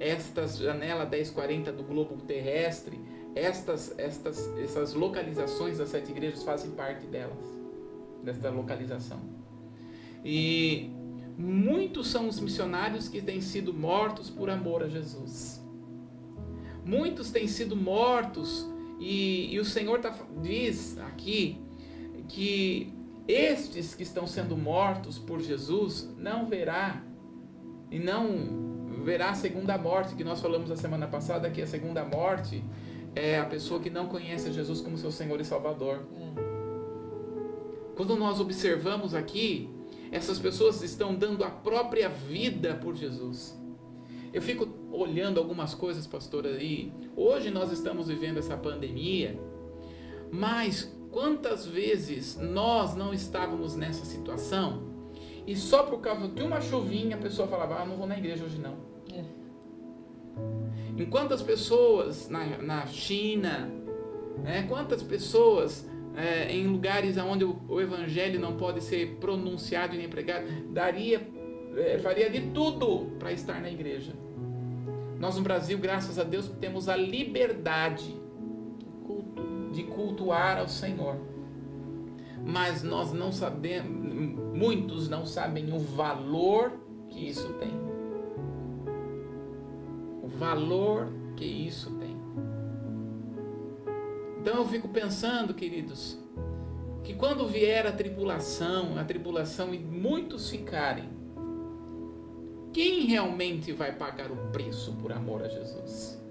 esta 0.00 0.46
janela 0.46 1.04
1040 1.04 1.72
do 1.72 1.82
globo 1.82 2.16
terrestre, 2.22 2.98
estas, 3.34 3.94
estas, 3.98 4.48
essas 4.58 4.94
localizações 4.94 5.78
das 5.78 5.88
sete 5.88 6.12
igrejas 6.12 6.42
fazem 6.44 6.70
parte 6.70 7.06
delas, 7.06 7.44
desta 8.22 8.48
localização. 8.48 9.20
E 10.24 10.90
Muitos 11.36 12.08
são 12.08 12.28
os 12.28 12.38
missionários 12.38 13.08
que 13.08 13.20
têm 13.20 13.40
sido 13.40 13.74
mortos 13.74 14.30
por 14.30 14.48
amor 14.48 14.82
a 14.82 14.88
Jesus. 14.88 15.62
Muitos 16.84 17.30
têm 17.30 17.48
sido 17.48 17.74
mortos 17.74 18.68
e, 19.00 19.52
e 19.52 19.58
o 19.58 19.64
Senhor 19.64 20.00
tá, 20.00 20.14
diz 20.42 20.98
aqui 20.98 21.60
que 22.28 22.92
estes 23.26 23.94
que 23.94 24.02
estão 24.02 24.26
sendo 24.26 24.56
mortos 24.56 25.18
por 25.18 25.40
Jesus 25.40 26.14
não 26.18 26.46
verá 26.46 27.02
e 27.90 27.98
não 27.98 29.02
verá 29.02 29.30
a 29.30 29.34
segunda 29.34 29.76
morte 29.76 30.14
que 30.14 30.22
nós 30.22 30.40
falamos 30.40 30.70
a 30.70 30.76
semana 30.76 31.06
passada 31.06 31.50
que 31.50 31.60
a 31.60 31.66
segunda 31.66 32.04
morte 32.04 32.62
é 33.14 33.38
a 33.38 33.44
pessoa 33.44 33.80
que 33.80 33.90
não 33.90 34.06
conhece 34.06 34.52
Jesus 34.52 34.80
como 34.80 34.98
seu 34.98 35.10
Senhor 35.10 35.40
e 35.40 35.44
Salvador. 35.44 36.06
É. 36.16 36.34
Quando 37.96 38.16
nós 38.16 38.40
observamos 38.40 39.14
aqui 39.14 39.70
essas 40.14 40.38
pessoas 40.38 40.80
estão 40.80 41.12
dando 41.12 41.42
a 41.42 41.50
própria 41.50 42.08
vida 42.08 42.74
por 42.76 42.94
Jesus. 42.94 43.60
Eu 44.32 44.40
fico 44.40 44.68
olhando 44.92 45.40
algumas 45.40 45.74
coisas, 45.74 46.06
pastor, 46.06 46.46
aí. 46.46 46.92
Hoje 47.16 47.50
nós 47.50 47.72
estamos 47.72 48.06
vivendo 48.06 48.38
essa 48.38 48.56
pandemia, 48.56 49.36
mas 50.30 50.96
quantas 51.10 51.66
vezes 51.66 52.38
nós 52.40 52.94
não 52.94 53.12
estávamos 53.12 53.74
nessa 53.74 54.04
situação 54.04 54.84
e 55.44 55.56
só 55.56 55.82
por 55.82 56.00
causa 56.00 56.28
de 56.28 56.42
uma 56.44 56.60
chuvinha 56.60 57.16
a 57.16 57.20
pessoa 57.20 57.48
falava: 57.48 57.82
Ah, 57.82 57.84
não 57.84 57.96
vou 57.96 58.06
na 58.06 58.16
igreja 58.16 58.44
hoje 58.44 58.60
não. 58.60 58.76
É. 59.12 59.24
Enquanto 60.96 61.34
as 61.34 61.42
pessoas 61.42 62.28
na, 62.28 62.58
na 62.58 62.86
China, 62.86 63.68
né, 64.44 64.64
quantas 64.68 65.02
pessoas 65.02 65.84
é, 66.16 66.52
em 66.52 66.66
lugares 66.66 67.16
onde 67.16 67.44
o, 67.44 67.60
o, 67.68 67.80
evangelho 67.80 68.38
não 68.38 68.56
pode 68.56 68.82
ser 68.82 69.16
pronunciado 69.16 69.94
e 69.94 69.98
nem 69.98 70.08
pregado, 70.08 70.46
daria, 70.70 71.26
é, 71.76 71.98
faria 71.98 72.30
de 72.30 72.40
tudo 72.52 73.16
para 73.18 73.32
estar 73.32 73.60
na 73.60 73.70
igreja. 73.70 74.12
Nós 75.18 75.36
no 75.36 75.42
Brasil, 75.42 75.78
graças 75.78 76.18
a 76.18 76.24
Deus, 76.24 76.48
temos 76.60 76.88
a 76.88 76.96
liberdade 76.96 78.14
de 79.74 79.82
cultuar 79.82 80.58
ao 80.58 80.68
Senhor. 80.68 81.16
Mas 82.46 82.82
nós 82.82 83.12
não 83.12 83.32
sabemos, 83.32 83.88
muitos 84.54 85.08
não 85.08 85.26
sabem 85.26 85.72
o 85.72 85.78
valor 85.78 86.72
que 87.08 87.28
isso 87.28 87.52
tem. 87.54 87.72
O 90.22 90.28
valor 90.28 91.08
que 91.36 91.44
isso 91.44 91.90
tem. 91.96 92.13
Então 94.44 94.56
eu 94.56 94.66
fico 94.66 94.86
pensando, 94.88 95.54
queridos, 95.54 96.18
que 97.02 97.14
quando 97.14 97.48
vier 97.48 97.86
a 97.86 97.92
tribulação, 97.92 98.98
a 98.98 99.02
tribulação 99.02 99.72
e 99.72 99.78
muitos 99.78 100.50
ficarem, 100.50 101.08
quem 102.70 103.06
realmente 103.06 103.72
vai 103.72 103.96
pagar 103.96 104.30
o 104.30 104.36
preço 104.52 104.92
por 104.96 105.12
amor 105.12 105.42
a 105.42 105.48
Jesus? 105.48 106.22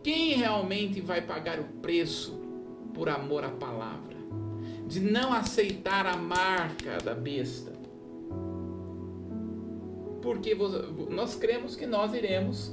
Quem 0.00 0.34
realmente 0.34 1.00
vai 1.00 1.22
pagar 1.22 1.58
o 1.58 1.64
preço 1.82 2.40
por 2.94 3.08
amor 3.08 3.42
à 3.42 3.50
palavra? 3.50 4.16
De 4.86 5.00
não 5.00 5.32
aceitar 5.32 6.06
a 6.06 6.16
marca 6.16 6.98
da 6.98 7.14
besta? 7.16 7.72
Porque 10.22 10.56
nós 11.10 11.34
cremos 11.34 11.74
que 11.74 11.84
nós 11.84 12.14
iremos 12.14 12.72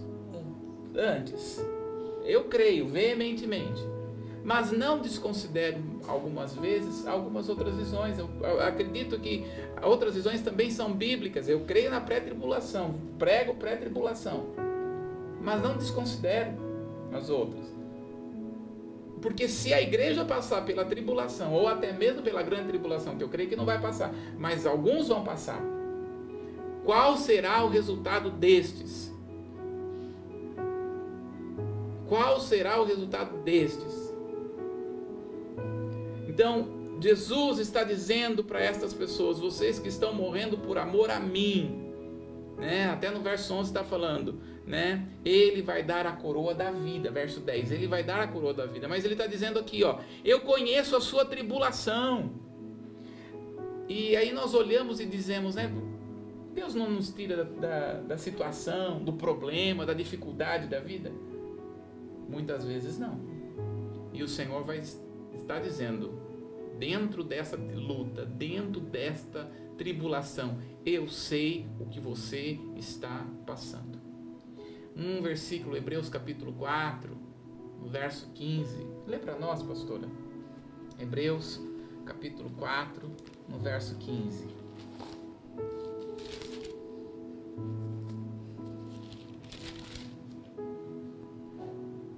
antes. 0.95 1.59
Eu 2.25 2.45
creio 2.45 2.87
veementemente. 2.87 3.81
Mas 4.43 4.71
não 4.71 4.99
desconsidero 4.99 5.81
algumas 6.07 6.55
vezes 6.55 7.07
algumas 7.07 7.49
outras 7.49 7.75
visões. 7.75 8.19
Eu, 8.19 8.29
eu 8.41 8.61
acredito 8.61 9.19
que 9.19 9.43
outras 9.81 10.13
visões 10.13 10.41
também 10.41 10.69
são 10.69 10.93
bíblicas. 10.93 11.49
Eu 11.49 11.61
creio 11.61 11.89
na 11.89 11.99
pré-tribulação, 11.99 12.95
prego 13.17 13.55
pré-tribulação. 13.55 14.45
Mas 15.41 15.61
não 15.63 15.75
desconsidero 15.75 16.51
as 17.11 17.29
outras. 17.29 17.65
Porque 19.19 19.47
se 19.47 19.73
a 19.73 19.81
igreja 19.81 20.23
passar 20.23 20.63
pela 20.63 20.85
tribulação, 20.85 21.51
ou 21.51 21.67
até 21.67 21.91
mesmo 21.91 22.21
pela 22.21 22.43
grande 22.43 22.67
tribulação, 22.67 23.17
que 23.17 23.23
eu 23.23 23.29
creio 23.29 23.49
que 23.49 23.55
não 23.55 23.65
vai 23.65 23.81
passar, 23.81 24.13
mas 24.37 24.67
alguns 24.67 25.07
vão 25.07 25.23
passar, 25.23 25.59
qual 26.83 27.17
será 27.17 27.63
o 27.63 27.69
resultado 27.69 28.29
destes? 28.29 29.11
Qual 32.07 32.39
será 32.39 32.79
o 32.81 32.85
resultado 32.85 33.37
destes? 33.43 34.13
Então, 36.27 36.97
Jesus 37.01 37.59
está 37.59 37.83
dizendo 37.83 38.43
para 38.43 38.59
estas 38.59 38.93
pessoas, 38.93 39.39
vocês 39.39 39.79
que 39.79 39.87
estão 39.87 40.13
morrendo 40.13 40.57
por 40.57 40.77
amor 40.77 41.09
a 41.09 41.19
mim, 41.19 41.85
né? 42.57 42.89
Até 42.89 43.11
no 43.11 43.21
verso 43.21 43.53
11 43.53 43.69
está 43.69 43.83
falando, 43.83 44.39
né? 44.65 45.07
Ele 45.23 45.61
vai 45.61 45.83
dar 45.83 46.05
a 46.05 46.13
coroa 46.13 46.53
da 46.53 46.71
vida, 46.71 47.11
verso 47.11 47.39
10. 47.39 47.71
Ele 47.71 47.87
vai 47.87 48.03
dar 48.03 48.21
a 48.21 48.27
coroa 48.27 48.53
da 48.53 48.65
vida, 48.65 48.87
mas 48.87 49.03
ele 49.03 49.13
está 49.13 49.27
dizendo 49.27 49.59
aqui, 49.59 49.83
ó, 49.83 49.99
eu 50.23 50.41
conheço 50.41 50.95
a 50.95 51.01
sua 51.01 51.25
tribulação. 51.25 52.31
E 53.87 54.15
aí 54.15 54.31
nós 54.31 54.53
olhamos 54.53 54.99
e 54.99 55.05
dizemos, 55.05 55.55
né? 55.55 55.71
Deus 56.53 56.73
não 56.73 56.89
nos 56.89 57.09
tira 57.09 57.43
da, 57.43 57.43
da, 57.43 57.93
da 58.01 58.17
situação, 58.17 59.03
do 59.03 59.13
problema, 59.13 59.85
da 59.85 59.93
dificuldade 59.93 60.67
da 60.67 60.79
vida? 60.79 61.11
Muitas 62.27 62.65
vezes 62.65 62.97
não. 62.97 63.19
E 64.13 64.23
o 64.23 64.27
Senhor 64.27 64.63
vai 64.63 64.79
estar 64.79 65.59
dizendo, 65.59 66.13
dentro 66.77 67.23
dessa 67.23 67.57
luta, 67.57 68.25
dentro 68.25 68.79
desta 68.79 69.49
tribulação, 69.77 70.57
eu 70.85 71.07
sei 71.07 71.67
o 71.79 71.85
que 71.85 71.99
você 71.99 72.59
está 72.75 73.25
passando. 73.45 73.99
Um 74.95 75.21
versículo, 75.21 75.75
Hebreus 75.75 76.07
capítulo 76.07 76.53
4, 76.53 77.15
no 77.81 77.89
verso 77.89 78.29
15. 78.33 78.87
Lê 79.05 79.19
para 79.19 79.37
nós, 79.37 79.61
pastora. 79.61 80.07
Hebreus 80.97 81.61
capítulo 82.05 82.49
4, 82.51 83.11
no 83.49 83.59
verso 83.59 83.95
15. 83.97 84.47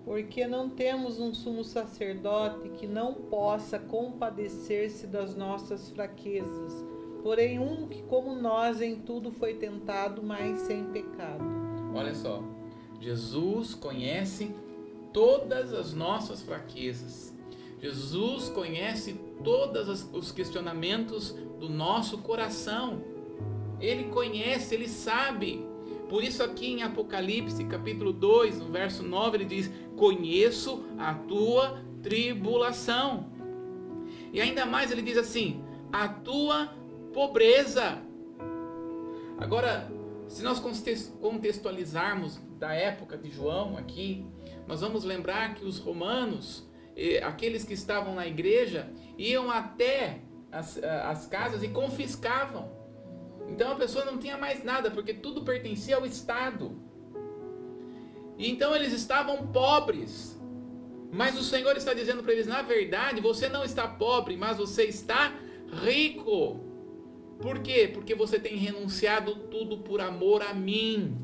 Porque 0.08 0.48
não 0.48 0.70
temos 0.70 1.20
um 1.20 1.34
sumo 1.34 1.66
sacerdote 1.66 2.70
que 2.70 2.88
não 2.88 3.14
possa 3.14 3.78
compadecer-se 3.78 5.06
das 5.06 5.36
nossas 5.36 5.90
fraquezas, 5.90 6.74
porém 7.22 7.60
um 7.60 7.90
que, 7.90 8.02
como 8.04 8.34
nós, 8.34 8.80
em 8.80 8.96
tudo 8.96 9.34
foi 9.34 9.56
tentado, 9.56 10.24
mas 10.24 10.60
sem 10.60 10.86
pecado. 10.86 11.44
Olha 11.94 12.16
só, 12.16 12.42
Jesus 13.02 13.76
conhece 13.76 14.56
todas 15.12 15.74
as 15.74 15.94
nossas 15.94 16.42
fraquezas. 16.42 17.36
Jesus 17.82 18.48
conhece 18.48 19.20
todos 19.44 20.08
os 20.14 20.32
questionamentos 20.32 21.32
do 21.60 21.68
nosso 21.68 22.20
coração. 22.20 23.02
Ele 23.82 24.06
conhece, 24.06 24.74
ele 24.74 24.88
sabe. 24.88 25.66
Por 26.10 26.24
isso, 26.24 26.42
aqui 26.42 26.68
em 26.68 26.84
Apocalipse, 26.84 27.64
capítulo 27.66 28.14
2, 28.14 28.60
no 28.60 28.72
verso 28.72 29.04
9, 29.04 29.38
ele 29.38 29.46
diz: 29.46 29.72
Conheço 29.96 30.86
a 30.98 31.14
tua 31.14 31.84
tribulação. 32.02 33.32
E 34.32 34.40
ainda 34.40 34.66
mais, 34.66 34.92
ele 34.92 35.02
diz 35.02 35.18
assim: 35.18 35.64
A 35.92 36.08
tua 36.08 36.74
pobreza. 37.14 38.02
Agora, 39.38 39.92
se 40.28 40.44
nós 40.44 40.60
contextualizarmos 41.22 42.40
da 42.58 42.74
época 42.74 43.18
de 43.18 43.30
João 43.30 43.78
aqui, 43.78 44.26
nós 44.66 44.82
vamos 44.82 45.04
lembrar 45.04 45.56
que 45.56 45.66
os 45.66 45.78
romanos, 45.78 46.68
aqueles 47.24 47.64
que 47.64 47.74
estavam 47.74 48.16
na 48.16 48.26
igreja, 48.28 48.92
iam 49.18 49.52
até 49.52 50.22
as, 50.52 50.78
as 50.78 51.28
casas 51.28 51.64
e 51.64 51.68
confiscavam. 51.68 52.77
Então 53.48 53.72
a 53.72 53.76
pessoa 53.76 54.06
não 54.06 54.18
tinha 54.18 54.38
mais 54.38 54.64
nada, 54.64 54.92
porque 54.92 55.14
tudo 55.14 55.44
pertencia 55.44 55.96
ao 55.96 56.06
Estado. 56.06 56.80
E 58.38 58.50
então 58.50 58.76
eles 58.76 58.94
estavam 58.94 59.48
pobres. 59.48 60.38
Mas 61.12 61.38
o 61.38 61.44
Senhor 61.44 61.76
está 61.76 61.94
dizendo 61.94 62.22
para 62.24 62.34
eles: 62.34 62.48
na 62.48 62.62
verdade, 62.62 63.22
você 63.22 63.48
não 63.50 63.64
está 63.64 63.88
pobre, 63.88 64.36
mas 64.36 64.58
você 64.58 64.84
está 64.84 65.34
rico. 65.84 66.64
Por 67.42 67.60
quê? 67.60 67.90
Porque 67.92 68.16
você 68.16 68.40
tem 68.40 68.56
renunciado 68.58 69.36
tudo 69.52 69.80
por 69.80 70.02
amor 70.02 70.42
a 70.42 70.54
mim. 70.54 71.18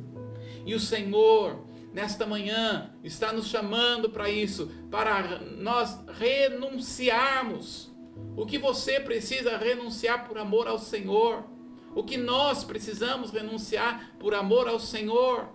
E 0.66 0.74
o 0.74 0.80
Senhor, 0.80 1.66
nesta 1.92 2.26
manhã, 2.26 2.94
está 3.04 3.34
nos 3.34 3.48
chamando 3.48 4.10
para 4.10 4.30
isso, 4.30 4.72
para 4.90 5.40
nós 5.58 6.00
renunciarmos. 6.20 7.92
O 8.38 8.46
que 8.46 8.58
você 8.58 9.00
precisa 9.00 9.58
renunciar 9.58 10.28
por 10.28 10.38
amor 10.38 10.68
ao 10.68 10.80
Senhor. 10.80 11.46
O 11.96 12.04
que 12.04 12.18
nós 12.18 12.64
precisamos 12.64 13.32
renunciar 13.32 14.16
por 14.20 14.34
amor 14.34 14.68
ao 14.68 14.80
Senhor. 14.80 15.48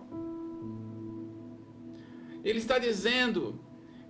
Ele 2.43 2.59
está 2.59 2.79
dizendo: 2.79 3.59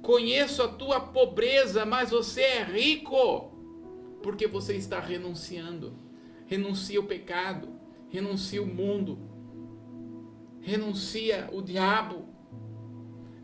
Conheço 0.01 0.63
a 0.63 0.67
tua 0.67 0.99
pobreza, 0.99 1.85
mas 1.85 2.11
você 2.11 2.41
é 2.41 2.63
rico, 2.63 3.51
porque 4.21 4.47
você 4.47 4.75
está 4.75 4.99
renunciando. 4.99 5.93
Renuncia 6.45 6.99
o 6.99 7.05
pecado, 7.05 7.69
renuncia 8.09 8.61
o 8.61 8.65
mundo, 8.65 9.19
renuncia 10.61 11.49
o 11.51 11.61
diabo, 11.61 12.25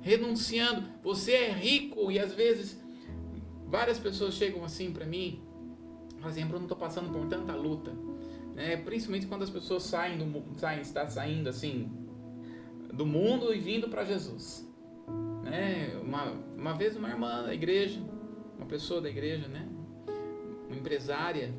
renunciando. 0.01 0.87
Você 1.03 1.33
é 1.33 1.51
rico 1.51 2.11
e 2.11 2.19
às 2.19 2.33
vezes 2.33 2.81
várias 3.67 3.99
pessoas 3.99 4.33
chegam 4.35 4.63
assim 4.63 4.91
para 4.91 5.05
mim, 5.05 5.43
fazem, 6.19 6.45
Bruno, 6.45 6.65
estou 6.65 6.77
passando 6.77 7.11
por 7.11 7.27
tanta 7.27 7.53
luta, 7.53 7.95
né? 8.55 8.77
Principalmente 8.77 9.27
quando 9.27 9.43
as 9.43 9.49
pessoas 9.49 9.83
saem 9.83 10.17
do 10.17 10.57
saem, 10.57 10.81
está 10.81 11.07
saindo 11.07 11.47
assim 11.47 11.91
do 12.91 13.05
mundo 13.05 13.53
e 13.53 13.59
vindo 13.59 13.89
para 13.89 14.03
Jesus, 14.03 14.67
né? 15.43 15.99
Uma, 16.01 16.31
uma 16.57 16.73
vez 16.73 16.95
uma 16.95 17.09
irmã 17.09 17.43
da 17.43 17.53
igreja, 17.53 18.01
uma 18.57 18.65
pessoa 18.65 19.01
da 19.01 19.09
igreja, 19.09 19.47
né? 19.47 19.67
Uma 20.67 20.77
empresária 20.77 21.53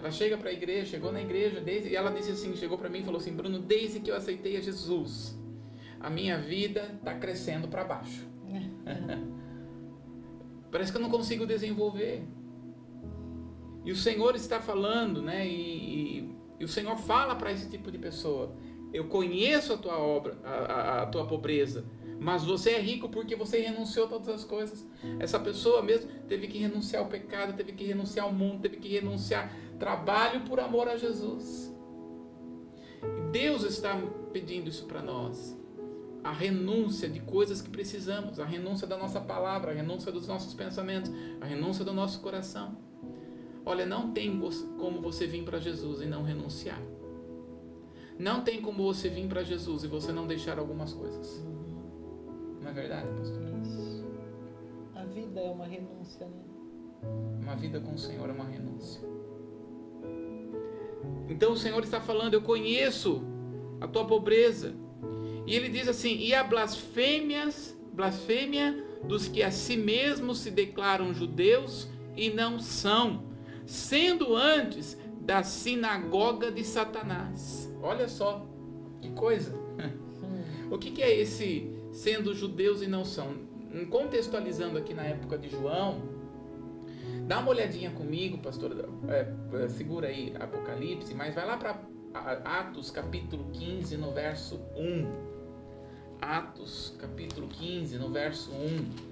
ela 0.00 0.10
chega 0.10 0.38
para 0.38 0.48
a 0.48 0.52
igreja, 0.52 0.86
chegou 0.86 1.12
na 1.12 1.20
igreja, 1.20 1.60
desde, 1.60 1.90
e 1.90 1.96
ela 1.96 2.10
disse 2.10 2.30
assim, 2.30 2.56
chegou 2.56 2.78
para 2.78 2.88
mim 2.88 3.00
e 3.00 3.04
falou 3.04 3.20
assim, 3.20 3.34
Bruno, 3.34 3.58
desde 3.58 4.00
que 4.00 4.10
eu 4.10 4.16
aceitei 4.16 4.56
a 4.56 4.60
Jesus, 4.60 5.38
a 6.00 6.08
minha 6.08 6.38
vida 6.38 6.94
está 6.98 7.14
crescendo 7.14 7.68
para 7.68 7.84
baixo. 7.84 8.26
Parece 10.72 10.90
que 10.90 10.96
eu 10.96 11.02
não 11.02 11.10
consigo 11.10 11.44
desenvolver. 11.44 12.22
E 13.84 13.92
o 13.92 13.96
Senhor 13.96 14.34
está 14.36 14.58
falando, 14.58 15.20
né? 15.20 15.46
E, 15.46 16.20
e, 16.20 16.34
e 16.60 16.64
o 16.64 16.68
Senhor 16.68 16.94
fala 16.98 17.34
para 17.34 17.50
esse 17.50 17.70
tipo 17.70 17.90
de 17.90 17.96
pessoa: 17.96 18.54
Eu 18.92 19.06
conheço 19.06 19.72
a 19.72 19.78
tua 19.78 19.98
obra, 19.98 20.38
a, 20.44 20.50
a, 20.50 21.02
a 21.02 21.06
tua 21.06 21.26
pobreza, 21.26 21.86
mas 22.20 22.44
você 22.44 22.72
é 22.72 22.80
rico 22.80 23.08
porque 23.08 23.34
você 23.34 23.60
renunciou 23.60 24.04
a 24.04 24.08
todas 24.10 24.28
as 24.28 24.44
coisas. 24.44 24.86
Essa 25.18 25.40
pessoa 25.40 25.80
mesmo 25.80 26.10
teve 26.28 26.46
que 26.46 26.58
renunciar 26.58 27.02
ao 27.02 27.08
pecado, 27.08 27.56
teve 27.56 27.72
que 27.72 27.84
renunciar 27.84 28.26
ao 28.26 28.32
mundo, 28.32 28.60
teve 28.60 28.76
que 28.76 28.88
renunciar 28.88 29.50
trabalho 29.78 30.42
por 30.42 30.60
amor 30.60 30.86
a 30.86 30.98
Jesus. 30.98 31.74
E 33.02 33.30
Deus 33.32 33.62
está 33.62 33.96
pedindo 34.30 34.68
isso 34.68 34.84
para 34.84 35.00
nós. 35.00 35.58
A 36.22 36.30
renúncia 36.30 37.08
de 37.08 37.20
coisas 37.20 37.62
que 37.62 37.70
precisamos, 37.70 38.38
a 38.38 38.44
renúncia 38.44 38.86
da 38.86 38.98
nossa 38.98 39.18
palavra, 39.18 39.70
a 39.70 39.74
renúncia 39.74 40.12
dos 40.12 40.28
nossos 40.28 40.52
pensamentos, 40.52 41.10
a 41.40 41.46
renúncia 41.46 41.82
do 41.82 41.94
nosso 41.94 42.20
coração. 42.20 42.89
Olha, 43.64 43.84
não 43.84 44.12
tem 44.12 44.40
como 44.78 45.00
você 45.00 45.26
vir 45.26 45.44
para 45.44 45.58
Jesus 45.58 46.00
e 46.00 46.06
não 46.06 46.22
renunciar. 46.22 46.80
Não 48.18 48.42
tem 48.42 48.60
como 48.60 48.82
você 48.82 49.08
vir 49.08 49.26
para 49.28 49.42
Jesus 49.42 49.84
e 49.84 49.88
você 49.88 50.12
não 50.12 50.26
deixar 50.26 50.58
algumas 50.58 50.92
coisas. 50.92 51.42
Não 52.60 52.68
é 52.68 52.72
verdade, 52.72 53.08
pastor? 53.16 53.42
Isso. 53.62 54.04
A 54.94 55.04
vida 55.04 55.40
é 55.40 55.50
uma 55.50 55.66
renúncia, 55.66 56.26
né? 56.26 56.42
Uma 57.40 57.56
vida 57.56 57.80
com 57.80 57.94
o 57.94 57.98
Senhor 57.98 58.28
é 58.28 58.32
uma 58.32 58.44
renúncia. 58.44 59.00
Então 61.28 61.52
o 61.52 61.56
Senhor 61.56 61.82
está 61.82 62.00
falando: 62.00 62.34
Eu 62.34 62.42
conheço 62.42 63.22
a 63.80 63.88
tua 63.88 64.04
pobreza. 64.04 64.74
E 65.46 65.54
ele 65.54 65.68
diz 65.68 65.88
assim: 65.88 66.18
E 66.18 66.34
a 66.34 66.44
blasfêmias, 66.44 67.76
blasfêmia 67.92 68.84
dos 69.04 69.28
que 69.28 69.42
a 69.42 69.50
si 69.50 69.76
mesmos 69.76 70.40
se 70.40 70.50
declaram 70.50 71.14
judeus 71.14 71.88
e 72.16 72.28
não 72.30 72.58
são, 72.58 73.24
sendo 73.70 74.34
antes 74.34 74.98
da 75.20 75.44
sinagoga 75.44 76.50
de 76.50 76.64
Satanás. 76.64 77.72
Olha 77.80 78.08
só, 78.08 78.44
que 79.00 79.10
coisa. 79.10 79.54
O 80.70 80.78
que, 80.78 80.90
que 80.90 81.02
é 81.02 81.20
esse 81.20 81.68
sendo 81.92 82.34
judeus 82.34 82.82
e 82.82 82.86
não 82.86 83.04
são? 83.04 83.48
contextualizando 83.88 84.78
aqui 84.78 84.92
na 84.92 85.04
época 85.04 85.38
de 85.38 85.48
João, 85.48 86.02
dá 87.28 87.38
uma 87.38 87.50
olhadinha 87.50 87.90
comigo, 87.92 88.38
pastor, 88.38 88.72
é, 89.08 89.68
segura 89.68 90.08
aí 90.08 90.34
Apocalipse, 90.40 91.14
mas 91.14 91.36
vai 91.36 91.46
lá 91.46 91.56
para 91.56 91.80
Atos 92.44 92.90
capítulo 92.90 93.46
15, 93.52 93.96
no 93.96 94.12
verso 94.12 94.60
1. 94.76 95.30
Atos 96.20 96.96
capítulo 96.98 97.46
15, 97.46 97.96
no 97.98 98.10
verso 98.10 98.50
1. 98.50 99.09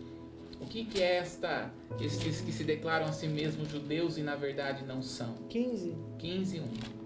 O 0.60 0.66
que, 0.66 0.84
que 0.84 1.02
é 1.02 1.16
esta, 1.16 1.72
estes 2.00 2.40
que 2.40 2.52
se 2.52 2.62
declaram 2.64 3.06
a 3.06 3.12
si 3.12 3.28
mesmos 3.28 3.68
judeus 3.68 4.18
e 4.18 4.22
na 4.22 4.36
verdade 4.36 4.84
não 4.84 5.00
são? 5.00 5.34
15. 5.48 5.96
15, 6.18 6.60
1. 6.60 6.98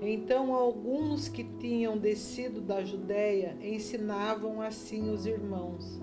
Então 0.00 0.54
alguns 0.54 1.28
que 1.28 1.42
tinham 1.44 1.98
descido 1.98 2.60
da 2.60 2.84
Judéia 2.84 3.56
ensinavam 3.60 4.62
assim 4.62 5.10
os 5.10 5.26
irmãos: 5.26 6.00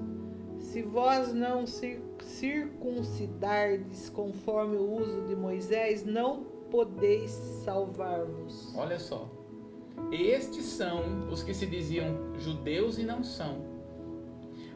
Se 0.60 0.82
vós 0.82 1.34
não 1.34 1.66
circuncidardes 1.66 4.10
conforme 4.10 4.76
o 4.76 5.02
uso 5.02 5.22
de 5.24 5.34
Moisés, 5.36 6.04
não 6.04 6.44
podeis 6.70 7.32
salvar-vos. 7.64 8.76
Olha 8.76 9.00
só. 9.00 9.32
Estes 10.12 10.66
são 10.66 11.30
os 11.30 11.42
que 11.42 11.54
se 11.54 11.66
diziam 11.66 12.38
judeus 12.38 12.98
e 12.98 13.04
não 13.04 13.24
são 13.24 13.75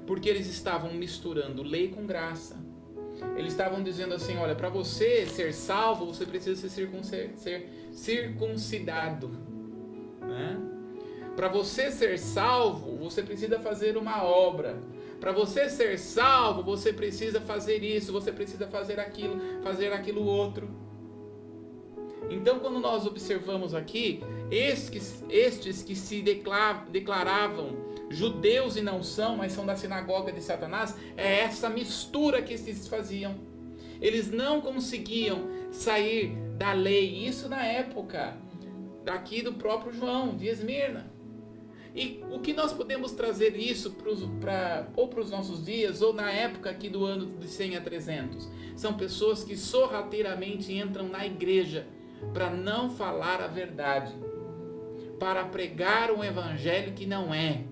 porque 0.09 0.27
eles 0.27 0.47
estavam 0.47 0.91
misturando 0.91 1.61
lei 1.61 1.89
com 1.89 2.03
graça. 2.03 2.57
Eles 3.37 3.51
estavam 3.51 3.83
dizendo 3.83 4.15
assim: 4.15 4.37
olha, 4.37 4.55
para 4.55 4.67
você 4.67 5.27
ser 5.27 5.53
salvo, 5.53 6.07
você 6.07 6.25
precisa 6.25 6.67
ser, 6.67 7.69
circuncidado. 7.91 9.29
Né? 10.19 10.57
Para 11.35 11.47
você 11.47 11.91
ser 11.91 12.17
salvo, 12.17 12.97
você 12.97 13.21
precisa 13.21 13.59
fazer 13.59 13.97
uma 13.97 14.23
obra. 14.23 14.81
Para 15.19 15.31
você 15.31 15.69
ser 15.69 15.99
salvo, 15.99 16.63
você 16.63 16.91
precisa 16.91 17.39
fazer 17.39 17.83
isso, 17.83 18.11
você 18.11 18.31
precisa 18.31 18.65
fazer 18.65 18.99
aquilo, 18.99 19.39
fazer 19.61 19.93
aquilo 19.93 20.25
outro. 20.25 20.67
Então, 22.31 22.57
quando 22.59 22.79
nós 22.79 23.05
observamos 23.05 23.75
aqui, 23.75 24.23
estes, 24.49 25.23
estes 25.29 25.83
que 25.83 25.95
se 25.95 26.23
declaravam 26.23 27.88
judeus 28.09 28.75
e 28.75 28.81
não 28.81 29.03
são, 29.03 29.37
mas 29.37 29.51
são 29.51 29.65
da 29.65 29.75
sinagoga 29.75 30.31
de 30.31 30.41
Satanás, 30.41 30.95
é 31.15 31.41
essa 31.41 31.69
mistura 31.69 32.41
que 32.41 32.53
esses 32.53 32.87
faziam. 32.87 33.35
Eles 34.01 34.31
não 34.31 34.61
conseguiam 34.61 35.47
sair 35.71 36.35
da 36.57 36.73
lei, 36.73 37.27
isso 37.27 37.47
na 37.47 37.63
época 37.65 38.37
daqui 39.03 39.41
do 39.41 39.53
próprio 39.53 39.93
João, 39.93 40.35
de 40.35 40.47
Esmirna. 40.47 41.11
E 41.95 42.23
o 42.31 42.39
que 42.39 42.53
nós 42.53 42.71
podemos 42.71 43.11
trazer 43.11 43.55
isso 43.55 43.91
para 44.39 44.87
ou 44.95 45.07
para 45.07 45.21
os 45.21 45.31
nossos 45.31 45.65
dias, 45.65 46.01
ou 46.01 46.13
na 46.13 46.31
época 46.31 46.69
aqui 46.69 46.87
do 46.87 47.03
ano 47.03 47.37
de 47.39 47.47
100 47.47 47.77
a 47.77 47.81
300? 47.81 48.49
São 48.75 48.93
pessoas 48.93 49.43
que 49.43 49.57
sorrateiramente 49.57 50.71
entram 50.71 51.07
na 51.07 51.25
igreja 51.25 51.87
para 52.33 52.49
não 52.49 52.89
falar 52.89 53.41
a 53.41 53.47
verdade, 53.47 54.13
para 55.19 55.43
pregar 55.45 56.11
um 56.11 56.23
evangelho 56.23 56.93
que 56.93 57.05
não 57.05 57.33
é, 57.33 57.63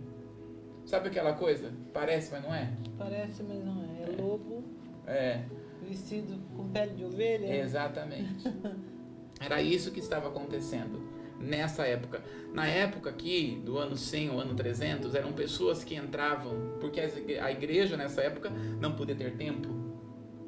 Sabe 0.88 1.10
aquela 1.10 1.34
coisa? 1.34 1.74
Parece, 1.94 2.32
mas 2.32 2.42
não 2.42 2.56
é? 2.56 2.72
Parece, 2.98 3.44
mas 3.44 3.62
não 3.64 3.84
é. 3.84 4.04
É 4.04 4.22
lobo. 4.22 4.64
É. 5.06 5.42
Vestido 5.86 6.40
com 6.56 6.70
pele 6.70 6.94
de 6.94 7.04
ovelha. 7.04 7.62
Exatamente. 7.62 8.50
Era 9.38 9.62
isso 9.62 9.92
que 9.92 10.00
estava 10.00 10.30
acontecendo 10.30 11.02
nessa 11.42 11.86
época. 11.86 12.24
Na 12.54 12.66
época 12.66 13.10
aqui, 13.10 13.62
do 13.66 13.78
ano 13.78 13.98
100 13.98 14.30
ou 14.30 14.40
ano 14.40 14.56
300, 14.56 15.14
eram 15.14 15.34
pessoas 15.34 15.84
que 15.84 15.94
entravam, 15.94 16.78
porque 16.80 17.02
a 17.02 17.52
igreja 17.52 17.98
nessa 17.98 18.22
época 18.22 18.50
não 18.80 18.96
podia 18.96 19.14
ter 19.14 19.36
templo, 19.36 19.94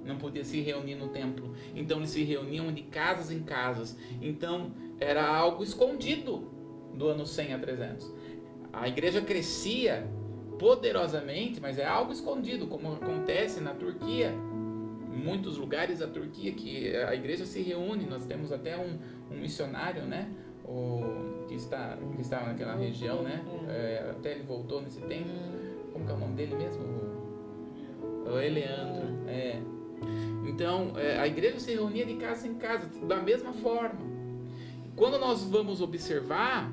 não 0.06 0.17
podia 0.17 0.45
se 0.45 0.62
reunir 0.62 0.95
no 0.95 1.10
templo. 1.10 1.54
Então 1.75 1.97
eles 1.97 2.12
se 2.12 2.23
reuniam 2.23 2.71
de 2.71 2.84
casas 2.84 3.30
em 3.30 3.43
casas. 3.43 3.97
Então 4.21 4.71
era 5.02 5.28
algo 5.28 5.63
escondido 5.63 6.49
do 6.93 7.10
ano 7.10 7.25
100 7.25 7.54
a 7.54 7.60
300. 7.60 8.13
A 8.71 8.88
igreja 8.88 9.21
crescia 9.21 10.08
poderosamente, 10.60 11.60
mas 11.62 11.80
é 11.80 11.86
algo 11.86 12.12
escondido, 12.12 12.67
como 12.67 12.93
acontece 12.93 13.62
na 13.62 13.74
Turquia. 13.74 14.36
Em 15.12 15.17
muitos 15.17 15.58
lugares 15.58 16.00
da 16.00 16.08
Turquia 16.08 16.52
que 16.52 16.95
a 16.95 17.15
igreja 17.15 17.45
se 17.45 17.62
reúne, 17.62 18.06
nós 18.06 18.26
temos 18.26 18.52
até 18.52 18.78
um, 18.78 19.00
um 19.32 19.39
missionário, 19.39 20.04
né? 20.04 20.30
O, 20.65 21.45
que, 21.48 21.56
está, 21.56 21.98
que 22.15 22.22
está 22.22 22.41
naquela 22.45 22.76
região, 22.76 23.24
né? 23.24 23.43
É, 23.67 24.12
até 24.12 24.34
ele 24.34 24.43
voltou 24.43 24.82
nesse 24.82 25.02
tempo. 25.02 25.30
Como 25.91 26.06
que 26.06 26.12
é 26.12 26.15
o 26.15 26.19
nome 26.19 26.36
dele 26.36 26.56
mesmo? 26.56 26.84
O, 26.84 28.30
o 28.30 28.39
Eleandro. 28.39 29.08
É. 29.28 29.60
Então, 30.48 30.93
é, 30.95 31.17
a 31.17 31.26
igreja 31.26 31.60
se 31.60 31.74
reunia 31.74 32.06
de 32.06 32.15
casa 32.15 32.48
em 32.48 32.56
casa, 32.56 32.88
da 33.08 33.17
mesma 33.17 33.54
forma. 33.54 34.00
Quando 34.95 35.17
nós 35.17 35.43
vamos 35.43 35.82
observar, 35.82 36.72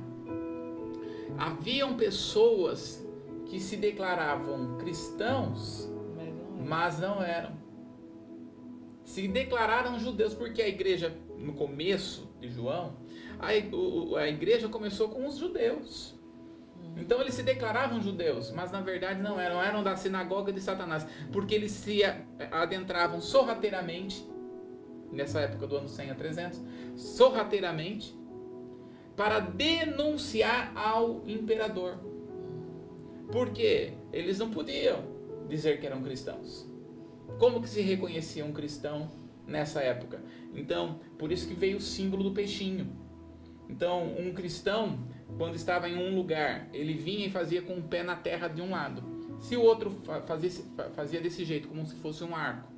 haviam 1.38 1.96
pessoas 1.96 3.06
que 3.47 3.61
se 3.61 3.77
declaravam 3.77 4.77
cristãos, 4.79 5.89
mas 6.67 6.99
não 6.99 7.23
eram. 7.23 7.57
Se 9.05 9.29
declararam 9.29 9.99
judeus, 9.99 10.35
porque 10.35 10.61
a 10.61 10.69
igreja, 10.69 11.17
no 11.39 11.55
começo 11.55 12.29
de 12.41 12.49
João, 12.49 12.97
a, 13.39 13.55
igreja 14.27 14.69
começou 14.69 15.09
com 15.09 15.27
os 15.27 15.37
judeus. 15.37 16.15
Então 16.97 17.21
eles 17.21 17.35
se 17.35 17.43
declaravam 17.43 18.01
judeus, 18.01 18.51
mas 18.51 18.73
na 18.73 18.81
verdade 18.81 19.21
não 19.21 19.39
eram, 19.39 19.63
eram 19.63 19.83
da 19.83 19.97
sinagoga 19.97 20.53
de 20.53 20.61
Satanás, 20.61 21.07
porque 21.31 21.55
eles 21.55 21.71
se 21.71 22.01
adentravam 22.51 23.21
sorrateiramente, 23.21 24.27
nessa 25.13 25.41
época 25.41 25.67
do 25.67 25.77
ano 25.77 25.89
100 25.89 26.11
a 26.11 26.15
300, 26.15 26.63
sorrateiramente, 26.97 28.17
para 29.15 29.41
denunciar 29.41 30.73
ao 30.75 31.23
imperador. 31.27 32.15
Porque 33.31 33.93
eles 34.12 34.39
não 34.39 34.51
podiam 34.51 35.03
dizer 35.49 35.81
que 35.81 35.87
eram 35.87 36.03
cristãos. 36.03 36.67
Como 37.39 37.61
que 37.61 37.69
se 37.69 37.81
reconhecia 37.83 38.45
um 38.45 38.53
cristão 38.53 39.11
nessa 39.47 39.81
época? 39.81 40.23
Então, 40.55 41.01
por 41.19 41.31
isso 41.33 41.47
que 41.47 41.55
veio 41.55 41.77
o 41.77 41.81
símbolo 41.81 42.23
do 42.23 42.33
peixinho. 42.33 42.87
Então, 43.69 44.15
um 44.17 44.33
cristão, 44.33 45.01
quando 45.37 45.57
estava 45.57 45.89
em 45.89 45.97
um 45.97 46.15
lugar, 46.15 46.69
ele 46.73 46.95
vinha 46.95 47.27
e 47.27 47.31
fazia 47.31 47.61
com 47.61 47.75
o 47.75 47.83
pé 47.83 48.03
na 48.03 48.17
terra 48.17 48.49
de 48.49 48.62
um 48.62 48.71
lado. 48.71 49.03
Se 49.41 49.57
o 49.57 49.62
outro 49.62 49.95
fazia, 50.27 50.51
fazia 50.95 51.21
desse 51.21 51.45
jeito, 51.45 51.69
como 51.69 51.85
se 51.85 51.97
fosse 51.97 52.25
um 52.25 52.35
arco. 52.35 52.73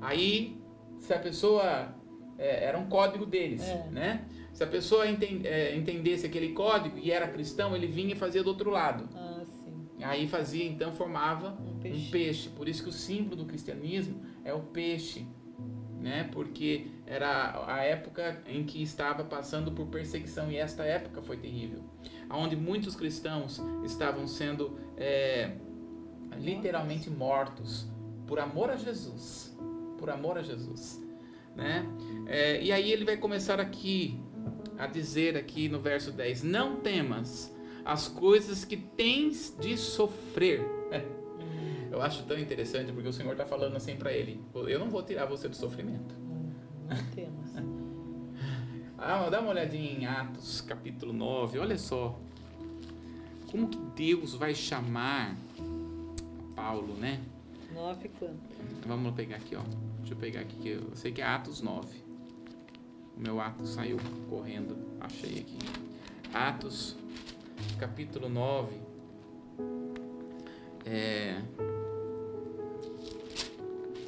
Aí, 0.00 0.60
se 0.98 1.12
a 1.12 1.18
pessoa. 1.18 1.94
É, 2.38 2.66
era 2.66 2.76
um 2.76 2.86
código 2.86 3.24
deles, 3.24 3.62
é. 3.62 3.88
né? 3.90 4.26
Se 4.52 4.62
a 4.62 4.66
pessoa 4.66 5.06
é, 5.06 5.74
entendesse 5.74 6.26
aquele 6.26 6.52
código 6.52 6.98
e 6.98 7.10
era 7.10 7.26
cristão, 7.28 7.74
ele 7.74 7.86
vinha 7.86 8.12
e 8.12 8.14
fazia 8.14 8.42
do 8.42 8.48
outro 8.48 8.70
lado. 8.70 9.08
Ah. 9.14 9.35
Aí 10.08 10.28
fazia, 10.28 10.64
então, 10.64 10.92
formava 10.92 11.56
um 11.60 11.78
peixe. 11.78 12.06
um 12.06 12.10
peixe. 12.10 12.48
Por 12.50 12.68
isso 12.68 12.82
que 12.82 12.88
o 12.88 12.92
símbolo 12.92 13.36
do 13.36 13.44
cristianismo 13.44 14.22
é 14.44 14.52
o 14.54 14.60
peixe, 14.60 15.26
né? 16.00 16.28
Porque 16.32 16.86
era 17.06 17.64
a 17.66 17.82
época 17.82 18.42
em 18.46 18.64
que 18.64 18.82
estava 18.82 19.24
passando 19.24 19.72
por 19.72 19.86
perseguição 19.86 20.50
e 20.50 20.56
esta 20.56 20.84
época 20.84 21.22
foi 21.22 21.36
terrível, 21.36 21.82
aonde 22.28 22.56
muitos 22.56 22.94
cristãos 22.94 23.60
estavam 23.84 24.26
sendo 24.26 24.78
é, 24.96 25.52
literalmente 26.38 27.10
mortos 27.10 27.88
por 28.26 28.38
amor 28.38 28.70
a 28.70 28.76
Jesus, 28.76 29.56
por 29.98 30.10
amor 30.10 30.38
a 30.38 30.42
Jesus, 30.42 31.02
né? 31.54 31.86
É, 32.26 32.62
e 32.62 32.70
aí 32.70 32.92
ele 32.92 33.04
vai 33.04 33.16
começar 33.16 33.60
aqui 33.60 34.20
a 34.78 34.86
dizer 34.86 35.36
aqui 35.36 35.68
no 35.68 35.80
verso 35.80 36.12
10: 36.12 36.42
Não 36.42 36.76
temas 36.76 37.55
as 37.86 38.08
coisas 38.08 38.64
que 38.64 38.76
tens 38.76 39.56
de 39.60 39.78
sofrer. 39.78 40.60
Eu 41.88 42.02
acho 42.02 42.24
tão 42.24 42.36
interessante 42.38 42.92
porque 42.92 43.08
o 43.08 43.12
Senhor 43.12 43.30
está 43.32 43.46
falando 43.46 43.76
assim 43.76 43.96
para 43.96 44.12
ele: 44.12 44.44
Eu 44.66 44.78
não 44.78 44.90
vou 44.90 45.02
tirar 45.02 45.24
você 45.24 45.48
do 45.48 45.54
sofrimento. 45.54 46.14
Temos. 47.14 47.52
ah, 48.98 49.30
dá 49.30 49.40
uma 49.40 49.50
olhadinha 49.50 49.92
em 49.92 50.04
Atos 50.04 50.60
capítulo 50.60 51.12
9, 51.12 51.58
olha 51.60 51.78
só. 51.78 52.18
Como 53.50 53.68
que 53.68 53.78
Deus 53.94 54.34
vai 54.34 54.54
chamar 54.54 55.36
Paulo, 56.56 56.94
né? 56.94 57.20
9 57.72 58.10
quanto? 58.18 58.36
Vamos 58.84 59.14
pegar 59.14 59.36
aqui, 59.36 59.54
ó. 59.54 59.62
Deixa 59.98 60.12
eu 60.12 60.18
pegar 60.18 60.40
aqui, 60.40 60.56
que 60.56 60.68
eu 60.70 60.96
sei 60.96 61.12
que 61.12 61.22
é 61.22 61.24
Atos 61.24 61.62
9. 61.62 62.04
O 63.16 63.20
meu 63.20 63.40
Atos 63.40 63.70
saiu 63.70 63.96
correndo, 64.28 64.76
achei 65.00 65.38
aqui. 65.38 65.58
Atos 66.34 66.96
capítulo 67.78 68.28
9, 68.28 68.76
é, 70.84 71.40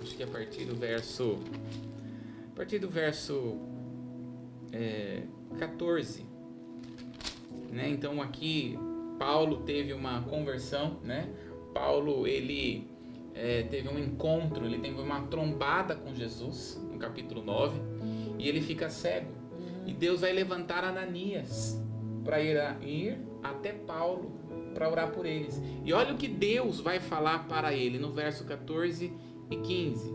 acho 0.03 0.15
que 0.17 0.23
é 0.23 0.27
a 0.27 0.29
partir 0.29 0.65
do 0.65 0.75
verso, 0.75 1.39
a 2.53 2.57
partir 2.57 2.79
do 2.79 2.89
verso 2.89 3.59
é, 4.73 5.23
14, 5.59 6.25
né? 7.71 7.89
Então 7.89 8.23
aqui 8.23 8.79
Paulo 9.19 9.59
teve 9.59 9.93
uma 9.93 10.23
conversão, 10.23 10.99
né? 11.03 11.29
Paulo 11.75 12.27
ele 12.27 12.89
é, 13.35 13.63
teve 13.65 13.89
um 13.89 13.99
encontro, 13.99 14.65
ele 14.65 14.79
teve 14.79 15.01
uma 15.01 15.23
trombada 15.27 15.95
com 15.95 16.15
Jesus, 16.15 16.81
no 16.91 16.99
capítulo 16.99 17.43
9, 17.43 17.81
e 18.39 18.49
ele 18.49 18.61
fica 18.61 18.89
cego. 18.89 19.31
E 19.87 19.93
Deus 19.93 20.21
vai 20.21 20.33
levantar 20.33 20.85
Ananias 20.85 21.81
para 22.25 22.41
ir, 22.43 22.57
ir 22.83 23.28
até 23.43 23.73
Paulo 23.73 24.31
para 24.75 24.91
orar 24.91 25.11
por 25.11 25.27
eles. 25.27 25.61
E 25.85 25.93
olha 25.93 26.15
o 26.15 26.17
que 26.17 26.29
Deus 26.29 26.81
vai 26.81 27.01
falar 27.01 27.49
para 27.49 27.75
ele 27.75 27.99
no 27.99 28.13
verso 28.13 28.45
14 28.45 29.13
e 29.51 29.57
15. 29.57 30.15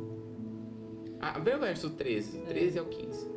Ah, 1.20 1.40
vê 1.40 1.56
o 1.56 1.60
verso 1.60 1.90
13, 1.90 2.40
13 2.40 2.78
é. 2.78 2.80
ao 2.80 2.86
15. 2.86 3.28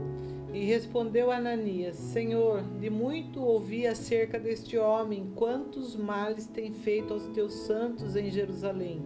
E 0.53 0.65
respondeu 0.65 1.31
Ananias: 1.31 1.97
Senhor, 1.97 2.63
de 2.81 2.91
muito 2.91 3.41
ouvi 3.41 3.87
acerca 3.87 4.39
deste 4.39 4.77
homem, 4.79 5.31
quantos 5.35 5.95
males 5.95 6.47
tem 6.47 6.73
feito 6.73 7.13
aos 7.13 7.27
teus 7.29 7.53
santos 7.53 8.17
em 8.17 8.31
Jerusalém. 8.31 9.03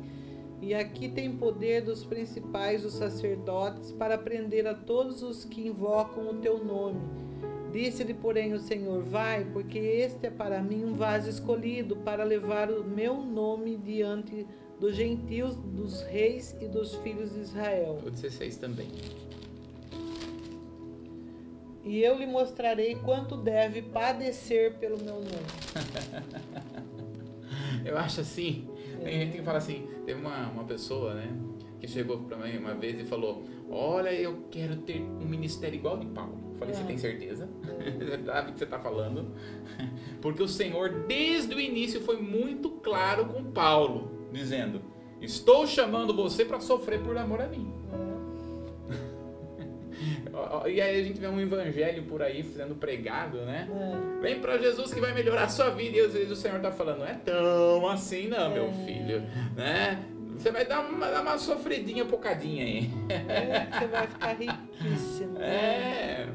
E 0.63 0.75
aqui 0.75 1.09
tem 1.09 1.37
poder 1.37 1.83
dos 1.83 2.05
principais 2.05 2.83
dos 2.83 2.93
sacerdotes 2.93 3.93
para 3.93 4.19
prender 4.19 4.67
a 4.67 4.75
todos 4.75 5.23
os 5.23 5.45
que 5.45 5.67
invocam 5.67 6.31
o 6.31 6.35
teu 6.35 6.63
nome. 6.63 7.01
Disse-lhe, 7.73 8.15
porém, 8.15 8.53
o 8.53 8.59
Senhor: 8.59 9.03
Vai, 9.03 9.45
porque 9.45 9.79
este 9.79 10.27
é 10.27 10.31
para 10.31 10.63
mim 10.63 10.85
um 10.85 10.95
vaso 10.95 11.29
escolhido 11.29 11.97
para 11.97 12.25
levar 12.25 12.71
o 12.71 12.85
meu 12.85 13.23
nome 13.23 13.77
diante 13.77 14.47
dos 14.81 14.97
gentios, 14.97 15.55
dos 15.57 16.03
reis 16.03 16.57
e 16.61 16.67
dos 16.67 16.95
filhos 16.97 17.33
de 17.33 17.41
Israel. 17.41 17.99
O 18.05 18.11
16 18.11 18.57
também. 18.57 18.89
E 21.85 22.03
eu 22.03 22.19
lhe 22.19 22.27
mostrarei 22.27 22.95
quanto 22.97 23.37
deve 23.37 23.83
padecer 23.83 24.75
pelo 24.79 24.99
meu 24.99 25.17
nome. 25.17 25.47
eu 27.85 27.97
acho 27.97 28.21
assim. 28.21 28.69
Tem 29.03 29.21
gente 29.21 29.39
que 29.39 29.43
fala 29.43 29.59
assim. 29.59 29.87
Teve 30.05 30.21
uma, 30.21 30.49
uma 30.51 30.65
pessoa, 30.65 31.15
né? 31.15 31.29
Que 31.79 31.87
chegou 31.87 32.19
para 32.19 32.37
mim 32.37 32.57
uma 32.59 32.75
vez 32.75 33.01
e 33.01 33.05
falou: 33.05 33.45
Olha, 33.71 34.13
eu 34.13 34.45
quero 34.51 34.77
ter 34.77 35.01
um 35.01 35.27
ministério 35.27 35.77
igual 35.77 35.99
de 35.99 36.07
Paulo. 36.07 36.50
Falei: 36.61 36.75
Você 36.75 36.83
é. 36.83 36.87
tem 36.87 36.99
certeza? 36.99 37.49
Você 37.99 38.23
sabe 38.25 38.51
o 38.51 38.53
que 38.53 38.59
você 38.59 38.65
está 38.65 38.79
falando? 38.79 39.35
Porque 40.21 40.43
o 40.43 40.49
Senhor, 40.49 40.91
desde 41.09 41.55
o 41.55 41.61
início, 41.61 42.03
foi 42.03 42.21
muito 42.21 42.71
claro 42.71 43.25
com 43.25 43.43
Paulo, 43.45 44.29
dizendo: 44.31 44.83
Estou 45.21 45.67
chamando 45.67 46.15
você 46.15 46.45
para 46.45 46.61
sofrer 46.61 47.01
por 47.01 47.17
amor 47.17 47.41
a 47.41 47.49
mim. 47.49 47.73
E 50.67 50.81
aí 50.81 51.01
a 51.01 51.05
gente 51.05 51.21
vê 51.21 51.27
um 51.27 51.39
evangelho 51.39 52.05
por 52.05 52.23
aí 52.23 52.43
sendo 52.43 52.75
pregado, 52.75 53.39
né? 53.39 53.69
É. 53.71 54.21
Vem 54.23 54.41
para 54.41 54.57
Jesus 54.57 54.95
que 54.95 55.01
vai 55.01 55.13
melhorar 55.13 55.45
a 55.45 55.49
sua 55.49 55.69
vida. 55.71 55.99
E 55.99 56.01
às 56.01 56.13
vezes 56.15 56.31
o 56.31 56.37
Senhor 56.37 56.57
está 56.57 56.71
falando, 56.71 57.01
não 57.01 57.07
é 57.07 57.15
tão 57.15 57.87
assim 57.89 58.29
não, 58.29 58.47
é. 58.47 58.55
meu 58.55 58.73
filho, 58.73 59.23
né? 59.55 60.03
Você 60.39 60.51
vai 60.51 60.65
dar 60.65 60.81
uma, 60.81 61.11
dar 61.11 61.21
uma 61.21 61.37
sofridinha 61.37 62.07
pocadinha 62.07 62.65
aí. 62.65 62.91
É, 63.11 63.67
você 63.71 63.87
vai 63.89 64.07
ficar 64.07 64.33
riquíssimo. 64.33 65.39
É. 65.39 66.27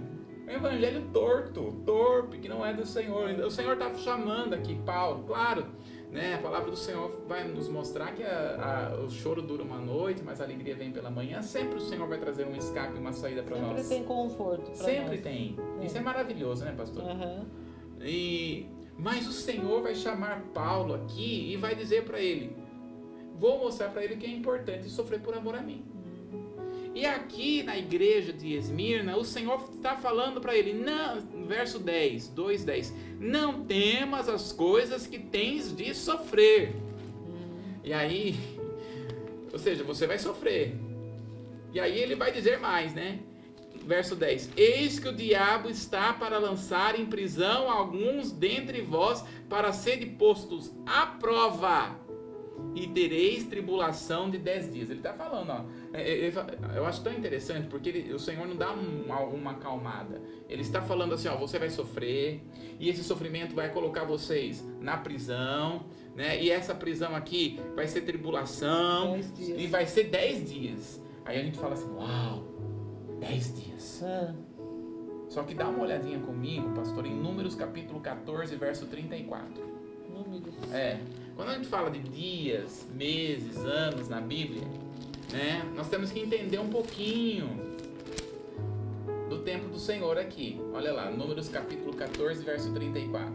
Um 0.48 0.52
evangelho 0.52 1.08
torto, 1.12 1.74
torpe, 1.86 2.38
que 2.38 2.48
não 2.48 2.66
é 2.66 2.74
do 2.74 2.86
Senhor. 2.86 3.30
O 3.40 3.52
Senhor 3.52 3.74
está 3.74 3.94
chamando 3.96 4.54
aqui 4.54 4.76
Paulo, 4.86 5.24
claro 5.26 5.66
né? 6.16 6.36
A 6.36 6.38
palavra 6.38 6.72
do 6.72 6.78
Senhor 6.78 7.24
vai 7.28 7.44
nos 7.44 7.68
mostrar 7.68 8.14
que 8.14 8.24
a, 8.24 8.94
a, 8.94 9.02
o 9.02 9.10
choro 9.10 9.42
dura 9.42 9.62
uma 9.62 9.78
noite, 9.78 10.24
mas 10.24 10.40
a 10.40 10.46
alegria 10.46 10.74
vem 10.74 10.92
pela 10.92 11.12
manhã. 11.12 11.42
Sempre 11.42 11.76
o 11.76 11.82
Senhor 11.82 12.08
vai 12.08 12.18
trazer 12.18 12.48
um 12.48 12.56
escape, 12.56 12.98
uma 12.98 13.12
saída 13.12 13.44
para 13.44 13.60
nós. 13.60 13.82
Sempre 13.82 13.98
tem 13.98 14.04
conforto. 14.06 14.76
Sempre 14.76 15.18
nós. 15.18 15.22
tem. 15.22 15.58
É. 15.82 15.86
Isso 15.86 15.98
é 15.98 16.02
maravilhoso, 16.02 16.64
né, 16.64 16.74
pastor? 16.76 17.04
Uhum. 17.04 17.46
E, 18.02 18.66
mas 18.98 19.28
o 19.28 19.34
Senhor 19.34 19.82
vai 19.82 19.94
chamar 19.94 20.42
Paulo 20.54 20.96
aqui 20.96 21.52
e 21.52 21.58
vai 21.58 21.76
dizer 21.76 22.06
para 22.06 22.20
ele: 22.20 22.56
Vou 23.38 23.60
mostrar 23.60 23.90
para 23.90 24.04
ele 24.04 24.16
que 24.16 24.26
é 24.26 24.30
importante 24.30 24.90
sofrer 24.90 25.22
por 25.22 25.36
amor 25.36 25.56
a 25.56 25.62
mim. 25.62 25.84
E 26.96 27.06
aqui 27.06 27.62
na 27.62 27.78
igreja 27.78 28.32
de 28.32 28.54
Esmirna, 28.54 29.18
o 29.18 29.26
Senhor 29.26 29.70
está 29.76 29.98
falando 29.98 30.40
para 30.40 30.56
ele, 30.56 30.72
não, 30.72 31.20
verso 31.46 31.78
10, 31.78 32.30
2, 32.30 32.64
10, 32.64 32.94
não 33.20 33.66
temas 33.66 34.30
as 34.30 34.54
coisas 34.54 35.06
que 35.06 35.20
tens 35.20 35.76
de 35.76 35.94
sofrer. 35.94 36.74
E 37.84 37.92
aí, 37.92 38.40
ou 39.52 39.60
seja, 39.60 39.84
você 39.84 40.08
vai 40.08 40.18
sofrer. 40.18 40.74
E 41.74 41.82
aí 41.82 42.00
ele 42.00 42.16
vai 42.16 42.32
dizer 42.32 42.60
mais, 42.60 42.94
né? 42.94 43.20
Verso 43.86 44.16
10: 44.16 44.52
Eis 44.56 44.98
que 44.98 45.10
o 45.10 45.14
diabo 45.14 45.70
está 45.70 46.14
para 46.14 46.38
lançar 46.38 46.98
em 46.98 47.06
prisão 47.06 47.70
alguns 47.70 48.32
dentre 48.32 48.80
vós 48.80 49.22
para 49.50 49.74
serem 49.74 50.12
postos 50.12 50.72
à 50.86 51.06
prova 51.06 52.05
e 52.76 52.88
tereis 52.88 53.46
tribulação 53.46 54.30
de 54.30 54.38
dez 54.38 54.72
dias. 54.72 54.90
Ele 54.90 55.00
está 55.00 55.14
falando, 55.14 55.50
ó, 55.50 55.66
é, 55.94 56.28
é, 56.28 56.34
eu 56.76 56.86
acho 56.86 57.02
tão 57.02 57.14
interessante 57.14 57.68
porque 57.68 57.90
ele, 57.90 58.14
o 58.14 58.20
Senhor 58.20 58.48
não 58.48 58.56
dá 58.56 58.72
uma, 58.72 59.20
uma 59.22 59.52
acalmada. 59.52 60.22
Ele 60.50 60.62
está 60.62 60.82
falando 60.82 61.14
assim, 61.14 61.28
ó, 61.28 61.38
você 61.38 61.58
vai 61.58 61.70
sofrer 61.70 62.42
e 62.80 62.90
esse 62.90 63.04
sofrimento 63.04 63.56
vai 63.56 63.72
colocar 63.72 64.04
vocês 64.04 64.64
na 64.80 64.98
prisão, 64.98 65.86
né? 66.16 66.42
E 66.42 66.52
essa 66.52 66.76
prisão 66.76 67.16
aqui 67.16 67.60
vai 67.76 67.88
ser 67.88 68.02
tribulação 68.02 69.20
e 69.40 69.68
vai 69.68 69.86
ser 69.86 70.06
dez 70.06 70.50
dias. 70.50 71.02
Aí 71.24 71.40
a 71.40 71.44
gente 71.44 71.58
fala 71.58 71.74
assim, 71.74 71.90
uau, 71.92 72.44
dez 73.20 73.56
dias. 73.56 74.04
Ah. 74.04 74.36
Só 75.30 75.44
que 75.44 75.54
dá 75.54 75.68
uma 75.68 75.84
olhadinha 75.84 76.20
comigo, 76.20 76.72
pastor, 76.72 77.06
em 77.06 77.16
Números 77.16 77.56
capítulo 77.56 78.00
14, 78.00 78.56
verso 78.56 78.86
34. 78.86 79.76
Números. 80.10 80.54
É. 80.72 81.00
Quando 81.36 81.50
a 81.50 81.56
gente 81.56 81.68
fala 81.68 81.92
de 81.92 82.00
dias, 82.00 82.88
meses, 82.94 83.58
anos 83.58 84.08
na 84.08 84.22
Bíblia, 84.22 84.64
né, 85.34 85.70
nós 85.76 85.90
temos 85.90 86.10
que 86.10 86.20
entender 86.20 86.60
um 86.60 86.70
pouquinho 86.70 87.50
do 89.28 89.40
tempo 89.40 89.68
do 89.68 89.78
Senhor 89.78 90.18
aqui. 90.18 90.58
Olha 90.74 90.94
lá, 90.94 91.12
Números 91.12 91.50
capítulo 91.50 91.94
14, 91.94 92.42
verso 92.42 92.74
34. 92.74 93.34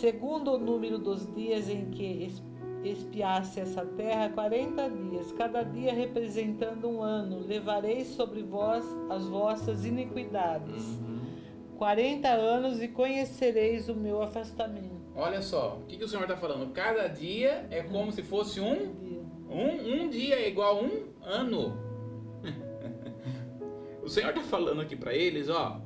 Segundo 0.00 0.52
o 0.52 0.58
número 0.58 0.96
dos 0.96 1.26
dias 1.34 1.68
em 1.68 1.90
que 1.90 2.32
espiasse 2.84 3.58
essa 3.58 3.84
terra, 3.84 4.28
40 4.28 4.90
dias, 4.90 5.32
cada 5.32 5.64
dia 5.64 5.92
representando 5.92 6.88
um 6.88 7.02
ano, 7.02 7.40
levareis 7.40 8.08
sobre 8.08 8.44
vós 8.44 8.84
as 9.10 9.26
vossas 9.26 9.84
iniquidades. 9.84 10.84
Uhum. 10.84 11.18
40 11.78 12.28
anos 12.28 12.80
e 12.80 12.86
conhecereis 12.86 13.88
o 13.88 13.94
meu 13.94 14.22
afastamento. 14.22 14.97
Olha 15.18 15.42
só, 15.42 15.80
o 15.82 15.86
que, 15.86 15.96
que 15.96 16.04
o 16.04 16.08
Senhor 16.08 16.22
está 16.22 16.36
falando? 16.36 16.72
Cada 16.72 17.08
dia 17.08 17.66
é 17.72 17.82
como 17.82 18.12
se 18.12 18.22
fosse 18.22 18.60
um, 18.60 18.94
um, 19.50 20.04
um 20.04 20.08
dia 20.08 20.36
é 20.36 20.48
igual 20.48 20.78
a 20.78 20.80
um 20.80 21.08
ano. 21.20 21.76
o 24.00 24.08
Senhor 24.08 24.28
está 24.28 24.42
falando 24.42 24.80
aqui 24.80 24.94
para 24.94 25.12
eles, 25.12 25.48
ó, 25.48 25.82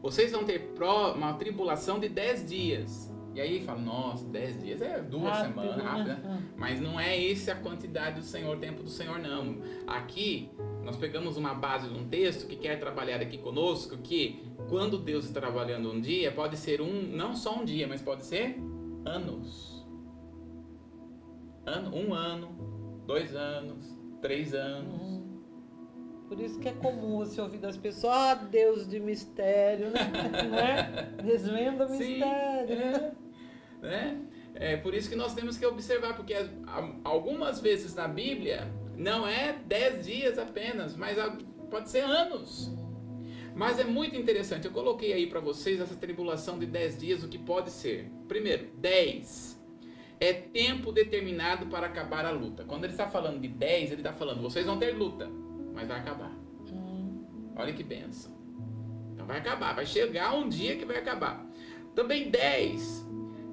vocês 0.00 0.32
vão 0.32 0.44
ter 0.44 0.72
uma 1.14 1.34
tribulação 1.34 2.00
de 2.00 2.08
dez 2.08 2.48
dias. 2.48 3.14
E 3.34 3.40
aí 3.40 3.62
fala, 3.62 3.80
nossa, 3.82 4.26
dez 4.28 4.58
dias 4.58 4.80
é 4.80 4.98
duas 4.98 5.36
rápido, 5.36 5.60
semanas, 5.60 5.84
rápido, 5.84 6.08
né? 6.08 6.42
Mas 6.56 6.80
não 6.80 6.98
é 6.98 7.30
essa 7.30 7.52
a 7.52 7.56
quantidade 7.56 8.20
do 8.20 8.22
Senhor, 8.24 8.56
tempo 8.56 8.82
do 8.82 8.88
Senhor, 8.88 9.18
não. 9.18 9.58
Aqui, 9.86 10.50
nós 10.82 10.96
pegamos 10.96 11.36
uma 11.36 11.52
base 11.52 11.86
de 11.86 11.98
um 11.98 12.08
texto 12.08 12.46
que 12.46 12.56
quer 12.56 12.80
trabalhar 12.80 13.20
aqui 13.20 13.36
conosco, 13.36 13.98
que 13.98 14.42
quando 14.68 14.98
Deus 14.98 15.24
está 15.26 15.40
trabalhando 15.40 15.90
um 15.90 16.00
dia, 16.00 16.32
pode 16.32 16.56
ser 16.56 16.80
um, 16.80 17.02
não 17.02 17.34
só 17.34 17.60
um 17.60 17.64
dia, 17.64 17.86
mas 17.86 18.02
pode 18.02 18.24
ser 18.24 18.58
anos. 19.04 19.86
Ano, 21.64 21.96
um 21.96 22.14
ano, 22.14 23.02
dois 23.06 23.34
anos, 23.34 23.96
três 24.20 24.54
anos. 24.54 25.00
Uhum. 25.00 25.42
Por 26.28 26.40
isso 26.40 26.58
que 26.58 26.68
é 26.68 26.72
comum 26.72 27.18
você 27.18 27.40
ouvir 27.40 27.58
das 27.58 27.76
pessoas, 27.76 28.12
ah, 28.14 28.34
Deus 28.34 28.88
de 28.88 28.98
mistério, 28.98 29.90
né? 29.90 30.10
né? 30.50 31.22
Desvenda 31.22 31.86
o 31.86 31.90
mistério. 31.90 32.76
Sim, 32.76 32.82
é 32.82 33.12
né? 33.80 34.22
É 34.54 34.76
por 34.76 34.94
isso 34.94 35.08
que 35.08 35.16
nós 35.16 35.34
temos 35.34 35.58
que 35.58 35.66
observar, 35.66 36.16
porque 36.16 36.34
algumas 37.04 37.60
vezes 37.60 37.94
na 37.94 38.08
Bíblia 38.08 38.72
não 38.96 39.28
é 39.28 39.52
dez 39.66 40.06
dias 40.06 40.38
apenas, 40.38 40.96
mas 40.96 41.16
pode 41.70 41.90
ser 41.90 42.00
anos. 42.00 42.75
Mas 43.56 43.78
é 43.78 43.84
muito 43.84 44.14
interessante, 44.14 44.66
eu 44.66 44.70
coloquei 44.70 45.14
aí 45.14 45.26
para 45.26 45.40
vocês 45.40 45.80
essa 45.80 45.96
tribulação 45.96 46.58
de 46.58 46.66
dez 46.66 46.98
dias, 46.98 47.24
o 47.24 47.28
que 47.28 47.38
pode 47.38 47.70
ser. 47.70 48.06
Primeiro, 48.28 48.68
dez 48.76 49.58
é 50.20 50.34
tempo 50.34 50.92
determinado 50.92 51.64
para 51.64 51.86
acabar 51.86 52.26
a 52.26 52.30
luta. 52.30 52.64
Quando 52.64 52.84
ele 52.84 52.92
está 52.92 53.08
falando 53.08 53.40
de 53.40 53.48
dez, 53.48 53.90
ele 53.90 54.02
está 54.02 54.12
falando, 54.12 54.42
vocês 54.42 54.66
vão 54.66 54.78
ter 54.78 54.90
luta, 54.90 55.30
mas 55.74 55.88
vai 55.88 55.98
acabar. 55.98 56.32
Hum. 56.70 57.24
Olha 57.56 57.72
que 57.72 57.82
benção. 57.82 58.30
Então 59.14 59.26
vai 59.26 59.38
acabar, 59.38 59.74
vai 59.74 59.86
chegar 59.86 60.34
um 60.34 60.50
dia 60.50 60.76
que 60.76 60.84
vai 60.84 60.98
acabar. 60.98 61.42
Também 61.94 62.28
dez 62.28 63.06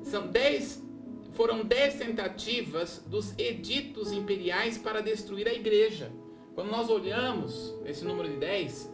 são 0.04 0.28
dez, 0.28 0.84
foram 1.32 1.64
dez 1.64 1.96
tentativas 1.96 3.06
dos 3.08 3.34
editos 3.40 4.12
imperiais 4.12 4.78
para 4.78 5.02
destruir 5.02 5.48
a 5.48 5.54
igreja. 5.54 6.12
Quando 6.54 6.70
nós 6.72 6.90
olhamos 6.90 7.74
esse 7.86 8.04
número 8.04 8.28
de 8.28 8.36
dez, 8.36 8.93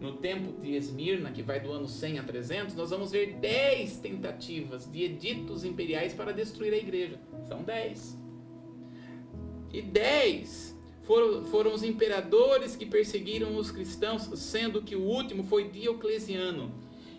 no 0.00 0.14
tempo 0.14 0.60
de 0.60 0.74
Esmirna, 0.74 1.30
que 1.30 1.42
vai 1.42 1.60
do 1.60 1.70
ano 1.70 1.86
100 1.86 2.18
a 2.18 2.22
300, 2.22 2.74
nós 2.74 2.90
vamos 2.90 3.12
ver 3.12 3.34
10 3.34 3.98
tentativas 3.98 4.90
de 4.90 5.04
editos 5.04 5.62
imperiais 5.62 6.14
para 6.14 6.32
destruir 6.32 6.72
a 6.72 6.76
igreja. 6.76 7.20
São 7.46 7.62
10. 7.62 8.18
E 9.72 9.82
10 9.82 10.78
foram, 11.02 11.44
foram 11.44 11.74
os 11.74 11.82
imperadores 11.82 12.74
que 12.74 12.86
perseguiram 12.86 13.56
os 13.56 13.70
cristãos, 13.70 14.22
sendo 14.38 14.82
que 14.82 14.96
o 14.96 15.02
último 15.02 15.44
foi 15.44 15.68
Diocleciano. 15.68 16.72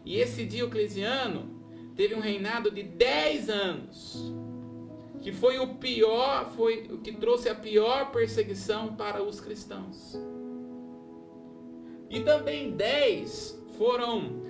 E 0.04 0.18
esse 0.18 0.44
Diocleciano 0.44 1.62
teve 1.96 2.16
um 2.16 2.20
reinado 2.20 2.72
de 2.72 2.82
10 2.82 3.50
anos, 3.50 4.34
que 5.22 5.32
foi 5.32 5.60
o 5.60 5.76
pior, 5.76 6.52
foi 6.56 6.88
o 6.90 6.98
que 6.98 7.12
trouxe 7.12 7.48
a 7.48 7.54
pior 7.54 8.12
perseguição 8.12 8.96
para 8.96 9.22
os 9.22 9.40
cristãos. 9.40 10.18
E 12.12 12.20
também 12.20 12.72
10 12.72 13.64
foram 13.78 14.44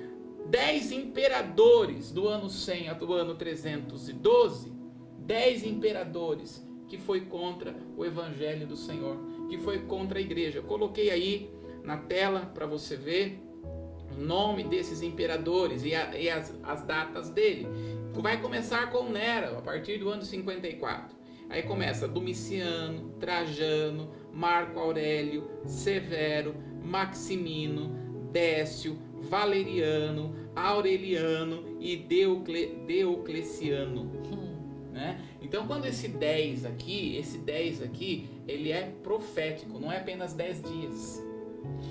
10 0.48 0.92
imperadores 0.92 2.12
do 2.12 2.28
ano 2.28 2.50
100 2.50 2.90
ao 2.90 3.14
ano 3.14 3.36
312, 3.36 4.74
10 5.20 5.64
imperadores 5.64 6.68
que 6.88 6.98
foi 6.98 7.22
contra 7.22 7.74
o 7.96 8.04
evangelho 8.04 8.68
do 8.68 8.76
Senhor, 8.76 9.18
que 9.48 9.60
foi 9.60 9.80
contra 9.84 10.18
a 10.20 10.22
igreja. 10.22 10.58
Eu 10.58 10.64
coloquei 10.64 11.12
aí 11.12 11.50
na 11.84 11.98
tela 11.98 12.52
para 12.54 12.66
você 12.66 12.98
ver 12.98 13.40
o 13.64 14.20
nome 14.20 14.64
desses 14.64 15.02
imperadores 15.02 15.86
e, 15.86 15.94
a, 15.94 16.18
e 16.18 16.30
as, 16.30 16.54
as 16.64 16.84
datas 16.84 17.30
dele. 17.30 17.68
Vai 18.14 18.42
começar 18.42 18.92
com 18.92 19.04
Nero, 19.04 19.58
a 19.58 19.62
partir 19.62 20.00
do 20.00 20.10
ano 20.10 20.24
54. 20.24 21.16
Aí 21.50 21.64
começa 21.64 22.08
Domiciano, 22.08 23.12
Trajano, 23.20 24.10
Marco 24.34 24.80
Aurélio, 24.80 25.50
Severo, 25.66 26.56
Maximino, 26.84 28.30
Décio, 28.32 28.98
Valeriano, 29.22 30.34
Aureliano 30.56 31.78
e 31.80 31.96
Deocle, 31.98 32.84
Deocleciano. 32.88 34.12
Hum. 34.32 34.92
Né? 34.92 35.22
Então, 35.42 35.66
quando 35.68 35.86
esse 35.86 36.08
10 36.08 36.66
aqui, 36.66 37.16
esse 37.16 37.38
10 37.38 37.82
aqui, 37.82 38.30
ele 38.48 38.72
é 38.72 38.92
profético, 39.04 39.80
não 39.80 39.92
é 39.92 39.98
apenas 39.98 40.34
10 40.34 40.64
dias. 40.64 41.24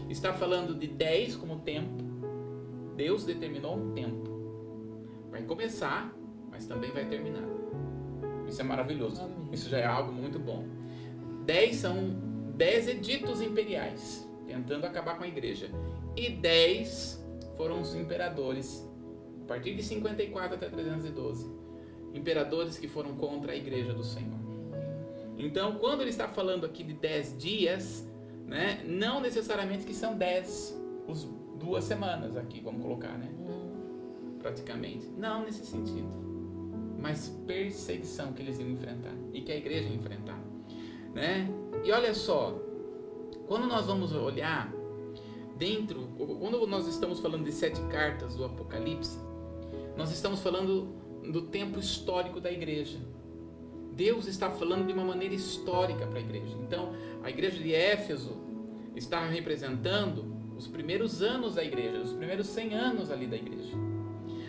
Está 0.09 0.33
falando 0.33 0.75
de 0.79 0.87
10 0.87 1.37
como 1.37 1.61
tempo. 1.61 2.05
Deus 2.97 3.25
determinou 3.25 3.77
um 3.77 3.93
tempo. 3.93 4.29
Vai 5.31 5.43
começar, 5.43 6.15
mas 6.51 6.67
também 6.67 6.91
vai 6.91 7.07
terminar. 7.07 7.49
Isso 8.47 8.61
é 8.61 8.65
maravilhoso. 8.65 9.23
Amém. 9.23 9.49
Isso 9.53 9.69
já 9.69 9.79
é 9.79 9.87
algo 9.87 10.13
muito 10.13 10.39
bom. 10.39 10.67
10 11.47 11.77
são 11.77 12.17
10 12.57 12.89
editos 12.89 13.41
imperiais, 13.41 14.29
tentando 14.51 14.85
acabar 14.85 15.17
com 15.17 15.25
a 15.25 15.29
igreja. 15.29 15.71
E 16.17 16.31
10 16.31 17.25
foram 17.57 17.81
os 17.81 17.95
imperadores, 17.95 18.85
a 19.45 19.47
partir 19.47 19.75
de 19.75 19.83
54 19.83 20.57
até 20.57 20.69
312 20.69 21.61
imperadores 22.13 22.77
que 22.77 22.89
foram 22.89 23.15
contra 23.15 23.53
a 23.53 23.57
igreja 23.57 23.93
do 23.93 24.03
Senhor. 24.03 24.39
Então, 25.39 25.77
quando 25.77 26.01
ele 26.01 26.11
está 26.11 26.27
falando 26.27 26.67
aqui 26.67 26.83
de 26.83 26.93
dez 26.93 27.37
dias, 27.39 28.11
né, 28.47 28.83
não 28.85 29.21
necessariamente 29.21 29.85
que 29.85 29.95
são 29.95 30.17
dez, 30.17 30.77
os, 31.07 31.29
duas 31.59 31.85
semanas 31.85 32.37
aqui, 32.37 32.61
vamos 32.61 32.83
colocar, 32.83 33.17
né? 33.17 33.31
Praticamente. 34.41 35.07
Não 35.17 35.45
nesse 35.45 35.65
sentido. 35.65 36.09
Mas 36.99 37.29
perseguição 37.47 38.33
que 38.33 38.43
eles 38.43 38.59
iam 38.59 38.71
enfrentar 38.71 39.15
e 39.33 39.41
que 39.41 39.53
a 39.53 39.57
igreja 39.57 39.89
ia 39.89 39.95
enfrentar. 39.95 40.39
Né? 41.15 41.49
E 41.85 41.93
olha 41.93 42.13
só, 42.13 42.59
quando 43.47 43.67
nós 43.67 43.87
vamos 43.87 44.13
olhar 44.13 44.73
dentro, 45.57 46.09
quando 46.39 46.67
nós 46.67 46.87
estamos 46.87 47.21
falando 47.21 47.45
de 47.45 47.53
sete 47.53 47.81
cartas 47.89 48.35
do 48.35 48.45
Apocalipse, 48.45 49.19
nós 49.97 50.11
estamos 50.11 50.41
falando 50.41 50.95
do 51.31 51.43
tempo 51.43 51.79
histórico 51.79 52.41
da 52.41 52.51
igreja. 52.51 52.99
Deus 53.93 54.27
está 54.27 54.51
falando 54.51 54.87
de 54.87 54.93
uma 54.93 55.05
maneira 55.05 55.35
histórica 55.35 56.07
para 56.07 56.19
a 56.19 56.23
igreja. 56.23 56.57
Então, 56.63 56.93
a 57.23 57.29
igreja 57.29 57.59
de 57.59 57.75
Éfeso 57.75 58.33
está 58.97 59.27
representando 59.27 60.25
os 60.57 60.67
primeiros 60.67 61.23
anos 61.23 61.55
da 61.55 61.65
igreja, 61.65 62.01
os 62.01 62.13
primeiros 62.13 62.47
100 62.47 62.75
anos 62.75 63.11
ali 63.11 63.27
da 63.27 63.37
igreja. 63.37 63.73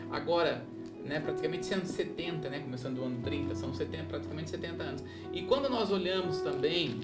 Agora, 0.10 0.66
né, 1.12 1.20
praticamente 1.20 1.66
170, 1.66 2.49
né, 2.49 2.59
começando 2.59 2.95
do 2.95 3.03
ano 3.03 3.22
30, 3.22 3.53
são 3.53 3.74
70, 3.74 4.05
praticamente 4.05 4.49
70 4.49 4.82
anos. 4.82 5.03
E 5.34 5.41
quando 5.41 5.70
nós 5.70 5.91
olhamos 5.91 6.39
também 6.39 7.01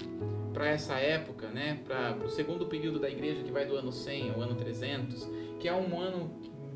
para 0.54 0.66
essa 0.66 0.94
época, 0.94 1.48
né, 1.48 1.78
para 1.84 2.16
o 2.24 2.28
segundo 2.30 2.64
período 2.64 2.98
da 2.98 3.10
igreja, 3.10 3.42
que 3.42 3.52
vai 3.52 3.66
do 3.66 3.76
ano 3.76 3.92
100 3.92 4.30
ao 4.30 4.40
ano 4.40 4.54
300, 4.54 5.28
que 5.60 5.68
é 5.68 5.74
um 5.74 6.00
ano 6.00 6.30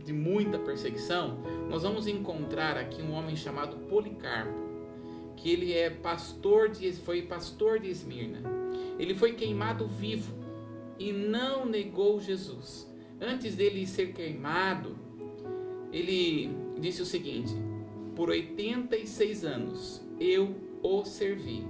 de 0.05 0.13
muita 0.13 0.59
perseguição, 0.59 1.39
nós 1.71 1.85
vamos 1.85 2.07
encontrar 2.07 2.77
aqui 2.77 3.01
um 3.01 3.13
homem 3.15 3.35
chamado 3.35 3.77
Policarpo, 3.89 4.61
que 5.35 5.51
ele 5.51 5.73
é 5.73 5.89
pastor 5.89 6.69
de, 6.69 6.93
foi 6.93 7.23
pastor 7.23 7.79
de 7.79 7.89
Esmirna. 7.89 8.43
Ele 8.99 9.15
foi 9.15 9.33
queimado 9.33 9.87
vivo 9.87 10.35
e 10.99 11.13
não 11.13 11.65
negou 11.65 12.21
Jesus. 12.21 12.93
Antes 13.19 13.57
dele 13.57 13.87
ser 13.87 14.13
queimado, 14.13 14.99
ele 15.91 16.62
disse 16.83 17.01
o 17.01 17.07
seguinte: 17.07 17.55
Por 18.15 18.29
86 18.29 19.45
anos 19.45 20.05
eu 20.21 20.55
o 20.83 21.05
servi 21.05 21.65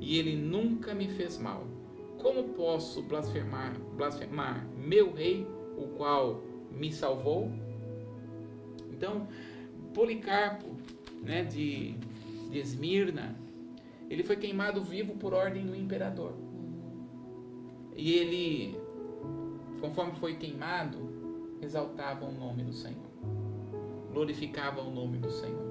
e 0.00 0.18
ele 0.18 0.36
nunca 0.36 0.94
me 0.94 1.08
fez 1.08 1.38
mal. 1.38 1.66
Como 2.18 2.50
posso 2.50 3.02
blasfemar, 3.02 3.74
blasfemar 3.96 4.66
meu 4.76 5.12
rei, 5.12 5.46
o 5.76 5.88
qual 5.96 6.42
me 6.70 6.92
salvou? 6.92 7.50
Então, 8.92 9.26
Policarpo, 9.94 10.76
né, 11.22 11.42
de, 11.44 11.94
de 12.50 12.58
Esmirna, 12.58 13.34
ele 14.10 14.22
foi 14.22 14.36
queimado 14.36 14.82
vivo 14.82 15.14
por 15.14 15.32
ordem 15.32 15.64
do 15.64 15.74
imperador. 15.74 16.34
E 17.96 18.12
ele, 18.12 18.78
conforme 19.80 20.12
foi 20.20 20.36
queimado, 20.36 20.98
exaltava 21.62 22.26
o 22.26 22.32
nome 22.32 22.62
do 22.62 22.72
Senhor, 22.72 23.10
glorificava 24.12 24.80
o 24.80 24.90
nome 24.90 25.18
do 25.18 25.30
Senhor. 25.30 25.70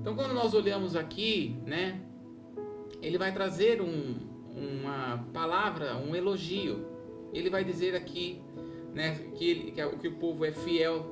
Então, 0.00 0.14
quando 0.14 0.34
nós 0.34 0.52
olhamos 0.52 0.94
aqui, 0.96 1.56
né, 1.64 2.00
ele 3.00 3.18
vai 3.18 3.32
trazer 3.32 3.80
um, 3.80 4.16
uma 4.54 5.26
palavra, 5.32 5.96
um 5.96 6.14
elogio. 6.14 6.86
Ele 7.32 7.50
vai 7.50 7.64
dizer 7.64 7.94
aqui 7.94 8.42
né, 8.92 9.14
que, 9.34 9.50
ele, 9.50 9.70
que, 9.72 9.96
que 9.96 10.08
o 10.08 10.14
povo 10.16 10.44
é 10.44 10.52
fiel 10.52 11.06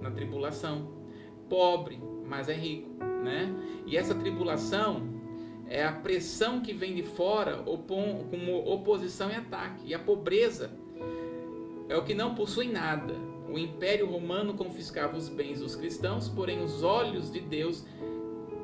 na 0.00 0.10
tribulação, 0.10 0.92
pobre, 1.48 2.00
mas 2.26 2.48
é 2.48 2.54
rico, 2.54 2.90
né? 3.22 3.54
E 3.86 3.96
essa 3.96 4.14
tribulação 4.14 5.18
é 5.66 5.84
a 5.84 5.92
pressão 5.92 6.60
que 6.60 6.72
vem 6.72 6.94
de 6.94 7.02
fora 7.02 7.62
como 7.62 8.56
oposição 8.66 9.30
e 9.30 9.34
ataque. 9.34 9.86
E 9.86 9.94
a 9.94 9.98
pobreza 9.98 10.70
é 11.88 11.96
o 11.96 12.04
que 12.04 12.14
não 12.14 12.34
possui 12.34 12.68
nada. 12.68 13.14
O 13.50 13.58
Império 13.58 14.10
Romano 14.10 14.54
confiscava 14.54 15.16
os 15.16 15.28
bens 15.28 15.60
dos 15.60 15.74
cristãos, 15.74 16.28
porém 16.28 16.62
os 16.62 16.82
olhos 16.82 17.32
de 17.32 17.40
Deus 17.40 17.84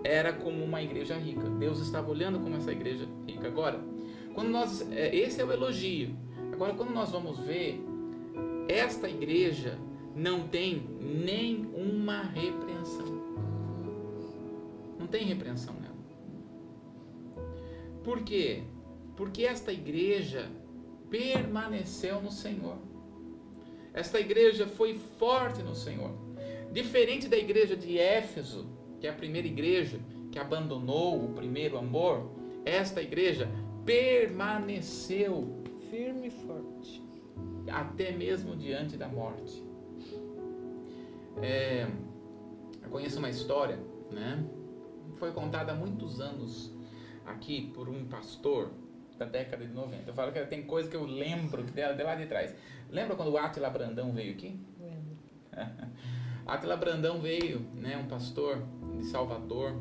era 0.03 0.32
como 0.32 0.62
uma 0.62 0.82
igreja 0.82 1.16
rica. 1.16 1.49
Deus 1.49 1.78
estava 1.78 2.11
olhando 2.11 2.39
como 2.39 2.57
essa 2.57 2.70
igreja 2.70 3.09
rica. 3.26 3.49
Agora, 3.49 3.80
quando 4.35 4.49
nós, 4.49 4.87
é, 4.93 5.14
esse 5.14 5.41
é 5.41 5.45
o 5.45 5.53
elogio. 5.53 6.14
Agora, 6.53 6.74
quando 6.74 6.91
nós 6.91 7.11
vamos 7.11 7.39
ver 7.39 7.82
esta 8.68 9.09
igreja 9.09 9.78
não 10.14 10.47
tem 10.47 10.87
nenhuma 11.01 12.22
repreensão. 12.22 13.07
Não 14.99 15.07
tem 15.07 15.24
repreensão 15.24 15.74
nela. 15.74 15.95
Por 18.03 18.22
quê? 18.22 18.62
Porque 19.16 19.45
esta 19.45 19.72
igreja 19.72 20.51
permaneceu 21.11 22.20
no 22.22 22.30
Senhor. 22.30 22.76
Esta 23.95 24.19
igreja 24.19 24.67
foi 24.67 24.99
forte 24.99 25.63
no 25.63 25.75
Senhor. 25.75 26.11
Diferente 26.73 27.29
da 27.29 27.37
igreja 27.39 27.77
de 27.77 27.97
Éfeso, 27.97 28.67
que 29.01 29.07
é 29.07 29.11
a 29.11 29.15
primeira 29.15 29.47
igreja 29.47 30.01
que 30.33 30.39
abandonou 30.39 31.25
o 31.25 31.33
primeiro 31.33 31.79
amor, 31.79 32.29
esta 32.65 33.01
igreja 33.01 33.49
permaneceu 33.87 35.63
firme 35.91 36.27
e 36.27 36.31
forte, 36.31 37.01
até 37.71 38.11
mesmo 38.11 38.57
diante 38.57 38.97
da 38.97 39.07
morte. 39.07 39.63
É, 41.41 41.87
eu 42.83 42.91
conheço 42.91 43.21
uma 43.21 43.31
história, 43.31 43.79
né? 44.11 44.45
Foi 45.17 45.31
contada 45.31 45.71
há 45.71 45.75
muitos 45.75 46.21
anos 46.21 46.73
aqui 47.25 47.71
por 47.73 47.89
um 47.89 48.05
pastor 48.07 48.71
da 49.19 49.25
década 49.25 49.65
de 49.65 49.73
90. 49.73 50.11
Eu 50.11 50.15
falo 50.15 50.33
que 50.33 50.45
tem 50.47 50.62
coisa 50.62 50.89
que 50.89 50.97
eu 50.97 51.05
lembro 51.05 51.62
dela 51.62 51.95
de 51.95 52.03
lá 52.03 52.15
de 52.15 52.27
trás. 52.27 52.55
Lembra 52.91 53.17
quando 53.17 53.31
o 53.31 53.39
Atila 53.39 53.71
Brandão 53.71 54.12
veio 54.12 54.33
aqui? 54.33 54.59
Lembro. 54.79 55.17
Atila 56.47 56.77
Brandão 56.77 57.21
veio, 57.21 57.61
né, 57.75 57.97
um 57.97 58.07
pastor 58.07 58.62
de 58.99 59.05
Salvador, 59.07 59.81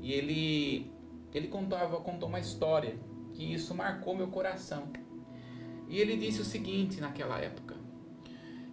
e 0.00 0.12
ele 0.12 0.90
ele 1.34 1.48
contava 1.48 2.00
contou 2.00 2.30
uma 2.30 2.40
história 2.40 2.98
que 3.34 3.52
isso 3.52 3.74
marcou 3.74 4.16
meu 4.16 4.28
coração. 4.28 4.88
E 5.86 6.00
ele 6.00 6.16
disse 6.16 6.40
o 6.40 6.44
seguinte 6.44 7.00
naquela 7.00 7.38
época: 7.38 7.76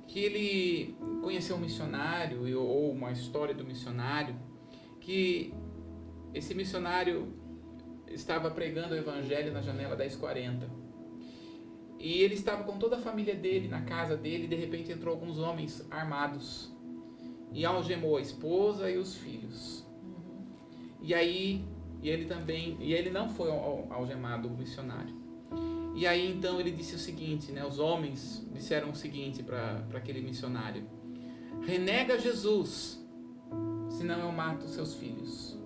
que 0.07 0.19
ele 0.19 0.97
conheceu 1.21 1.55
um 1.55 1.59
missionário 1.59 2.59
ou 2.59 2.91
uma 2.91 3.11
história 3.11 3.53
do 3.53 3.65
missionário 3.65 4.35
que 4.99 5.53
esse 6.33 6.55
missionário 6.55 7.33
estava 8.13 8.51
pregando 8.51 8.93
o 8.93 8.97
evangelho 8.97 9.51
na 9.51 9.61
janela 9.61 9.95
1040. 9.95 10.69
E 11.99 12.21
ele 12.21 12.33
estava 12.33 12.63
com 12.63 12.77
toda 12.77 12.97
a 12.97 12.99
família 12.99 13.35
dele 13.35 13.67
na 13.67 13.81
casa 13.81 14.17
dele, 14.17 14.45
e 14.45 14.47
de 14.47 14.55
repente 14.55 14.91
entrou 14.91 15.13
alguns 15.13 15.39
homens 15.39 15.85
armados 15.89 16.71
e 17.53 17.65
algemou 17.65 18.17
a 18.17 18.21
esposa 18.21 18.89
e 18.89 18.97
os 18.97 19.15
filhos. 19.15 19.85
E 21.01 21.13
aí, 21.13 21.65
e 22.01 22.09
ele 22.09 22.25
também, 22.25 22.77
e 22.79 22.93
ele 22.93 23.09
não 23.09 23.29
foi 23.29 23.49
algemado, 23.89 24.47
o 24.47 24.57
missionário. 24.57 25.15
E 25.95 26.07
aí 26.07 26.29
então 26.31 26.59
ele 26.59 26.71
disse 26.71 26.95
o 26.95 26.99
seguinte, 26.99 27.51
né? 27.51 27.63
Os 27.65 27.77
homens 27.79 28.45
disseram 28.51 28.89
o 28.89 28.95
seguinte 28.95 29.43
para 29.43 29.85
aquele 29.93 30.21
missionário: 30.21 30.85
renega 31.61 32.17
Jesus, 32.17 32.99
senão 33.89 34.19
eu 34.19 34.31
mato 34.31 34.67
seus 34.67 34.95
filhos. 34.95 35.62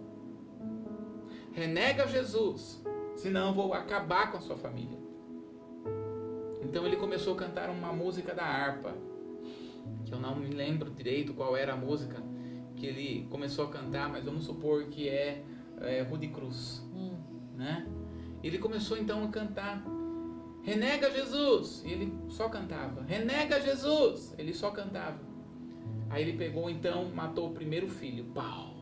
Renega 1.58 2.06
Jesus, 2.06 2.80
senão 3.16 3.48
eu 3.48 3.54
vou 3.56 3.74
acabar 3.74 4.32
com 4.32 4.38
a 4.38 4.40
sua 4.40 4.56
família. 4.56 4.96
Então 6.62 6.86
ele 6.86 6.98
começou 6.98 7.34
a 7.34 7.38
cantar 7.38 7.68
uma 7.72 7.92
música 7.92 8.32
da 8.36 8.44
harpa, 8.44 8.94
que 10.06 10.14
eu 10.14 10.20
não 10.20 10.36
me 10.36 10.50
lembro 10.54 10.92
direito 10.92 11.34
qual 11.34 11.58
era 11.58 11.74
a 11.74 11.76
música 11.76 12.22
que 12.76 12.86
ele 12.86 13.28
começou 13.32 13.66
a 13.66 13.70
cantar, 13.72 14.08
mas 14.08 14.24
vamos 14.24 14.46
supor 14.46 14.84
que 14.84 15.10
é, 15.10 15.44
é 15.82 16.04
Rude 16.04 16.28
Cruz, 16.28 16.88
hum. 16.94 17.18
né? 17.56 17.88
Ele 18.44 18.60
começou 18.60 18.96
então 18.96 19.24
a 19.24 19.28
cantar 19.30 19.84
renega 20.62 21.10
Jesus. 21.10 21.82
E 21.84 21.92
ele 21.92 22.14
só 22.30 22.50
cantava. 22.50 23.02
Renega 23.02 23.60
Jesus. 23.60 24.36
Ele 24.38 24.54
só 24.54 24.70
cantava. 24.70 25.20
Aí 26.08 26.22
ele 26.22 26.38
pegou 26.38 26.70
então, 26.70 27.06
matou 27.16 27.50
o 27.50 27.54
primeiro 27.56 27.88
filho. 27.88 28.26
Pau. 28.26 28.76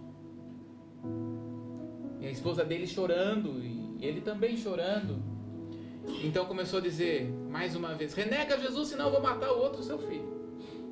E 2.20 2.28
a 2.28 2.32
esposa 2.32 2.64
dele 2.64 2.88
chorando 2.88 3.64
e 3.64 3.98
ele 4.00 4.22
também 4.22 4.58
chorando. 4.58 5.22
Então 6.24 6.46
começou 6.46 6.80
a 6.80 6.82
dizer 6.82 7.30
mais 7.50 7.76
uma 7.76 7.94
vez: 7.96 8.14
Renega 8.14 8.58
Jesus, 8.60 8.90
senão 8.90 9.06
eu 9.06 9.12
vou 9.12 9.22
matar 9.22 9.52
o 9.52 9.60
outro 9.60 9.84
seu 9.84 9.98
filho. 9.98 10.36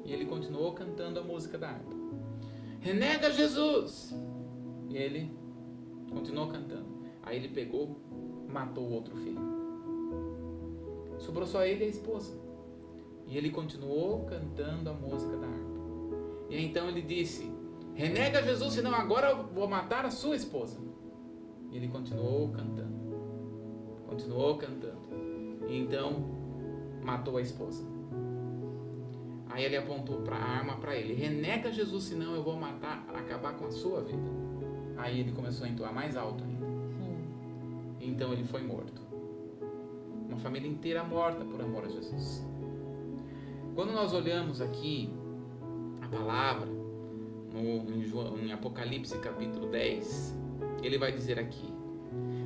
E 0.06 0.12
ele 0.12 0.26
continuou 0.26 0.74
cantando 0.74 1.20
a 1.20 1.24
música 1.24 1.58
da 1.58 1.70
harpa. 1.70 1.96
Renega 2.80 3.32
Jesus. 3.32 4.14
E 4.90 4.98
ele 4.98 5.32
continuou 6.12 6.48
cantando. 6.48 6.86
Aí 7.24 7.38
ele 7.38 7.48
pegou, 7.48 7.98
matou 8.50 8.86
o 8.86 8.92
outro 8.92 9.16
filho. 9.16 9.40
Sobrou 11.20 11.48
só 11.48 11.66
ele 11.66 11.86
e 11.86 11.88
a 11.88 11.90
esposa. 11.90 12.38
E 13.28 13.38
ele 13.38 13.50
continuou 13.50 14.26
cantando 14.26 14.90
a 14.90 14.94
música 14.94 15.38
da 15.38 15.48
harpa. 15.48 15.74
E 16.50 16.66
então 16.66 16.90
ele 16.90 17.02
disse: 17.02 17.50
Renega 17.94 18.44
Jesus, 18.44 18.74
senão 18.74 18.94
agora 18.94 19.30
eu 19.30 19.44
vou 19.48 19.68
matar 19.68 20.06
a 20.06 20.12
sua 20.12 20.36
esposa. 20.36 20.78
E 21.74 21.78
ele 21.78 21.88
continuou 21.88 22.50
cantando. 22.50 22.94
Continuou 24.08 24.58
cantando. 24.58 25.02
E 25.68 25.76
então 25.76 26.24
matou 27.04 27.38
a 27.38 27.42
esposa. 27.42 27.84
Aí 29.50 29.66
ele 29.66 29.76
apontou 29.76 30.22
para 30.22 30.36
a 30.36 30.44
arma 30.44 30.78
para 30.78 30.96
ele: 30.96 31.16
Renega 31.16 31.72
Jesus, 31.72 32.04
senão 32.06 32.36
eu 32.36 32.44
vou 32.44 32.56
matar, 32.56 33.06
acabar 33.14 33.54
com 33.56 33.66
a 33.66 33.72
sua 33.72 34.02
vida. 34.02 34.30
Aí 34.98 35.20
ele 35.20 35.32
começou 35.32 35.66
a 35.66 35.70
entoar 35.70 35.94
mais 35.94 36.16
alto 36.16 36.44
ainda. 36.44 36.66
Hum. 36.66 37.96
Então 38.00 38.32
ele 38.32 38.44
foi 38.44 38.62
morto. 38.62 39.02
Uma 40.28 40.38
família 40.38 40.70
inteira 40.70 41.04
morta 41.04 41.44
por 41.44 41.60
amor 41.60 41.86
a 41.86 41.90
Jesus. 41.90 42.46
Quando 43.74 43.92
nós 43.92 44.14
olhamos 44.14 44.62
aqui 44.62 45.12
a 46.02 46.08
palavra, 46.08 46.68
no, 46.68 47.96
em, 47.96 48.04
João, 48.04 48.38
em 48.38 48.52
Apocalipse 48.52 49.18
capítulo 49.20 49.68
10, 49.70 50.43
ele 50.86 50.98
vai 50.98 51.12
dizer 51.12 51.40
aqui: 51.40 51.74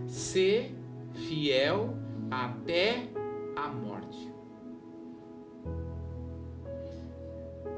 ser 0.08 0.76
fiel 1.14 1.96
até 2.30 3.10
a 3.56 3.68
morte. 3.70 4.32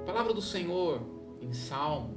A 0.02 0.06
palavra 0.06 0.34
do 0.34 0.42
Senhor 0.42 1.02
em 1.42 1.54
Salmo, 1.54 2.16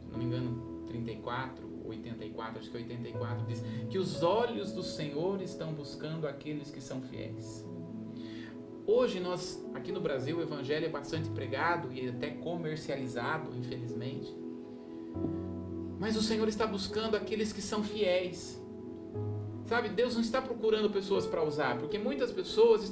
se 0.00 0.10
não 0.10 0.18
me 0.18 0.24
engano, 0.24 0.84
34, 0.86 1.66
84, 1.84 2.58
acho 2.58 2.70
que 2.70 2.76
84, 2.76 3.46
diz 3.46 3.62
que 3.90 3.98
os 3.98 4.22
olhos 4.22 4.72
do 4.72 4.82
Senhor 4.82 5.40
estão 5.42 5.72
buscando 5.72 6.26
aqueles 6.26 6.70
que 6.70 6.80
são 6.80 7.02
fiéis. 7.02 7.64
Hoje 8.86 9.18
nós, 9.18 9.64
aqui 9.74 9.90
no 9.90 10.00
Brasil, 10.00 10.38
o 10.38 10.42
evangelho 10.42 10.86
é 10.86 10.88
bastante 10.88 11.28
pregado 11.30 11.92
e 11.92 12.08
até 12.08 12.30
comercializado, 12.30 13.50
infelizmente. 13.56 14.34
Mas 15.98 16.16
o 16.16 16.22
Senhor 16.22 16.46
está 16.48 16.66
buscando 16.66 17.16
aqueles 17.16 17.52
que 17.52 17.62
são 17.62 17.82
fiéis. 17.82 18.60
Sabe, 19.66 19.88
Deus 19.88 20.14
não 20.14 20.20
está 20.20 20.40
procurando 20.40 20.88
pessoas 20.90 21.26
para 21.26 21.42
usar, 21.42 21.76
porque 21.78 21.98
muitas 21.98 22.30
pessoas 22.30 22.88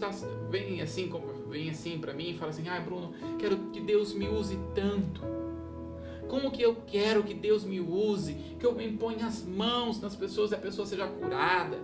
vêm 0.50 0.80
assim, 0.80 1.11
vêm 1.48 1.70
assim 1.70 1.98
para 1.98 2.12
mim 2.12 2.30
e 2.30 2.34
falam 2.34 2.50
assim: 2.50 2.68
"Ah, 2.68 2.80
Bruno, 2.80 3.12
quero 3.38 3.57
que 3.72 3.80
Deus 3.80 4.12
me 4.12 4.28
use 4.28 4.59
tanto". 4.74 5.22
Como 6.28 6.50
que 6.50 6.62
eu 6.62 6.76
quero 6.86 7.22
que 7.22 7.34
Deus 7.34 7.64
me 7.64 7.78
use, 7.78 8.34
que 8.59 8.66
eu 8.66 8.80
imponha 8.80 9.26
as 9.26 9.44
mãos 9.44 10.00
nas 10.00 10.16
pessoas 10.16 10.50
e 10.50 10.55
a 10.55 10.59
pessoa 10.59 10.86
seja 10.86 11.07
curada. 11.07 11.78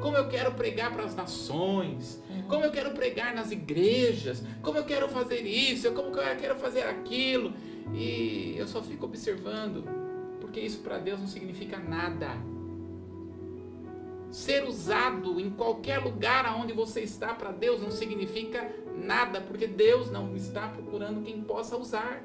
Como 0.00 0.16
eu 0.16 0.28
quero 0.28 0.52
pregar 0.52 0.92
para 0.92 1.04
as 1.04 1.16
nações, 1.16 2.22
como 2.46 2.64
eu 2.64 2.70
quero 2.70 2.92
pregar 2.92 3.34
nas 3.34 3.50
igrejas, 3.50 4.44
como 4.62 4.78
eu 4.78 4.84
quero 4.84 5.08
fazer 5.08 5.40
isso, 5.40 5.90
como 5.92 6.14
eu 6.14 6.36
quero 6.36 6.56
fazer 6.56 6.82
aquilo. 6.82 7.52
E 7.92 8.54
eu 8.56 8.68
só 8.68 8.82
fico 8.82 9.06
observando, 9.06 9.82
porque 10.58 10.66
isso 10.66 10.80
para 10.80 10.98
Deus 10.98 11.20
não 11.20 11.28
significa 11.28 11.78
nada. 11.78 12.26
Ser 14.30 14.64
usado 14.66 15.40
em 15.40 15.50
qualquer 15.50 15.98
lugar 15.98 16.44
aonde 16.44 16.72
você 16.72 17.00
está 17.00 17.32
para 17.32 17.52
Deus 17.52 17.80
não 17.80 17.90
significa 17.90 18.70
nada, 18.96 19.40
porque 19.40 19.66
Deus 19.68 20.10
não 20.10 20.34
está 20.34 20.68
procurando 20.68 21.22
quem 21.22 21.40
possa 21.42 21.76
usar. 21.76 22.22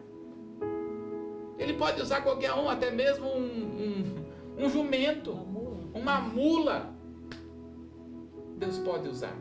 Ele 1.60 1.74
pode 1.74 2.02
usar 2.02 2.22
qualquer 2.22 2.54
um, 2.54 2.68
até 2.68 2.90
mesmo 2.90 3.28
um, 3.28 4.26
um, 4.58 4.66
um 4.66 4.70
jumento, 4.70 5.32
uma 5.32 5.44
mula. 5.44 5.88
uma 5.94 6.20
mula. 6.20 6.96
Deus 8.58 8.80
pode 8.80 9.08
usar. 9.08 9.38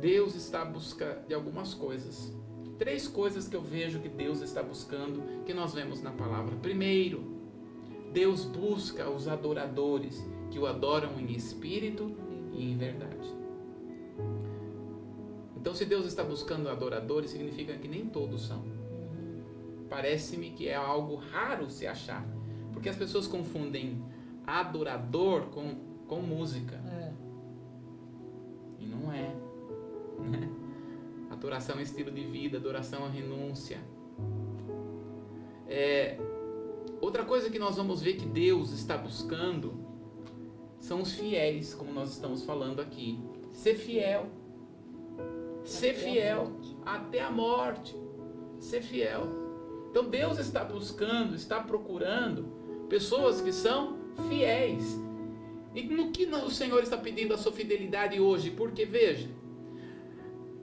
Deus 0.00 0.34
está 0.34 0.62
à 0.62 0.64
busca 0.64 1.22
de 1.28 1.34
algumas 1.34 1.72
coisas. 1.72 2.34
Três 2.80 3.06
coisas 3.06 3.46
que 3.46 3.54
eu 3.54 3.62
vejo 3.62 4.00
que 4.00 4.08
Deus 4.08 4.40
está 4.40 4.60
buscando, 4.62 5.44
que 5.44 5.54
nós 5.54 5.72
vemos 5.72 6.02
na 6.02 6.10
palavra. 6.10 6.56
Primeiro, 6.56 7.22
Deus 8.12 8.44
busca 8.44 9.08
os 9.08 9.28
adoradores 9.28 10.26
que 10.50 10.58
o 10.58 10.66
adoram 10.66 11.20
em 11.20 11.30
espírito 11.30 12.16
e 12.52 12.72
em 12.72 12.76
verdade. 12.76 13.28
Então, 15.56 15.74
se 15.74 15.84
Deus 15.84 16.06
está 16.06 16.24
buscando 16.24 16.68
adoradores, 16.68 17.30
significa 17.30 17.74
que 17.74 17.86
nem 17.86 18.06
todos 18.06 18.46
são 18.46 18.80
parece-me 19.90 20.50
que 20.50 20.68
é 20.68 20.76
algo 20.76 21.16
raro 21.16 21.68
se 21.68 21.86
achar. 21.86 22.24
Porque 22.72 22.88
as 22.88 22.96
pessoas 22.96 23.26
confundem 23.26 24.02
adorador 24.46 25.42
com, 25.48 25.74
com 26.06 26.20
música. 26.20 26.76
É. 26.76 27.12
E 28.78 28.86
não 28.86 29.12
é. 29.12 29.34
Né? 30.20 30.48
Adoração 31.40 31.78
é 31.78 31.82
estilo 31.82 32.10
de 32.10 32.20
vida, 32.20 32.58
adoração 32.58 33.06
é 33.06 33.08
renúncia. 33.08 33.78
É, 35.66 36.18
outra 37.00 37.24
coisa 37.24 37.48
que 37.48 37.58
nós 37.58 37.76
vamos 37.76 38.02
ver 38.02 38.16
que 38.16 38.26
Deus 38.26 38.72
está 38.72 38.98
buscando 38.98 39.72
são 40.78 41.00
os 41.00 41.14
fiéis, 41.14 41.72
como 41.72 41.94
nós 41.94 42.10
estamos 42.10 42.44
falando 42.44 42.80
aqui. 42.80 43.18
Ser 43.52 43.74
fiel. 43.74 44.26
Ser 45.64 45.94
fiel 45.94 46.52
até 46.84 47.22
a 47.22 47.30
morte. 47.30 47.96
Ser 48.58 48.82
fiel. 48.82 49.26
Então 49.90 50.10
Deus 50.10 50.36
está 50.36 50.62
buscando, 50.62 51.34
está 51.34 51.58
procurando 51.62 52.52
pessoas 52.86 53.40
que 53.40 53.50
são 53.50 53.96
fiéis. 54.28 55.00
E 55.74 55.84
no 55.84 56.10
que 56.10 56.26
o 56.26 56.50
Senhor 56.50 56.82
está 56.82 56.98
pedindo 56.98 57.32
a 57.32 57.38
sua 57.38 57.52
fidelidade 57.52 58.20
hoje? 58.20 58.50
Porque 58.50 58.84
veja, 58.84 59.39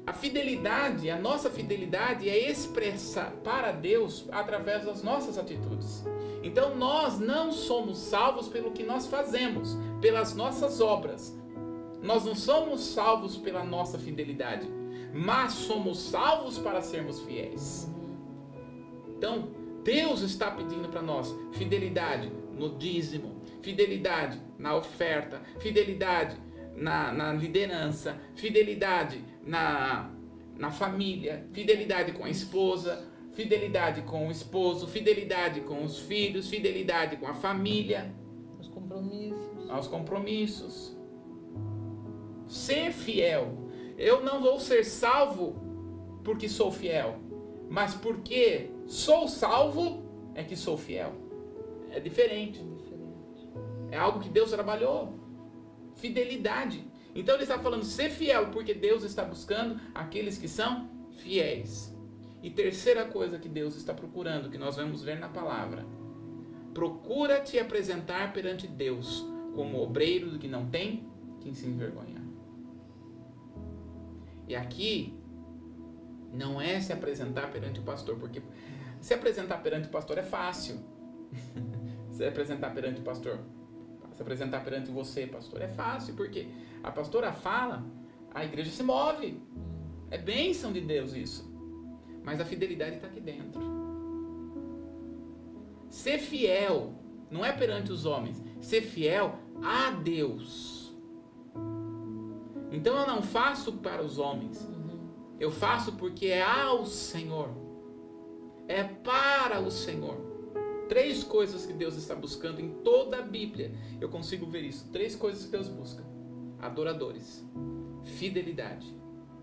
a 0.07 0.13
fidelidade, 0.13 1.09
a 1.09 1.19
nossa 1.19 1.49
fidelidade 1.49 2.29
é 2.29 2.49
expressa 2.49 3.25
para 3.43 3.73
Deus 3.73 4.25
através 4.31 4.85
das 4.85 5.03
nossas 5.03 5.37
atitudes. 5.37 6.05
Então 6.41 6.73
nós 6.77 7.19
não 7.19 7.51
somos 7.51 7.97
salvos 7.97 8.47
pelo 8.47 8.71
que 8.71 8.83
nós 8.83 9.07
fazemos, 9.07 9.77
pelas 9.99 10.33
nossas 10.33 10.79
obras. 10.79 11.37
Nós 12.01 12.23
não 12.23 12.35
somos 12.35 12.79
salvos 12.85 13.35
pela 13.35 13.65
nossa 13.65 13.99
fidelidade, 13.99 14.65
mas 15.13 15.51
somos 15.51 15.99
salvos 15.99 16.57
para 16.57 16.81
sermos 16.81 17.19
fiéis. 17.19 17.91
Então, 19.09 19.49
Deus 19.83 20.21
está 20.21 20.51
pedindo 20.51 20.87
para 20.87 21.01
nós 21.01 21.35
fidelidade 21.51 22.31
no 22.53 22.77
dízimo, 22.77 23.41
fidelidade 23.61 24.39
na 24.57 24.73
oferta, 24.73 25.41
fidelidade 25.59 26.37
na, 26.77 27.11
na 27.11 27.33
liderança, 27.33 28.17
fidelidade 28.35 29.21
na, 29.47 30.11
na 30.57 30.69
família, 30.71 31.47
fidelidade 31.53 32.11
com 32.11 32.25
a 32.25 32.29
esposa, 32.29 33.07
fidelidade 33.33 34.01
com 34.01 34.27
o 34.27 34.31
esposo, 34.31 34.87
fidelidade 34.87 35.61
com 35.61 35.83
os 35.83 35.99
filhos, 35.99 36.49
fidelidade 36.49 37.17
com 37.17 37.27
a 37.27 37.33
família, 37.33 38.13
os 38.59 38.67
compromissos, 38.67 39.69
aos 39.69 39.87
compromissos. 39.87 40.97
Ser 42.47 42.91
fiel. 42.91 43.69
Eu 43.97 44.23
não 44.23 44.41
vou 44.41 44.59
ser 44.59 44.83
salvo 44.83 45.55
porque 46.23 46.47
sou 46.47 46.71
fiel, 46.71 47.19
mas 47.69 47.95
porque 47.95 48.69
sou 48.85 49.27
salvo 49.27 50.03
é 50.35 50.43
que 50.43 50.55
sou 50.55 50.77
fiel. 50.77 51.13
É 51.89 51.99
diferente. 51.99 52.63
É 53.89 53.97
algo 53.97 54.19
que 54.19 54.29
Deus 54.29 54.51
trabalhou. 54.51 55.13
Fidelidade. 55.95 56.85
Então 57.15 57.35
ele 57.35 57.43
está 57.43 57.57
falando 57.57 57.83
ser 57.83 58.09
fiel, 58.09 58.51
porque 58.51 58.73
Deus 58.73 59.03
está 59.03 59.23
buscando 59.23 59.79
aqueles 59.93 60.37
que 60.37 60.47
são 60.47 60.89
fiéis. 61.17 61.95
E 62.43 62.49
terceira 62.49 63.05
coisa 63.05 63.39
que 63.39 63.49
Deus 63.49 63.75
está 63.75 63.93
procurando, 63.93 64.49
que 64.49 64.57
nós 64.57 64.75
vamos 64.75 65.03
ver 65.03 65.19
na 65.19 65.27
palavra: 65.27 65.85
procura 66.73 67.41
te 67.41 67.57
apresentar 67.57 68.31
perante 68.33 68.67
Deus 68.67 69.25
como 69.55 69.81
obreiro 69.81 70.37
que 70.37 70.47
não 70.47 70.69
tem 70.69 71.09
quem 71.41 71.53
se 71.53 71.65
envergonhar. 71.65 72.23
E 74.47 74.55
aqui 74.55 75.17
não 76.31 76.61
é 76.61 76.79
se 76.79 76.93
apresentar 76.93 77.51
perante 77.51 77.79
o 77.79 77.83
pastor, 77.83 78.17
porque 78.17 78.41
se 79.01 79.13
apresentar 79.13 79.57
perante 79.63 79.87
o 79.87 79.91
pastor 79.91 80.17
é 80.17 80.23
fácil. 80.23 80.79
se 82.11 82.25
apresentar 82.25 82.73
perante 82.73 83.01
o 83.01 83.03
pastor, 83.03 83.39
se 84.18 84.24
apresentar 84.24 84.63
perante 84.63 84.89
você, 84.89 85.28
pastor, 85.28 85.61
é 85.61 85.68
fácil, 85.68 86.15
porque 86.15 86.47
a 86.84 86.89
pastora 86.89 87.32
fala, 87.32 87.86
a 88.34 88.43
igreja 88.43 88.72
se 88.72 88.82
move. 88.82 89.39
É 90.09 90.18
bênção 90.18 90.74
de 90.74 90.82
Deus 90.82 91.13
isso. 91.13 91.47
Mas 92.24 92.41
a 92.41 92.45
fidelidade 92.45 92.95
está 92.95 93.05
aqui 93.05 93.20
dentro. 93.20 93.61
Ser 95.88 96.18
fiel 96.18 96.95
não 97.30 97.45
é 97.45 97.51
perante 97.51 97.91
os 97.91 98.05
homens, 98.05 98.43
ser 98.59 98.82
fiel 98.82 99.38
a 99.63 99.91
Deus. 99.91 100.95
Então 102.72 102.97
eu 102.97 103.05
não 103.05 103.22
faço 103.22 103.74
para 103.74 104.03
os 104.03 104.18
homens, 104.18 104.68
eu 105.39 105.51
faço 105.51 105.93
porque 105.93 106.26
é 106.26 106.41
ao 106.41 106.86
Senhor, 106.86 107.49
é 108.68 108.84
para 108.84 109.59
o 109.59 109.70
Senhor. 109.70 110.26
Três 110.88 111.23
coisas 111.23 111.65
que 111.65 111.73
Deus 111.73 111.95
está 111.95 112.15
buscando 112.15 112.59
em 112.61 112.69
toda 112.83 113.17
a 113.17 113.21
Bíblia. 113.21 113.73
Eu 113.99 114.09
consigo 114.09 114.45
ver 114.45 114.63
isso. 114.63 114.89
Três 114.91 115.15
coisas 115.15 115.45
que 115.45 115.51
Deus 115.51 115.67
busca: 115.67 116.03
adoradores, 116.59 117.45
fidelidade, 118.03 118.88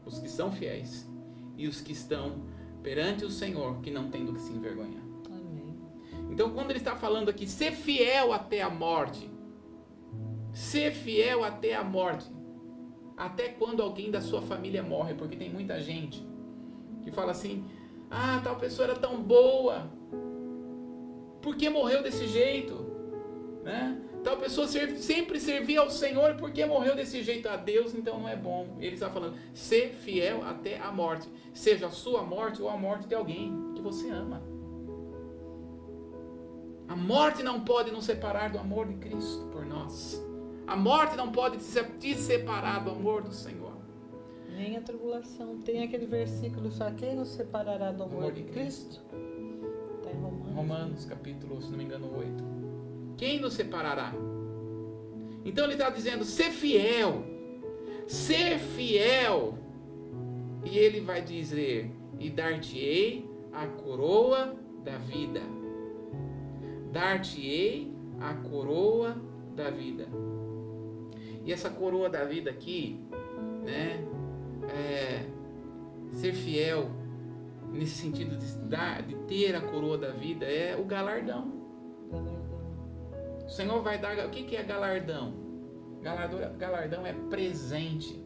os 0.05 0.19
que 0.19 0.29
são 0.29 0.51
fiéis 0.51 1.09
e 1.57 1.69
os 1.69 1.81
que 1.81 1.93
estão 1.93 2.43
perante 2.83 3.25
o 3.25 3.31
Senhor, 3.31 3.81
que 3.81 3.91
não 3.91 4.11
tem 4.11 4.25
do 4.25 4.35
que 4.35 4.41
se 4.41 4.53
envergonhar. 4.53 5.03
Amém. 5.27 5.79
Então, 6.31 6.51
quando 6.51 6.71
ele 6.71 6.79
está 6.79 6.97
falando 6.97 7.29
aqui, 7.29 7.47
ser 7.47 7.73
fiel 7.73 8.33
até 8.33 8.61
a 8.63 8.69
morte, 8.69 9.31
ser 10.53 10.93
fiel 10.93 11.43
até 11.43 11.75
a 11.75 11.83
morte, 11.83 12.31
até 13.17 13.49
quando 13.49 13.83
alguém 13.83 14.11
da 14.11 14.21
sua 14.21 14.43
família 14.43 14.83
morre, 14.83 15.15
porque 15.15 15.37
tem 15.37 15.51
muita 15.51 15.81
gente 15.81 16.27
que 17.03 17.11
fala 17.11 17.33
assim: 17.33 17.65
ah, 18.11 18.41
tal 18.43 18.57
pessoa 18.57 18.89
era 18.89 18.99
tão 18.99 19.23
boa, 19.23 19.91
por 21.45 21.55
que 21.55 21.69
morreu 21.69 22.03
desse 22.03 22.27
jeito? 22.27 22.75
Né? 23.63 24.01
Tal 24.25 24.39
pessoa 24.39 24.67
sempre 24.67 25.39
servia 25.39 25.81
ao 25.81 25.91
Senhor, 25.91 26.37
por 26.37 26.51
que 26.51 26.65
morreu 26.65 26.97
desse 26.97 27.23
jeito 27.23 27.47
a 27.47 27.57
Deus? 27.57 27.95
Então 27.95 28.19
não 28.19 28.27
é 28.27 28.35
bom. 28.35 28.79
Ele 28.81 28.95
está 28.95 29.11
falando: 29.11 29.37
ser 29.53 29.91
fiel 29.91 30.43
até 30.43 30.81
a 30.81 30.91
morte, 30.91 31.29
seja 31.53 31.87
a 31.87 31.91
sua 31.91 32.23
morte 32.23 32.63
ou 32.63 32.71
a 32.71 32.77
morte 32.79 33.07
de 33.07 33.15
alguém 33.15 33.53
que 33.75 33.83
você 33.83 34.09
ama. 34.09 34.43
A 36.89 36.97
morte 36.97 37.43
não 37.43 37.61
pode 37.61 37.91
nos 37.91 38.07
separar 38.07 38.51
do 38.51 38.59
amor 38.59 38.87
de 38.87 38.95
Cristo 38.95 39.47
por 39.53 39.67
nós. 39.67 40.23
A 40.67 40.75
morte 40.75 41.15
não 41.17 41.31
pode 41.31 41.59
te 41.59 42.15
separar 42.15 42.83
do 42.83 42.91
amor 42.91 43.23
do 43.23 43.33
Senhor. 43.33 43.75
Nem 44.49 44.79
a 44.79 44.81
tribulação. 44.81 45.59
Tem 45.59 45.83
aquele 45.83 46.07
versículo 46.07 46.71
só: 46.71 46.91
quem 46.91 47.15
nos 47.15 47.29
separará 47.29 47.93
do 47.93 48.05
amor, 48.05 48.19
amor 48.19 48.33
de 48.33 48.45
Cristo? 48.45 49.03
Cristo? 49.11 49.34
Romanos, 50.55 51.05
capítulo, 51.05 51.61
se 51.61 51.69
não 51.69 51.79
me 51.79 51.85
engano, 51.85 52.17
8. 52.17 52.45
Quem 53.17 53.41
nos 53.41 53.55
separará? 53.55 54.13
Então 55.45 55.65
ele 55.65 55.73
está 55.75 55.91
dizendo: 55.91 56.25
ser 56.25 56.51
fiel, 56.51 57.25
ser 58.07 58.59
fiel. 58.59 59.59
E 60.65 60.79
ele 60.79 61.01
vai 61.01 61.23
dizer: 61.23 61.91
e 62.21 62.31
dar-te-ei 62.31 63.29
a 63.53 63.67
coroa 63.67 64.55
da 64.85 64.97
vida. 64.97 65.41
Dar-te-ei 66.93 67.93
a 68.21 68.35
coroa 68.35 69.17
da 69.57 69.71
vida. 69.71 70.07
E 71.45 71.53
essa 71.53 71.69
coroa 71.69 72.09
da 72.09 72.25
vida 72.25 72.51
aqui, 72.51 73.01
né? 73.65 74.07
É, 74.69 75.27
ser 76.13 76.33
fiel 76.33 76.91
nesse 77.75 77.97
sentido 77.97 78.37
de, 78.37 78.47
dar, 78.69 79.03
de 79.03 79.15
ter 79.27 79.55
a 79.55 79.61
coroa 79.61 79.99
da 79.99 80.11
vida, 80.11 80.47
é 80.47 80.77
o 80.77 80.85
galardão. 80.85 81.53
O 83.45 83.49
Senhor 83.49 83.83
vai 83.83 83.99
dar. 83.99 84.27
O 84.27 84.31
que, 84.31 84.45
que 84.45 84.57
é 84.57 84.63
galardão? 84.63 85.35
Galardão, 86.01 86.57
galardão 86.57 87.07
é 87.07 87.13
presente. 87.29 88.23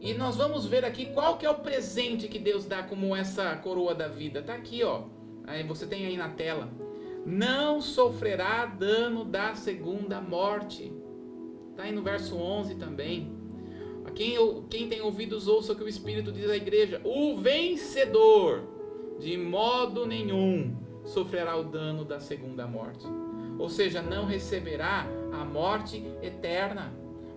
E 0.00 0.14
nós 0.14 0.36
vamos 0.36 0.66
ver 0.66 0.84
aqui 0.84 1.06
qual 1.06 1.36
que 1.36 1.44
é 1.44 1.50
o 1.50 1.58
presente 1.58 2.28
que 2.28 2.38
Deus 2.38 2.66
dá 2.66 2.82
como 2.82 3.16
essa 3.16 3.56
coroa 3.56 3.94
da 3.94 4.08
vida. 4.08 4.42
Tá 4.42 4.54
aqui, 4.54 4.82
ó. 4.82 5.04
Aí 5.46 5.62
você 5.62 5.86
tem 5.86 6.06
aí 6.06 6.16
na 6.16 6.28
tela. 6.30 6.68
Não 7.24 7.80
sofrerá 7.80 8.66
dano 8.66 9.24
da 9.24 9.54
segunda 9.54 10.20
morte. 10.20 10.92
Tá 11.74 11.84
aí 11.84 11.92
no 11.92 12.02
verso 12.02 12.36
11 12.36 12.76
também. 12.76 13.35
Quem, 14.14 14.36
quem 14.70 14.88
tem 14.88 15.00
ouvidos, 15.00 15.48
ouça 15.48 15.72
o 15.72 15.76
que 15.76 15.84
o 15.84 15.88
Espírito 15.88 16.32
diz 16.32 16.48
à 16.48 16.56
igreja. 16.56 17.00
O 17.04 17.36
vencedor, 17.36 18.62
de 19.18 19.36
modo 19.36 20.06
nenhum, 20.06 20.74
sofrerá 21.04 21.56
o 21.56 21.64
dano 21.64 22.04
da 22.04 22.20
segunda 22.20 22.66
morte. 22.66 23.06
Ou 23.58 23.68
seja, 23.68 24.02
não 24.02 24.26
receberá 24.26 25.06
a 25.32 25.44
morte 25.44 26.04
eterna. 26.22 26.92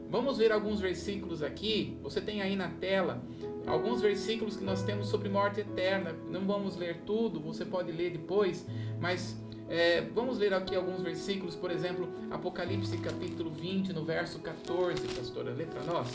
Vamos 0.09 0.37
ver 0.37 0.51
alguns 0.51 0.81
versículos 0.81 1.43
aqui. 1.43 1.97
Você 2.01 2.19
tem 2.19 2.41
aí 2.41 2.55
na 2.55 2.69
tela 2.69 3.21
alguns 3.67 4.01
versículos 4.01 4.57
que 4.57 4.63
nós 4.63 4.83
temos 4.83 5.07
sobre 5.07 5.29
morte 5.29 5.61
eterna. 5.61 6.15
Não 6.29 6.41
vamos 6.45 6.75
ler 6.75 7.01
tudo, 7.05 7.39
você 7.39 7.63
pode 7.63 7.91
ler 7.91 8.11
depois, 8.11 8.65
mas 8.99 9.39
é, 9.69 10.01
vamos 10.01 10.39
ler 10.39 10.53
aqui 10.53 10.75
alguns 10.75 11.01
versículos. 11.01 11.55
Por 11.55 11.71
exemplo, 11.71 12.09
Apocalipse 12.31 12.97
capítulo 12.97 13.51
20, 13.51 13.93
no 13.93 14.03
verso 14.03 14.39
14, 14.39 15.07
pastora, 15.15 15.51
lê 15.51 15.65
para 15.65 15.83
nós. 15.83 16.09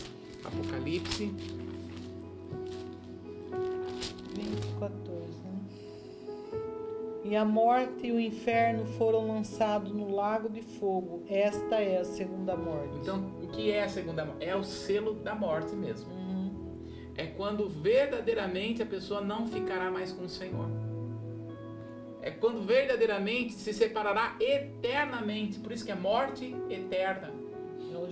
Apocalipse 0.45 1.32
20, 4.34 4.78
14. 4.78 5.38
Né? 5.42 5.61
E 7.24 7.36
a 7.36 7.45
morte 7.45 8.07
e 8.07 8.12
o 8.12 8.20
inferno 8.20 8.84
foram 8.99 9.26
lançados 9.26 9.92
no 9.92 10.14
lago 10.14 10.49
de 10.49 10.62
fogo. 10.62 11.24
Esta 11.28 11.76
é 11.76 11.99
a 11.99 12.05
segunda 12.05 12.57
morte. 12.57 12.99
Então, 13.01 13.32
o 13.42 13.49
que 13.49 13.70
é 13.70 13.84
a 13.84 13.88
segunda 13.88 14.24
morte? 14.24 14.45
É 14.45 14.55
o 14.55 14.62
selo 14.62 15.14
da 15.14 15.34
morte 15.34 15.74
mesmo. 15.74 16.12
Uhum. 16.12 16.82
É 17.16 17.26
quando 17.26 17.68
verdadeiramente 17.68 18.82
a 18.82 18.86
pessoa 18.86 19.20
não 19.20 19.47
ficará 19.47 19.90
mais 19.90 20.12
com 20.12 20.24
o 20.24 20.28
Senhor. 20.28 20.68
É 22.20 22.30
quando 22.30 22.62
verdadeiramente 22.62 23.53
se 23.53 23.72
separará 23.72 24.36
eternamente. 24.40 25.59
Por 25.59 25.72
isso 25.72 25.84
que 25.84 25.92
é 25.92 25.95
morte 25.95 26.55
eterna. 26.68 27.43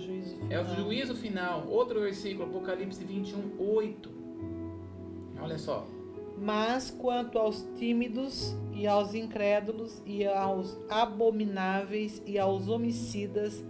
É 0.03 0.07
o 0.07 0.15
juízo 0.23 0.35
final. 0.35 0.51
É 0.51 0.61
o 0.61 0.75
juízo 0.75 1.15
final. 1.15 1.67
Outro 1.67 2.01
versículo, 2.01 2.49
Apocalipse 2.49 3.03
21, 3.03 3.53
8. 3.59 4.09
Olha 5.41 5.57
só. 5.57 5.87
Mas 6.37 6.89
quanto 6.91 7.37
aos 7.37 7.65
tímidos 7.77 8.55
e 8.73 8.87
aos 8.87 9.13
incrédulos 9.13 10.01
e 10.05 10.25
aos 10.25 10.77
abomináveis 10.89 12.21
e 12.25 12.39
aos 12.39 12.67
homicidas, 12.67 13.63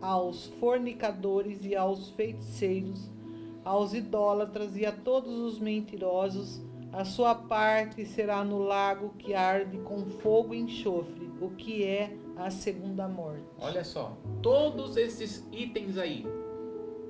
aos 0.00 0.46
fornicadores 0.58 1.64
e 1.64 1.76
aos 1.76 2.10
feiticeiros, 2.10 3.10
aos 3.64 3.94
idólatras 3.94 4.76
e 4.76 4.86
a 4.86 4.92
todos 4.92 5.38
os 5.38 5.58
mentirosos, 5.58 6.62
a 6.92 7.04
sua 7.04 7.34
parte 7.34 8.06
será 8.06 8.42
no 8.42 8.58
lago 8.58 9.10
que 9.18 9.34
arde 9.34 9.78
com 9.78 10.06
fogo 10.06 10.54
e 10.54 10.60
enxofre, 10.60 11.30
o 11.40 11.50
que 11.50 11.84
é 11.84 12.16
a 12.36 12.50
segunda 12.50 13.08
morte. 13.08 13.44
Olha 13.58 13.82
só, 13.82 14.16
todos 14.42 14.96
esses 14.96 15.46
itens 15.50 15.96
aí, 15.96 16.24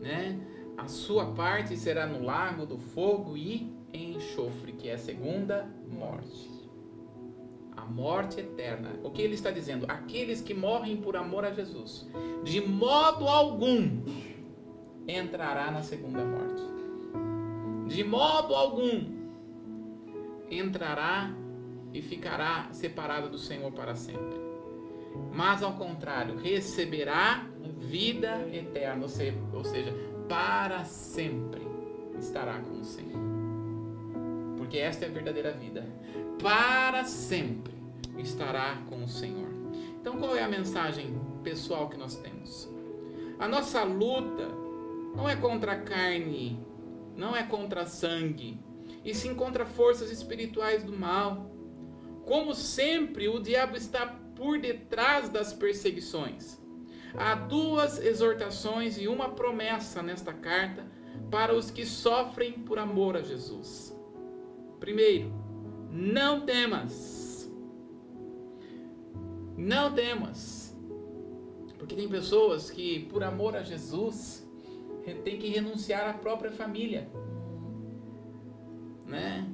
né? 0.00 0.40
A 0.76 0.86
sua 0.88 1.32
parte 1.32 1.76
será 1.76 2.06
no 2.06 2.22
lago 2.22 2.64
do 2.64 2.78
fogo 2.78 3.36
e 3.36 3.74
enxofre, 3.92 4.72
que 4.72 4.88
é 4.88 4.94
a 4.94 4.98
segunda 4.98 5.68
morte. 5.90 6.54
A 7.76 7.84
morte 7.84 8.40
eterna. 8.40 8.92
O 9.02 9.10
que 9.10 9.22
ele 9.22 9.34
está 9.34 9.50
dizendo? 9.50 9.86
Aqueles 9.88 10.40
que 10.40 10.54
morrem 10.54 10.96
por 10.96 11.16
amor 11.16 11.44
a 11.44 11.50
Jesus, 11.50 12.06
de 12.44 12.60
modo 12.60 13.26
algum 13.26 14.02
entrará 15.08 15.70
na 15.70 15.82
segunda 15.82 16.24
morte. 16.24 16.62
De 17.86 18.04
modo 18.04 18.54
algum 18.54 19.16
entrará 20.50 21.34
e 21.92 22.02
ficará 22.02 22.68
separado 22.72 23.28
do 23.28 23.38
Senhor 23.38 23.72
para 23.72 23.94
sempre. 23.94 24.45
Mas 25.32 25.62
ao 25.62 25.74
contrário, 25.74 26.38
receberá 26.38 27.46
vida 27.78 28.48
eterna, 28.52 29.02
ou 29.52 29.64
seja, 29.64 29.94
para 30.28 30.84
sempre 30.84 31.66
estará 32.18 32.58
com 32.60 32.80
o 32.80 32.84
Senhor. 32.84 33.20
Porque 34.56 34.78
esta 34.78 35.04
é 35.04 35.08
a 35.08 35.12
verdadeira 35.12 35.52
vida. 35.52 35.86
Para 36.42 37.04
sempre 37.04 37.74
estará 38.18 38.82
com 38.88 39.04
o 39.04 39.08
Senhor. 39.08 39.48
Então, 40.00 40.16
qual 40.18 40.36
é 40.36 40.42
a 40.42 40.48
mensagem 40.48 41.20
pessoal 41.42 41.88
que 41.88 41.96
nós 41.96 42.16
temos? 42.16 42.68
A 43.38 43.46
nossa 43.46 43.84
luta 43.84 44.48
não 45.14 45.28
é 45.28 45.36
contra 45.36 45.72
a 45.72 45.80
carne, 45.80 46.58
não 47.16 47.36
é 47.36 47.42
contra 47.42 47.86
sangue, 47.86 48.58
e 49.04 49.14
sim 49.14 49.34
contra 49.34 49.64
forças 49.66 50.10
espirituais 50.10 50.82
do 50.82 50.96
mal. 50.96 51.50
Como 52.24 52.54
sempre, 52.54 53.28
o 53.28 53.38
diabo 53.38 53.76
está 53.76 54.18
por 54.36 54.58
detrás 54.60 55.28
das 55.28 55.52
perseguições. 55.52 56.60
Há 57.16 57.34
duas 57.34 57.98
exortações 57.98 58.98
e 58.98 59.08
uma 59.08 59.30
promessa 59.30 60.02
nesta 60.02 60.32
carta 60.32 60.86
para 61.30 61.54
os 61.54 61.70
que 61.70 61.84
sofrem 61.86 62.52
por 62.52 62.78
amor 62.78 63.16
a 63.16 63.22
Jesus. 63.22 63.96
Primeiro, 64.78 65.32
não 65.90 66.42
temas. 66.42 67.50
Não 69.56 69.92
temas. 69.92 70.76
Porque 71.78 71.94
tem 71.94 72.08
pessoas 72.08 72.70
que, 72.70 73.06
por 73.06 73.24
amor 73.24 73.56
a 73.56 73.62
Jesus, 73.62 74.46
tem 75.24 75.38
que 75.38 75.48
renunciar 75.48 76.08
à 76.08 76.12
própria 76.12 76.50
família. 76.50 77.08
Né? 79.06 79.48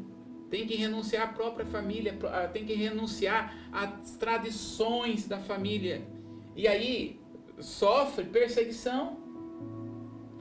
Tem 0.52 0.66
que 0.66 0.76
renunciar 0.76 1.30
à 1.30 1.32
própria 1.32 1.64
família, 1.64 2.14
tem 2.52 2.66
que 2.66 2.74
renunciar 2.74 3.56
às 3.72 4.16
tradições 4.16 5.26
da 5.26 5.38
família. 5.38 6.06
E 6.54 6.68
aí 6.68 7.18
sofre 7.58 8.26
perseguição. 8.26 9.16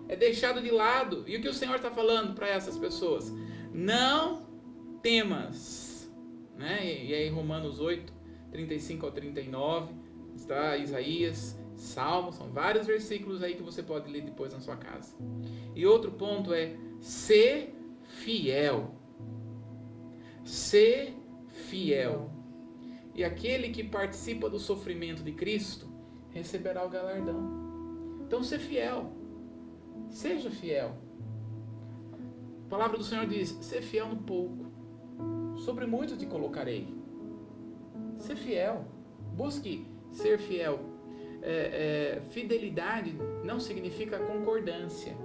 É 0.09 0.16
deixado 0.18 0.62
de 0.62 0.70
lado. 0.70 1.24
E 1.26 1.38
o 1.38 1.41
que 1.41 1.47
o 1.47 1.53
Senhor 1.53 1.78
está 1.78 1.89
falando 1.89 2.36
para 2.36 2.49
essas 2.49 2.78
pessoas? 2.78 3.32
Não 3.74 4.45
temas. 5.01 6.12
Né? 6.57 7.05
E 7.05 7.14
aí 7.14 7.30
Romanos 7.30 7.80
8, 7.80 8.12
35 8.51 9.05
ao 9.05 9.14
39, 9.14 9.93
está 10.36 10.76
Isaías 10.76 11.57
Salmo, 11.74 12.34
são 12.34 12.51
vários 12.51 12.86
versículos 12.86 13.41
aí 13.41 13.55
que 13.55 13.64
você 13.64 13.82
pode 13.82 14.12
ler 14.12 14.24
depois 14.24 14.51
na 14.51 14.59
sua 14.59 14.76
casa. 14.76 15.16
E 15.74 15.86
outro 15.86 16.12
ponto 16.12 16.53
é 16.53 16.76
ser 16.99 17.74
fiel. 18.03 18.99
Ser 20.44 21.14
fiel. 21.48 22.30
E 23.14 23.24
aquele 23.24 23.70
que 23.70 23.84
participa 23.84 24.50
do 24.50 24.60
sofrimento 24.60 25.24
de 25.24 25.32
Cristo 25.32 25.88
receberá 26.32 26.86
o 26.86 26.89
galardão. 26.89 28.22
Então, 28.26 28.44
ser 28.44 28.60
fiel. 28.60 29.12
Seja 30.10 30.50
fiel. 30.50 30.96
A 32.66 32.70
palavra 32.70 32.98
do 32.98 33.04
Senhor 33.04 33.26
diz: 33.26 33.50
ser 33.62 33.82
fiel 33.82 34.08
no 34.08 34.18
pouco. 34.18 34.72
Sobre 35.58 35.86
muito 35.86 36.18
te 36.18 36.26
colocarei. 36.26 36.88
Ser 38.18 38.36
fiel. 38.36 38.86
Busque 39.36 39.86
ser 40.12 40.39
fiel 40.39 40.92
é, 41.42 42.18
é, 42.18 42.22
fidelidade 42.30 43.16
não 43.44 43.60
significa 43.60 44.20
concordância. 44.20 45.16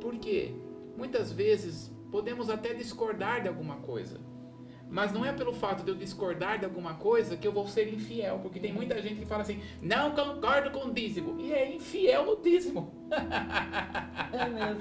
Por 0.00 0.16
quê? 0.16 0.54
Muitas 0.96 1.32
vezes 1.32 1.90
podemos 2.10 2.50
até 2.50 2.74
discordar 2.74 3.42
de 3.42 3.48
alguma 3.48 3.76
coisa. 3.76 4.20
Mas 4.90 5.12
não 5.12 5.24
é 5.24 5.32
pelo 5.32 5.52
fato 5.52 5.84
de 5.84 5.90
eu 5.90 5.94
discordar 5.94 6.58
de 6.58 6.64
alguma 6.64 6.94
coisa 6.94 7.36
que 7.36 7.46
eu 7.46 7.52
vou 7.52 7.68
ser 7.68 7.92
infiel. 7.92 8.40
Porque 8.42 8.58
tem 8.58 8.72
muita 8.72 9.00
gente 9.00 9.20
que 9.20 9.26
fala 9.26 9.42
assim, 9.42 9.62
não 9.80 10.10
concordo 10.10 10.72
com 10.72 10.88
o 10.88 10.92
dízimo. 10.92 11.40
E 11.40 11.52
é 11.52 11.72
infiel 11.74 12.26
no 12.26 12.36
dízimo. 12.36 12.92
É 14.32 14.48
mesmo. 14.48 14.80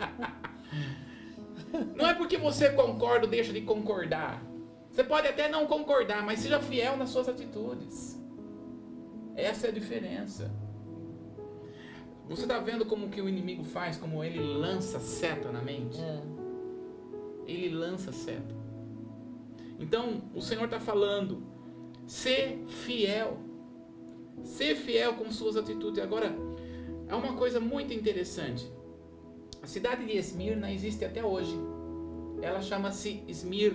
Não 1.95 2.07
é 2.07 2.13
porque 2.13 2.37
você 2.37 2.69
concorda 2.71 3.25
ou 3.25 3.31
deixa 3.31 3.51
de 3.51 3.61
concordar. 3.61 4.43
Você 4.91 5.03
pode 5.03 5.27
até 5.27 5.47
não 5.49 5.65
concordar, 5.65 6.23
mas 6.23 6.39
seja 6.39 6.59
fiel 6.59 6.97
nas 6.97 7.09
suas 7.09 7.27
atitudes. 7.29 8.19
Essa 9.35 9.67
é 9.67 9.69
a 9.69 9.73
diferença. 9.73 10.51
Você 12.27 12.43
está 12.43 12.59
vendo 12.59 12.85
como 12.85 13.09
que 13.09 13.21
o 13.21 13.29
inimigo 13.29 13.63
faz, 13.63 13.97
como 13.97 14.23
ele 14.23 14.39
lança 14.39 14.99
seta 14.99 15.51
na 15.51 15.61
mente? 15.61 15.99
É. 15.99 16.21
Ele 17.47 17.69
lança 17.69 18.11
seta. 18.11 18.58
Então, 19.79 20.21
o 20.35 20.41
Senhor 20.41 20.65
está 20.65 20.79
falando, 20.79 21.41
ser 22.05 22.63
fiel. 22.67 23.39
Ser 24.43 24.75
fiel 24.75 25.13
com 25.13 25.31
suas 25.31 25.55
atitudes. 25.55 26.01
Agora, 26.01 26.35
é 27.07 27.15
uma 27.15 27.33
coisa 27.33 27.59
muito 27.59 27.93
interessante. 27.93 28.71
A 29.61 29.67
cidade 29.67 30.05
de 30.05 30.17
Esmirna 30.17 30.71
existe 30.71 31.03
até 31.03 31.23
hoje. 31.23 31.57
Ela 32.41 32.61
chama-se 32.61 33.23
Esmir. 33.27 33.73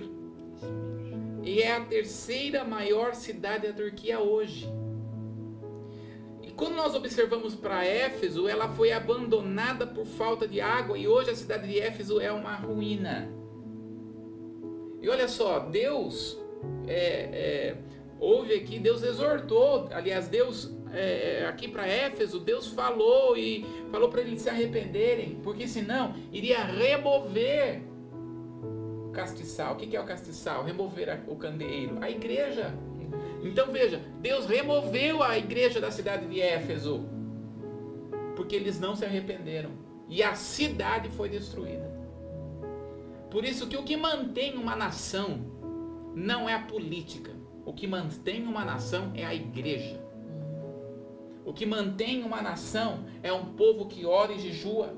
E 1.43 1.61
é 1.61 1.77
a 1.77 1.85
terceira 1.85 2.65
maior 2.65 3.15
cidade 3.15 3.67
da 3.69 3.75
Turquia 3.75 4.21
hoje 4.21 4.67
quando 6.57 6.77
nós 6.77 6.95
observamos 6.95 7.55
para 7.55 7.85
Éfeso, 7.85 8.49
ela 8.49 8.69
foi 8.69 8.93
abandonada 8.93 9.87
por 9.87 10.07
falta 10.07 10.47
de 10.47 10.61
água 10.61 10.97
e 10.97 11.09
hoje 11.09 11.31
a 11.31 11.35
cidade 11.35 11.67
de 11.67 11.81
Éfeso 11.81 12.21
é 12.21 12.31
uma 12.31 12.55
ruína. 12.55 13.29
E 15.05 15.09
olha 15.11 15.29
só, 15.29 15.59
Deus 15.59 16.39
é, 16.87 17.75
é, 18.19 18.57
aqui, 18.57 18.79
Deus 18.79 19.03
exortou, 19.03 19.87
aliás, 19.93 20.29
Deus 20.29 20.75
é, 20.95 21.45
aqui 21.47 21.69
para 21.69 21.87
Éfeso, 21.87 22.41
Deus 22.41 22.69
falou 22.69 23.37
e 23.37 23.67
falou 23.91 24.09
para 24.09 24.23
eles 24.23 24.41
se 24.41 24.49
arrependerem, 24.49 25.39
porque 25.43 25.69
senão 25.69 26.15
iria 26.33 26.65
remover 26.65 27.83
o 29.07 29.11
castiçal. 29.13 29.75
O 29.75 29.77
que 29.77 29.95
é 29.95 30.01
o 30.01 30.07
castiçal? 30.07 30.65
Remover 30.65 31.23
o 31.29 31.37
candeeiro, 31.37 31.99
a 32.01 32.11
igreja. 32.11 32.73
Então 33.43 33.71
veja, 33.71 34.01
Deus 34.23 34.47
removeu 34.47 35.23
a 35.23 35.37
igreja 35.37 35.83
da 35.83 35.91
cidade 35.91 36.25
de 36.25 36.41
Éfeso, 36.41 37.07
porque 38.37 38.57
eles 38.57 38.81
não 38.81 38.97
se 38.97 39.05
arrependeram. 39.05 39.73
E 40.09 40.23
a 40.23 40.35
cidade 40.35 41.11
foi 41.11 41.29
destruída. 41.29 41.94
Por 43.35 43.45
isso 43.45 43.67
que 43.67 43.77
o 43.77 43.83
que 43.83 43.97
mantém 43.97 44.55
uma 44.55 44.77
nação 44.77 45.41
não 46.15 46.49
é 46.49 46.55
a 46.55 46.61
política. 46.61 47.33
O 47.67 47.73
que 47.73 47.85
mantém 47.85 48.45
uma 48.45 48.65
nação 48.65 49.11
é 49.13 49.25
a 49.27 49.35
igreja. 49.35 50.01
O 51.45 51.53
que 51.53 51.67
mantém 51.67 52.23
uma 52.23 52.41
nação 52.41 53.05
é 53.25 53.33
um 53.33 53.47
povo 53.57 53.89
que 53.89 54.07
ora 54.07 54.33
e 54.33 54.39
jejua. 54.39 54.97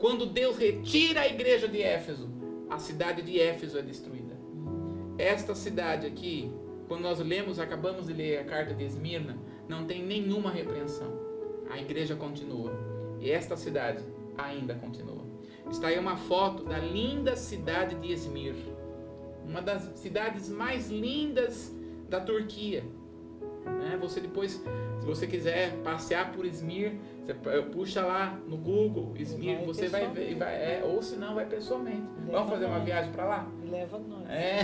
Quando 0.00 0.26
Deus 0.26 0.58
retira 0.58 1.20
a 1.20 1.28
igreja 1.28 1.68
de 1.68 1.80
Éfeso, 1.80 2.28
a 2.68 2.76
cidade 2.80 3.22
de 3.22 3.40
Éfeso 3.40 3.78
é 3.78 3.82
destruída. 3.82 4.36
Esta 5.16 5.54
cidade 5.54 6.08
aqui 6.08 6.52
quando 6.88 7.02
nós 7.02 7.20
lemos, 7.20 7.60
acabamos 7.60 8.08
de 8.08 8.14
ler 8.14 8.40
a 8.40 8.44
carta 8.44 8.74
de 8.74 8.82
Esmirna, 8.82 9.38
não 9.68 9.84
tem 9.84 10.02
nenhuma 10.02 10.50
repreensão. 10.50 11.16
A 11.70 11.78
igreja 11.78 12.16
continua. 12.16 12.72
E 13.20 13.30
esta 13.30 13.56
cidade 13.56 14.02
ainda 14.36 14.74
continua. 14.74 15.27
Está 15.70 15.88
aí 15.88 15.98
uma 15.98 16.16
foto 16.16 16.64
da 16.64 16.78
linda 16.78 17.36
cidade 17.36 17.94
de 17.96 18.12
Esmir. 18.12 18.54
Uma 19.46 19.60
das 19.62 19.82
cidades 19.98 20.48
mais 20.48 20.90
lindas 20.90 21.74
da 22.08 22.20
Turquia. 22.20 22.84
Né? 23.64 23.98
Você 24.00 24.20
depois, 24.20 24.52
se 24.52 25.06
você 25.06 25.26
quiser 25.26 25.72
passear 25.82 26.32
por 26.32 26.44
Esmir, 26.44 26.94
você 27.24 27.34
puxa 27.62 28.04
lá 28.04 28.38
no 28.46 28.56
Google, 28.56 29.12
Esmir, 29.16 29.58
você 29.64 29.88
vai 29.88 30.08
ver, 30.08 30.34
vai, 30.34 30.54
é, 30.54 30.82
ou 30.84 31.02
se 31.02 31.16
não, 31.16 31.34
vai 31.34 31.44
pessoalmente. 31.44 32.02
Leva 32.26 32.32
Vamos 32.32 32.50
fazer 32.50 32.64
uma 32.64 32.80
viagem 32.80 33.12
para 33.12 33.24
lá? 33.24 33.48
Leva 33.70 33.98
nós. 33.98 34.28
É. 34.28 34.60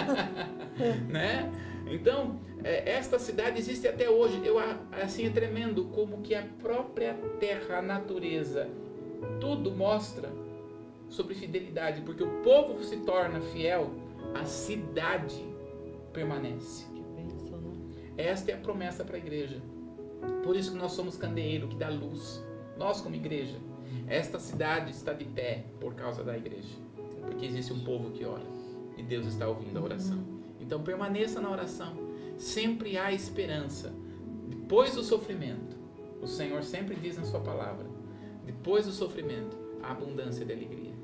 né? 1.12 1.52
Então, 1.86 2.40
é, 2.62 2.90
esta 2.90 3.18
cidade 3.18 3.58
existe 3.58 3.86
até 3.86 4.08
hoje. 4.08 4.40
Eu 4.44 4.56
assim 5.02 5.26
é 5.26 5.30
tremendo 5.30 5.84
como 5.86 6.22
que 6.22 6.34
a 6.34 6.42
própria 6.60 7.14
terra, 7.38 7.78
a 7.78 7.82
natureza, 7.82 8.68
tudo 9.40 9.70
mostra 9.70 10.32
sobre 11.08 11.34
fidelidade, 11.34 12.00
porque 12.02 12.22
o 12.22 12.42
povo 12.42 12.82
se 12.82 12.98
torna 12.98 13.40
fiel, 13.40 13.90
a 14.34 14.44
cidade 14.44 15.44
permanece. 16.12 16.86
Né? 16.92 17.28
Esta 18.16 18.52
é 18.52 18.54
a 18.54 18.58
promessa 18.58 19.04
para 19.04 19.16
a 19.16 19.18
igreja. 19.18 19.60
Por 20.42 20.56
isso 20.56 20.72
que 20.72 20.78
nós 20.78 20.92
somos 20.92 21.16
candeeiro 21.16 21.68
que 21.68 21.76
dá 21.76 21.88
luz. 21.88 22.44
Nós 22.76 23.00
como 23.00 23.14
igreja, 23.14 23.58
esta 24.08 24.38
cidade 24.38 24.90
está 24.90 25.12
de 25.12 25.24
pé 25.24 25.64
por 25.80 25.94
causa 25.94 26.24
da 26.24 26.36
igreja, 26.36 26.76
porque 27.22 27.46
existe 27.46 27.72
um 27.72 27.84
povo 27.84 28.10
que 28.10 28.24
ora 28.24 28.54
e 28.96 29.02
Deus 29.02 29.26
está 29.26 29.48
ouvindo 29.48 29.78
a 29.78 29.82
oração. 29.82 30.18
Então 30.60 30.82
permaneça 30.82 31.40
na 31.40 31.50
oração. 31.50 31.94
Sempre 32.36 32.96
há 32.96 33.12
esperança. 33.12 33.92
Depois 34.48 34.94
do 34.94 35.02
sofrimento, 35.02 35.76
o 36.20 36.26
Senhor 36.26 36.62
sempre 36.62 36.96
diz 36.96 37.16
na 37.16 37.24
sua 37.24 37.40
palavra: 37.40 37.86
depois 38.44 38.86
do 38.86 38.92
sofrimento, 38.92 39.56
a 39.82 39.92
abundância 39.92 40.44
de 40.44 40.52
alegria. 40.52 40.94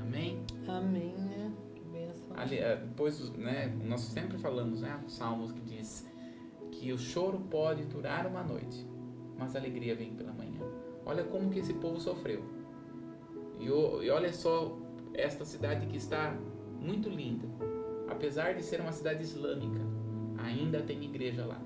Amém? 0.00 0.42
Amém, 0.68 1.14
né? 1.16 1.52
Que 1.74 1.82
bênção. 1.84 2.36
Ali, 2.36 2.58
eh, 2.58 2.76
depois, 2.76 3.30
né, 3.36 3.74
nós 3.84 4.00
sempre 4.00 4.38
falamos, 4.38 4.80
né, 4.80 5.02
Salmos 5.08 5.52
que 5.52 5.60
diz 5.60 6.06
que 6.70 6.92
o 6.92 6.98
choro 6.98 7.38
pode 7.50 7.84
durar 7.84 8.26
uma 8.26 8.42
noite, 8.42 8.86
mas 9.38 9.54
a 9.54 9.58
alegria 9.58 9.94
vem 9.94 10.14
pela 10.14 10.32
manhã. 10.32 10.60
Olha 11.04 11.24
como 11.24 11.50
que 11.50 11.58
esse 11.58 11.74
povo 11.74 12.00
sofreu. 12.00 12.42
E, 13.58 13.66
e 13.66 14.10
olha 14.10 14.32
só 14.32 14.76
esta 15.14 15.44
cidade 15.44 15.86
que 15.86 15.96
está 15.96 16.36
muito 16.80 17.08
linda. 17.08 17.46
Apesar 18.08 18.54
de 18.54 18.62
ser 18.62 18.80
uma 18.80 18.92
cidade 18.92 19.22
islâmica, 19.22 19.80
ainda 20.38 20.82
tem 20.82 21.02
igreja 21.04 21.44
lá. 21.44 21.60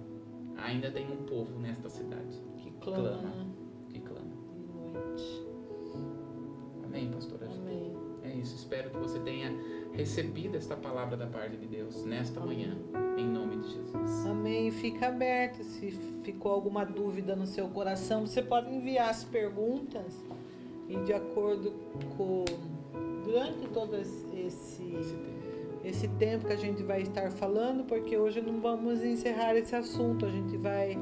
Ainda 0.57 0.91
tem 0.91 1.11
um 1.11 1.25
povo 1.25 1.59
nesta 1.59 1.89
cidade. 1.89 2.41
Que 2.59 2.71
clama. 2.73 3.03
clama. 3.03 3.19
Que 3.19 3.23
clama. 3.23 3.56
Amém, 6.97 7.11
pastora? 7.11 7.47
Amém. 7.47 7.93
É 8.25 8.31
isso. 8.31 8.55
Espero 8.57 8.89
que 8.89 8.97
você 8.97 9.19
tenha 9.19 9.53
recebido 9.93 10.57
esta 10.57 10.75
palavra 10.75 11.15
da 11.15 11.27
parte 11.27 11.55
de 11.59 11.67
Deus 11.67 12.07
nesta 12.07 12.41
manhã, 12.41 12.75
em 13.19 13.27
nome 13.27 13.59
de 13.59 13.69
Jesus. 13.69 14.27
Amém. 14.27 14.71
Fica 14.71 15.09
aberto. 15.09 15.63
Se 15.63 15.91
ficou 16.25 16.53
alguma 16.53 16.87
dúvida 16.87 17.37
no 17.37 17.47
seu 17.47 17.69
coração, 17.69 18.27
você 18.27 18.41
pode 18.43 18.75
enviar 18.75 19.11
as 19.11 19.25
perguntas 19.25 20.25
e 20.89 20.97
de 21.05 21.13
acordo 21.13 21.71
com 22.17 22.45
durante 23.25 23.69
todo 23.75 23.95
esse 23.97 24.35
Esse 24.35 24.83
tempo. 24.83 25.81
esse 25.85 26.09
tempo 26.09 26.47
que 26.47 26.53
a 26.55 26.57
gente 26.57 26.83
vai 26.83 27.03
estar 27.03 27.31
falando, 27.31 27.85
porque 27.85 28.17
hoje 28.17 28.41
não 28.41 28.59
vamos 28.59 29.05
encerrar 29.05 29.55
esse 29.55 29.77
assunto, 29.77 30.25
a 30.25 30.31
gente 30.31 30.57
vai 30.57 30.97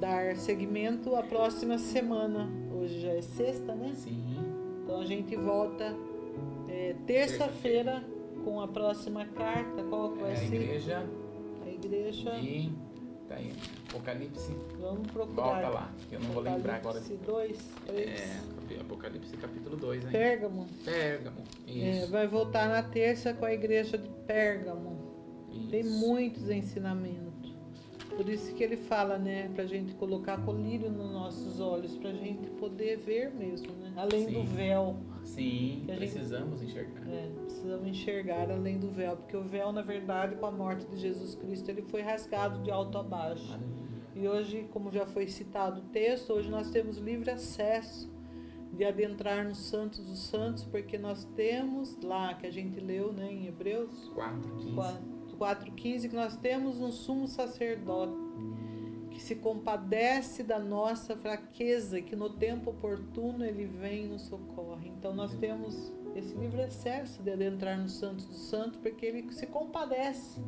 dar 0.00 0.34
seguimento 0.36 1.14
a 1.14 1.22
próxima 1.22 1.78
semana. 1.78 2.50
Hoje 2.74 3.00
já 3.00 3.12
é 3.12 3.22
sexta, 3.22 3.74
né? 3.74 3.92
Sim. 3.94 4.37
Então 4.98 5.06
a 5.06 5.06
gente 5.06 5.36
volta 5.36 5.96
é, 6.68 6.92
terça-feira 7.06 8.02
com 8.44 8.60
a 8.60 8.66
próxima 8.66 9.24
carta. 9.26 9.84
Qual 9.84 10.10
que 10.12 10.22
vai 10.22 10.30
É 10.32 10.34
a 10.34 10.36
ser? 10.38 10.54
igreja 10.56 11.06
A 11.64 11.68
igreja. 11.68 12.30
de. 12.40 12.72
Tá 13.28 13.36
aí. 13.36 13.52
Apocalipse. 13.88 14.52
Vamos 14.80 15.06
procurar. 15.12 15.44
Volta 15.62 15.68
lá, 15.68 15.92
que 16.08 16.16
eu 16.16 16.20
não 16.20 16.30
vou 16.30 16.42
lembrar 16.42 16.76
agora. 16.76 16.98
Apocalipse 16.98 17.24
2, 17.24 17.70
3. 17.86 18.08
É, 18.10 18.80
Apocalipse 18.80 19.36
capítulo 19.36 19.76
2, 19.76 20.04
hein? 20.04 20.10
Pérgamo. 20.10 20.66
Pérgamo. 20.84 21.36
É, 21.68 21.70
Isso. 22.00 22.10
vai 22.10 22.26
voltar 22.26 22.68
na 22.68 22.82
terça 22.82 23.32
com 23.32 23.44
a 23.44 23.52
igreja 23.52 23.96
de 23.96 24.08
Pérgamo. 24.26 24.98
Tem 25.70 25.80
isso. 25.80 25.96
muitos 26.08 26.50
ensinamentos. 26.50 27.27
Por 28.18 28.28
isso 28.28 28.52
que 28.52 28.64
ele 28.64 28.76
fala, 28.76 29.16
né, 29.16 29.48
pra 29.54 29.64
gente 29.64 29.94
colocar 29.94 30.44
colírio 30.44 30.90
nos 30.90 31.08
nossos 31.12 31.60
olhos, 31.60 31.96
pra 31.96 32.10
gente 32.12 32.50
poder 32.50 32.98
ver 32.98 33.32
mesmo, 33.32 33.72
né? 33.74 33.92
Além 33.94 34.26
do 34.26 34.40
Sim. 34.40 34.44
véu. 34.44 34.96
Sim, 35.22 35.84
gente- 35.86 35.96
precisamos 35.98 36.60
enxergar. 36.60 37.08
É, 37.08 37.30
precisamos 37.44 37.86
enxergar 37.86 38.50
além 38.50 38.76
do 38.76 38.90
véu, 38.90 39.16
porque 39.18 39.36
o 39.36 39.44
véu, 39.44 39.70
na 39.70 39.82
verdade, 39.82 40.34
com 40.34 40.46
a 40.46 40.50
morte 40.50 40.84
de 40.86 40.96
Jesus 40.96 41.36
Cristo, 41.36 41.68
ele 41.68 41.82
foi 41.82 42.00
rasgado 42.02 42.60
de 42.64 42.72
alto 42.72 42.98
a 42.98 43.04
baixo. 43.04 43.56
E 44.16 44.26
hoje, 44.26 44.66
como 44.72 44.90
já 44.90 45.06
foi 45.06 45.28
citado 45.28 45.78
o 45.80 45.84
texto, 45.84 46.32
hoje 46.32 46.50
nós 46.50 46.70
temos 46.72 46.96
livre 46.98 47.30
acesso 47.30 48.10
de 48.72 48.84
adentrar 48.84 49.44
no 49.46 49.54
Santos 49.54 50.00
dos 50.04 50.24
Santos, 50.24 50.64
porque 50.64 50.98
nós 50.98 51.24
temos 51.36 51.96
lá, 52.02 52.34
que 52.34 52.48
a 52.48 52.50
gente 52.50 52.80
leu 52.80 53.12
né, 53.12 53.32
em 53.32 53.46
Hebreus 53.46 54.08
4, 54.12 54.56
15. 54.56 55.17
4,15, 55.38 56.08
que 56.08 56.16
nós 56.16 56.36
temos 56.36 56.80
um 56.80 56.90
sumo 56.90 57.28
sacerdote 57.28 58.16
que 59.10 59.24
se 59.24 59.34
compadece 59.34 60.44
da 60.44 60.60
nossa 60.60 61.16
fraqueza, 61.16 62.00
que 62.00 62.14
no 62.14 62.30
tempo 62.30 62.70
oportuno 62.70 63.44
ele 63.44 63.64
vem 63.64 64.04
e 64.04 64.08
nos 64.08 64.22
socorre. 64.22 64.92
Então 64.96 65.12
nós 65.12 65.34
temos 65.34 65.92
esse 66.14 66.34
livre 66.34 66.62
acesso 66.62 67.22
de 67.22 67.30
adentrar 67.30 67.78
no 67.78 67.88
Santos 67.88 68.26
dos 68.26 68.48
Santos, 68.48 68.78
porque 68.78 69.04
ele 69.04 69.32
se 69.32 69.46
compadece 69.46 70.40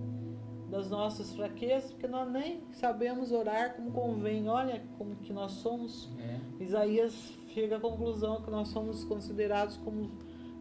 das 0.70 0.88
nossas 0.88 1.34
fraquezas, 1.34 1.90
porque 1.90 2.06
nós 2.06 2.30
nem 2.30 2.62
sabemos 2.72 3.32
orar 3.32 3.74
como 3.74 3.90
convém. 3.90 4.48
Olha 4.48 4.82
como 4.96 5.16
que 5.16 5.32
nós 5.32 5.52
somos. 5.52 6.08
É. 6.18 6.62
Isaías 6.62 7.12
chega 7.48 7.76
à 7.76 7.80
conclusão 7.80 8.40
que 8.40 8.50
nós 8.50 8.68
somos 8.68 9.04
considerados 9.04 9.76
como 9.78 10.10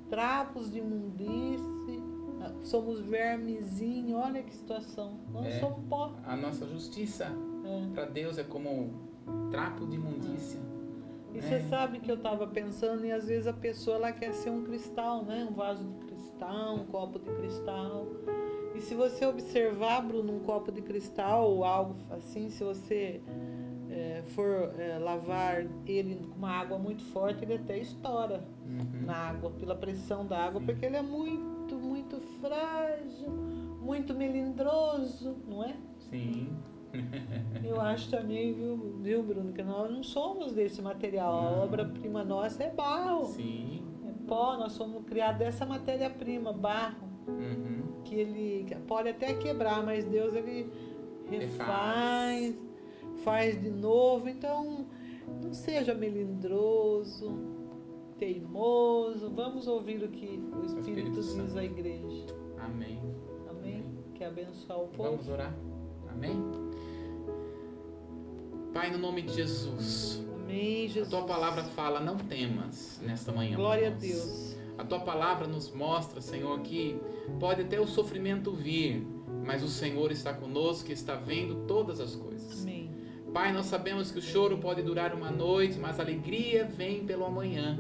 trapos 0.10 0.72
de 0.72 0.80
imundície, 0.80 2.02
ah, 2.02 2.09
somos 2.64 3.00
vermezinho, 3.02 4.18
olha 4.18 4.42
que 4.44 4.54
situação. 4.56 5.20
Nós 5.32 5.46
É. 5.48 5.60
somos 5.60 5.80
pó. 5.90 6.12
A 6.26 6.36
nossa 6.36 6.66
justiça 6.68 7.26
É. 7.66 7.94
para 7.94 8.06
Deus 8.06 8.38
é 8.38 8.44
como 8.44 8.90
trapo 9.52 9.86
de 9.86 9.96
imundícia. 9.96 10.60
E 11.34 11.38
É. 11.38 11.42
você 11.42 11.60
sabe 11.70 12.00
que 12.00 12.10
eu 12.10 12.16
estava 12.16 12.48
pensando, 12.48 13.06
e 13.06 13.12
às 13.12 13.28
vezes 13.28 13.46
a 13.48 13.54
pessoa 13.54 13.98
ela 13.98 14.12
quer 14.12 14.34
ser 14.34 14.50
um 14.50 14.64
cristal, 14.64 15.24
né? 15.24 15.48
Um 15.50 15.54
vaso 15.54 15.84
de 15.84 16.06
cristal, 16.06 16.76
um 16.76 16.86
copo 16.86 17.20
de 17.20 17.30
cristal. 17.30 18.08
E 18.76 18.82
se 18.82 18.96
você 18.96 19.26
observar, 19.26 20.02
Bruno, 20.02 20.34
um 20.36 20.40
copo 20.40 20.72
de 20.72 20.82
cristal 20.82 21.50
ou 21.52 21.64
algo 21.66 21.96
assim, 22.12 22.50
se 22.50 22.64
você 22.64 23.22
eh, 23.92 24.22
for 24.28 24.72
eh, 24.78 24.98
lavar 25.00 25.66
ele 25.88 26.16
com 26.30 26.38
uma 26.38 26.52
água 26.52 26.78
muito 26.78 27.04
forte, 27.06 27.44
ele 27.44 27.56
até 27.56 27.78
estoura 27.80 28.44
Uhum. 28.68 29.06
na 29.06 29.16
água, 29.16 29.50
pela 29.52 29.76
pressão 29.76 30.26
da 30.28 30.38
água, 30.46 30.60
Sim. 30.60 30.66
porque 30.68 30.86
ele 30.86 30.96
é 30.98 31.02
muito 31.02 31.49
frágil, 32.42 33.30
muito 33.82 34.14
melindroso, 34.14 35.36
não 35.48 35.64
é? 35.64 35.76
Sim. 36.10 36.50
Eu 37.64 37.80
acho 37.80 38.10
também, 38.10 38.52
viu, 38.54 38.98
viu, 39.02 39.22
Bruno, 39.22 39.54
que 39.54 39.62
nós 39.62 39.92
não 39.92 40.04
somos 40.04 40.54
desse 40.54 40.82
material. 40.82 41.32
A 41.32 41.64
obra-prima 41.64 42.24
nossa 42.24 42.64
é 42.64 42.72
barro, 42.72 43.26
Sim. 43.26 43.84
é 44.08 44.28
pó, 44.28 44.58
nós 44.58 44.72
somos 44.72 45.04
criados 45.06 45.38
dessa 45.40 45.66
matéria-prima, 45.66 46.52
barro, 46.52 47.08
Uhum. 47.28 48.02
que 48.04 48.16
ele 48.16 48.66
pode 48.88 49.10
até 49.10 49.34
quebrar, 49.36 49.86
mas 49.86 50.04
Deus 50.06 50.34
ele 50.34 50.72
Refaz. 51.30 52.56
faz 53.24 53.62
de 53.62 53.70
novo. 53.70 54.28
Então, 54.28 54.88
não 55.44 55.54
seja 55.54 55.94
melindroso, 55.94 57.32
teimoso. 58.20 59.30
Vamos 59.32 59.68
ouvir 59.68 60.04
o 60.04 60.10
que 60.10 60.44
o 60.54 60.66
Espírito, 60.66 61.20
Espírito 61.20 61.44
diz 61.46 61.56
à 61.56 61.64
igreja. 61.64 62.26
Amém. 62.60 63.02
Amém? 63.50 63.86
Quer 64.14 64.26
abençoar 64.26 64.82
o 64.82 64.88
povo? 64.90 65.12
Vamos 65.12 65.30
orar? 65.30 65.56
Amém? 66.10 66.36
Pai, 68.74 68.92
no 68.92 69.00
nome 69.00 69.24
de 69.24 69.34
Jesus, 69.34 70.24
Amém, 70.36 70.86
a 70.86 70.88
Jesus. 70.90 71.10
tua 71.10 71.24
palavra 71.24 71.64
fala, 71.64 72.00
não 72.00 72.18
temas 72.18 73.02
nesta 73.04 73.32
manhã. 73.32 73.56
Glória 73.56 73.88
a. 73.88 73.92
Deus. 73.92 74.58
A 74.78 74.84
tua 74.86 75.00
palavra 75.00 75.48
nos 75.48 75.72
mostra, 75.74 76.22
Senhor, 76.22 76.58
que 76.62 77.02
pode 77.40 77.64
até 77.64 77.82
o 77.82 77.88
sofrimento 77.88 78.54
vir, 78.54 79.06
mas 79.44 79.62
o 79.62 79.68
Senhor 79.68 80.10
está 80.12 80.34
conosco 80.34 80.90
e 80.90 80.94
está 80.94 81.16
vendo 81.16 81.68
todas 81.68 82.00
as 82.00 82.16
coisas. 82.16 82.62
Amém. 82.62 82.90
Pai, 83.34 83.52
nós 83.52 83.66
sabemos 83.66 84.10
que 84.12 84.20
o 84.20 84.22
choro 84.22 84.58
pode 84.58 84.82
durar 84.82 85.14
uma 85.14 85.32
noite, 85.32 85.78
mas 85.78 86.00
a 86.00 86.04
alegria 86.04 86.64
vem 86.64 87.06
pelo 87.06 87.26
amanhã. 87.26 87.78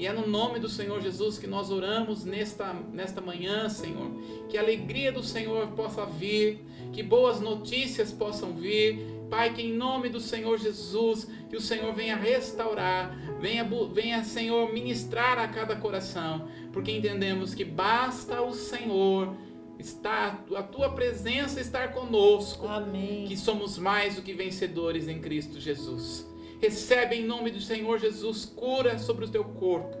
E 0.00 0.06
é 0.06 0.14
no 0.14 0.26
nome 0.26 0.58
do 0.58 0.66
Senhor 0.66 0.98
Jesus 1.02 1.38
que 1.38 1.46
nós 1.46 1.70
oramos 1.70 2.24
nesta, 2.24 2.72
nesta 2.90 3.20
manhã, 3.20 3.68
Senhor. 3.68 4.10
Que 4.48 4.56
a 4.56 4.62
alegria 4.62 5.12
do 5.12 5.22
Senhor 5.22 5.66
possa 5.72 6.06
vir, 6.06 6.64
que 6.90 7.02
boas 7.02 7.38
notícias 7.38 8.10
possam 8.10 8.54
vir. 8.54 8.98
Pai, 9.28 9.52
que 9.52 9.60
em 9.60 9.74
nome 9.74 10.08
do 10.08 10.18
Senhor 10.18 10.58
Jesus, 10.58 11.28
que 11.50 11.56
o 11.56 11.60
Senhor 11.60 11.92
venha 11.94 12.16
restaurar, 12.16 13.14
venha, 13.42 13.62
venha, 13.92 14.24
Senhor, 14.24 14.72
ministrar 14.72 15.38
a 15.38 15.46
cada 15.46 15.76
coração, 15.76 16.48
porque 16.72 16.90
entendemos 16.90 17.54
que 17.54 17.62
basta 17.62 18.40
o 18.40 18.54
Senhor 18.54 19.34
estar, 19.78 20.46
a 20.56 20.62
tua 20.62 20.92
presença 20.92 21.60
estar 21.60 21.92
conosco 21.92 22.66
Amém. 22.66 23.26
que 23.26 23.36
somos 23.36 23.76
mais 23.76 24.16
do 24.16 24.22
que 24.22 24.32
vencedores 24.32 25.08
em 25.08 25.20
Cristo 25.20 25.60
Jesus. 25.60 26.29
Recebe 26.60 27.16
em 27.16 27.24
nome 27.24 27.50
do 27.50 27.60
Senhor 27.60 27.98
Jesus 27.98 28.44
cura 28.44 28.98
sobre 28.98 29.24
o 29.24 29.28
teu 29.28 29.44
corpo, 29.44 29.96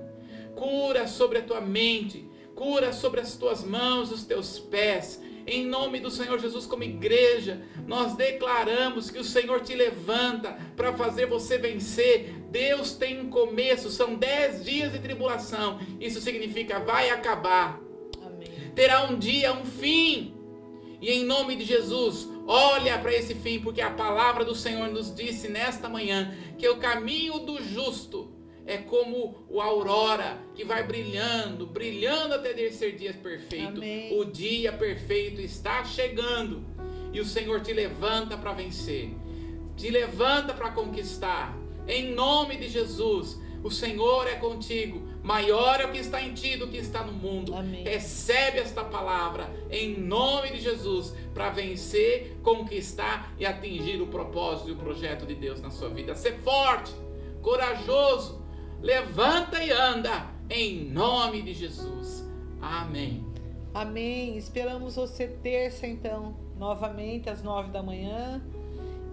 cura 0.54 1.06
sobre 1.06 1.38
a 1.38 1.42
tua 1.42 1.60
mente, 1.60 2.28
cura 2.54 2.92
sobre 2.92 3.20
as 3.20 3.34
tuas 3.34 3.64
mãos, 3.64 4.12
os 4.12 4.24
teus 4.24 4.58
pés. 4.58 5.22
Em 5.46 5.66
nome 5.66 6.00
do 6.00 6.10
Senhor 6.10 6.38
Jesus, 6.38 6.66
como 6.66 6.84
igreja, 6.84 7.62
nós 7.86 8.14
declaramos 8.14 9.10
que 9.10 9.18
o 9.18 9.24
Senhor 9.24 9.62
te 9.62 9.74
levanta 9.74 10.58
para 10.76 10.92
fazer 10.92 11.26
você 11.26 11.56
vencer. 11.56 12.34
Deus 12.50 12.92
tem 12.92 13.18
um 13.18 13.30
começo, 13.30 13.90
são 13.90 14.14
dez 14.14 14.62
dias 14.62 14.92
de 14.92 14.98
tribulação. 14.98 15.80
Isso 15.98 16.20
significa 16.20 16.78
vai 16.78 17.08
acabar 17.08 17.80
Amém. 18.22 18.72
terá 18.74 19.04
um 19.04 19.18
dia, 19.18 19.54
um 19.54 19.64
fim. 19.64 20.34
E 21.00 21.10
em 21.10 21.24
nome 21.24 21.56
de 21.56 21.64
Jesus, 21.64 22.28
olha 22.46 22.98
para 22.98 23.12
esse 23.12 23.34
fim, 23.34 23.60
porque 23.60 23.80
a 23.80 23.90
palavra 23.90 24.44
do 24.44 24.54
Senhor 24.54 24.88
nos 24.88 25.14
disse 25.14 25.48
nesta 25.48 25.88
manhã 25.88 26.34
que 26.58 26.68
o 26.68 26.78
caminho 26.78 27.40
do 27.40 27.62
justo 27.62 28.32
é 28.66 28.78
como 28.78 29.44
o 29.48 29.60
aurora 29.60 30.38
que 30.54 30.64
vai 30.64 30.82
brilhando, 30.84 31.66
brilhando 31.66 32.34
até 32.34 32.70
ser 32.70 32.96
dia 32.96 33.12
perfeito. 33.12 33.78
Amém. 33.78 34.16
O 34.18 34.24
dia 34.24 34.72
perfeito 34.72 35.40
está 35.40 35.84
chegando 35.84 36.64
e 37.12 37.20
o 37.20 37.24
Senhor 37.24 37.60
te 37.60 37.72
levanta 37.72 38.36
para 38.36 38.52
vencer, 38.52 39.10
te 39.76 39.90
levanta 39.90 40.54
para 40.54 40.70
conquistar. 40.70 41.58
Em 41.88 42.12
nome 42.12 42.56
de 42.56 42.68
Jesus, 42.68 43.38
O 43.62 43.70
Senhor 43.70 44.26
é 44.26 44.36
contigo. 44.36 45.06
Maior 45.22 45.80
é 45.80 45.86
o 45.86 45.92
que 45.92 45.98
está 45.98 46.20
em 46.22 46.32
ti 46.32 46.56
do 46.56 46.68
que 46.68 46.78
está 46.78 47.02
no 47.04 47.12
mundo. 47.12 47.54
Amém. 47.54 47.84
Recebe 47.84 48.58
esta 48.58 48.82
palavra 48.82 49.50
em 49.70 49.98
nome 49.98 50.50
de 50.50 50.60
Jesus 50.60 51.14
para 51.34 51.50
vencer, 51.50 52.38
conquistar 52.42 53.32
e 53.38 53.44
atingir 53.44 54.00
o 54.00 54.06
propósito 54.06 54.70
e 54.70 54.72
o 54.72 54.76
projeto 54.76 55.26
de 55.26 55.34
Deus 55.34 55.60
na 55.60 55.70
sua 55.70 55.90
vida. 55.90 56.14
Ser 56.14 56.38
forte, 56.40 56.92
corajoso, 57.42 58.42
levanta 58.80 59.62
e 59.62 59.70
anda 59.70 60.26
em 60.48 60.84
nome 60.84 61.42
de 61.42 61.52
Jesus. 61.52 62.24
Amém. 62.60 63.24
Amém. 63.72 64.36
Esperamos 64.36 64.96
você 64.96 65.28
terça 65.28 65.86
então, 65.86 66.34
novamente 66.56 67.28
às 67.28 67.42
nove 67.42 67.70
da 67.70 67.82
manhã. 67.82 68.42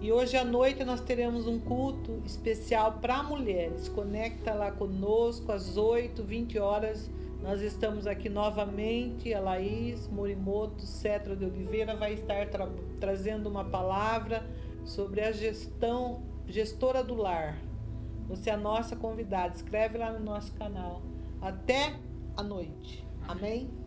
E 0.00 0.12
hoje 0.12 0.36
à 0.36 0.44
noite 0.44 0.84
nós 0.84 1.00
teremos 1.00 1.48
um 1.48 1.58
culto 1.58 2.22
especial 2.24 2.98
para 3.00 3.20
mulheres. 3.22 3.88
Conecta 3.88 4.54
lá 4.54 4.70
conosco 4.70 5.50
às 5.50 5.76
8, 5.76 6.22
20 6.22 6.58
horas. 6.58 7.10
Nós 7.42 7.60
estamos 7.60 8.06
aqui 8.06 8.28
novamente. 8.28 9.34
A 9.34 9.40
Laís 9.40 10.06
Morimoto 10.06 10.82
Cetro 10.82 11.36
de 11.36 11.44
Oliveira 11.44 11.96
vai 11.96 12.14
estar 12.14 12.48
tra 12.48 12.68
trazendo 13.00 13.48
uma 13.48 13.64
palavra 13.64 14.46
sobre 14.84 15.20
a 15.20 15.32
gestão, 15.32 16.22
gestora 16.46 17.02
do 17.02 17.16
lar. 17.16 17.58
Você 18.28 18.50
é 18.50 18.52
a 18.52 18.56
nossa 18.56 18.94
convidada. 18.94 19.56
Escreve 19.56 19.98
lá 19.98 20.12
no 20.12 20.20
nosso 20.20 20.52
canal. 20.52 21.02
Até 21.40 21.96
a 22.36 22.42
noite. 22.42 23.04
Amém? 23.26 23.68
Amém? 23.68 23.77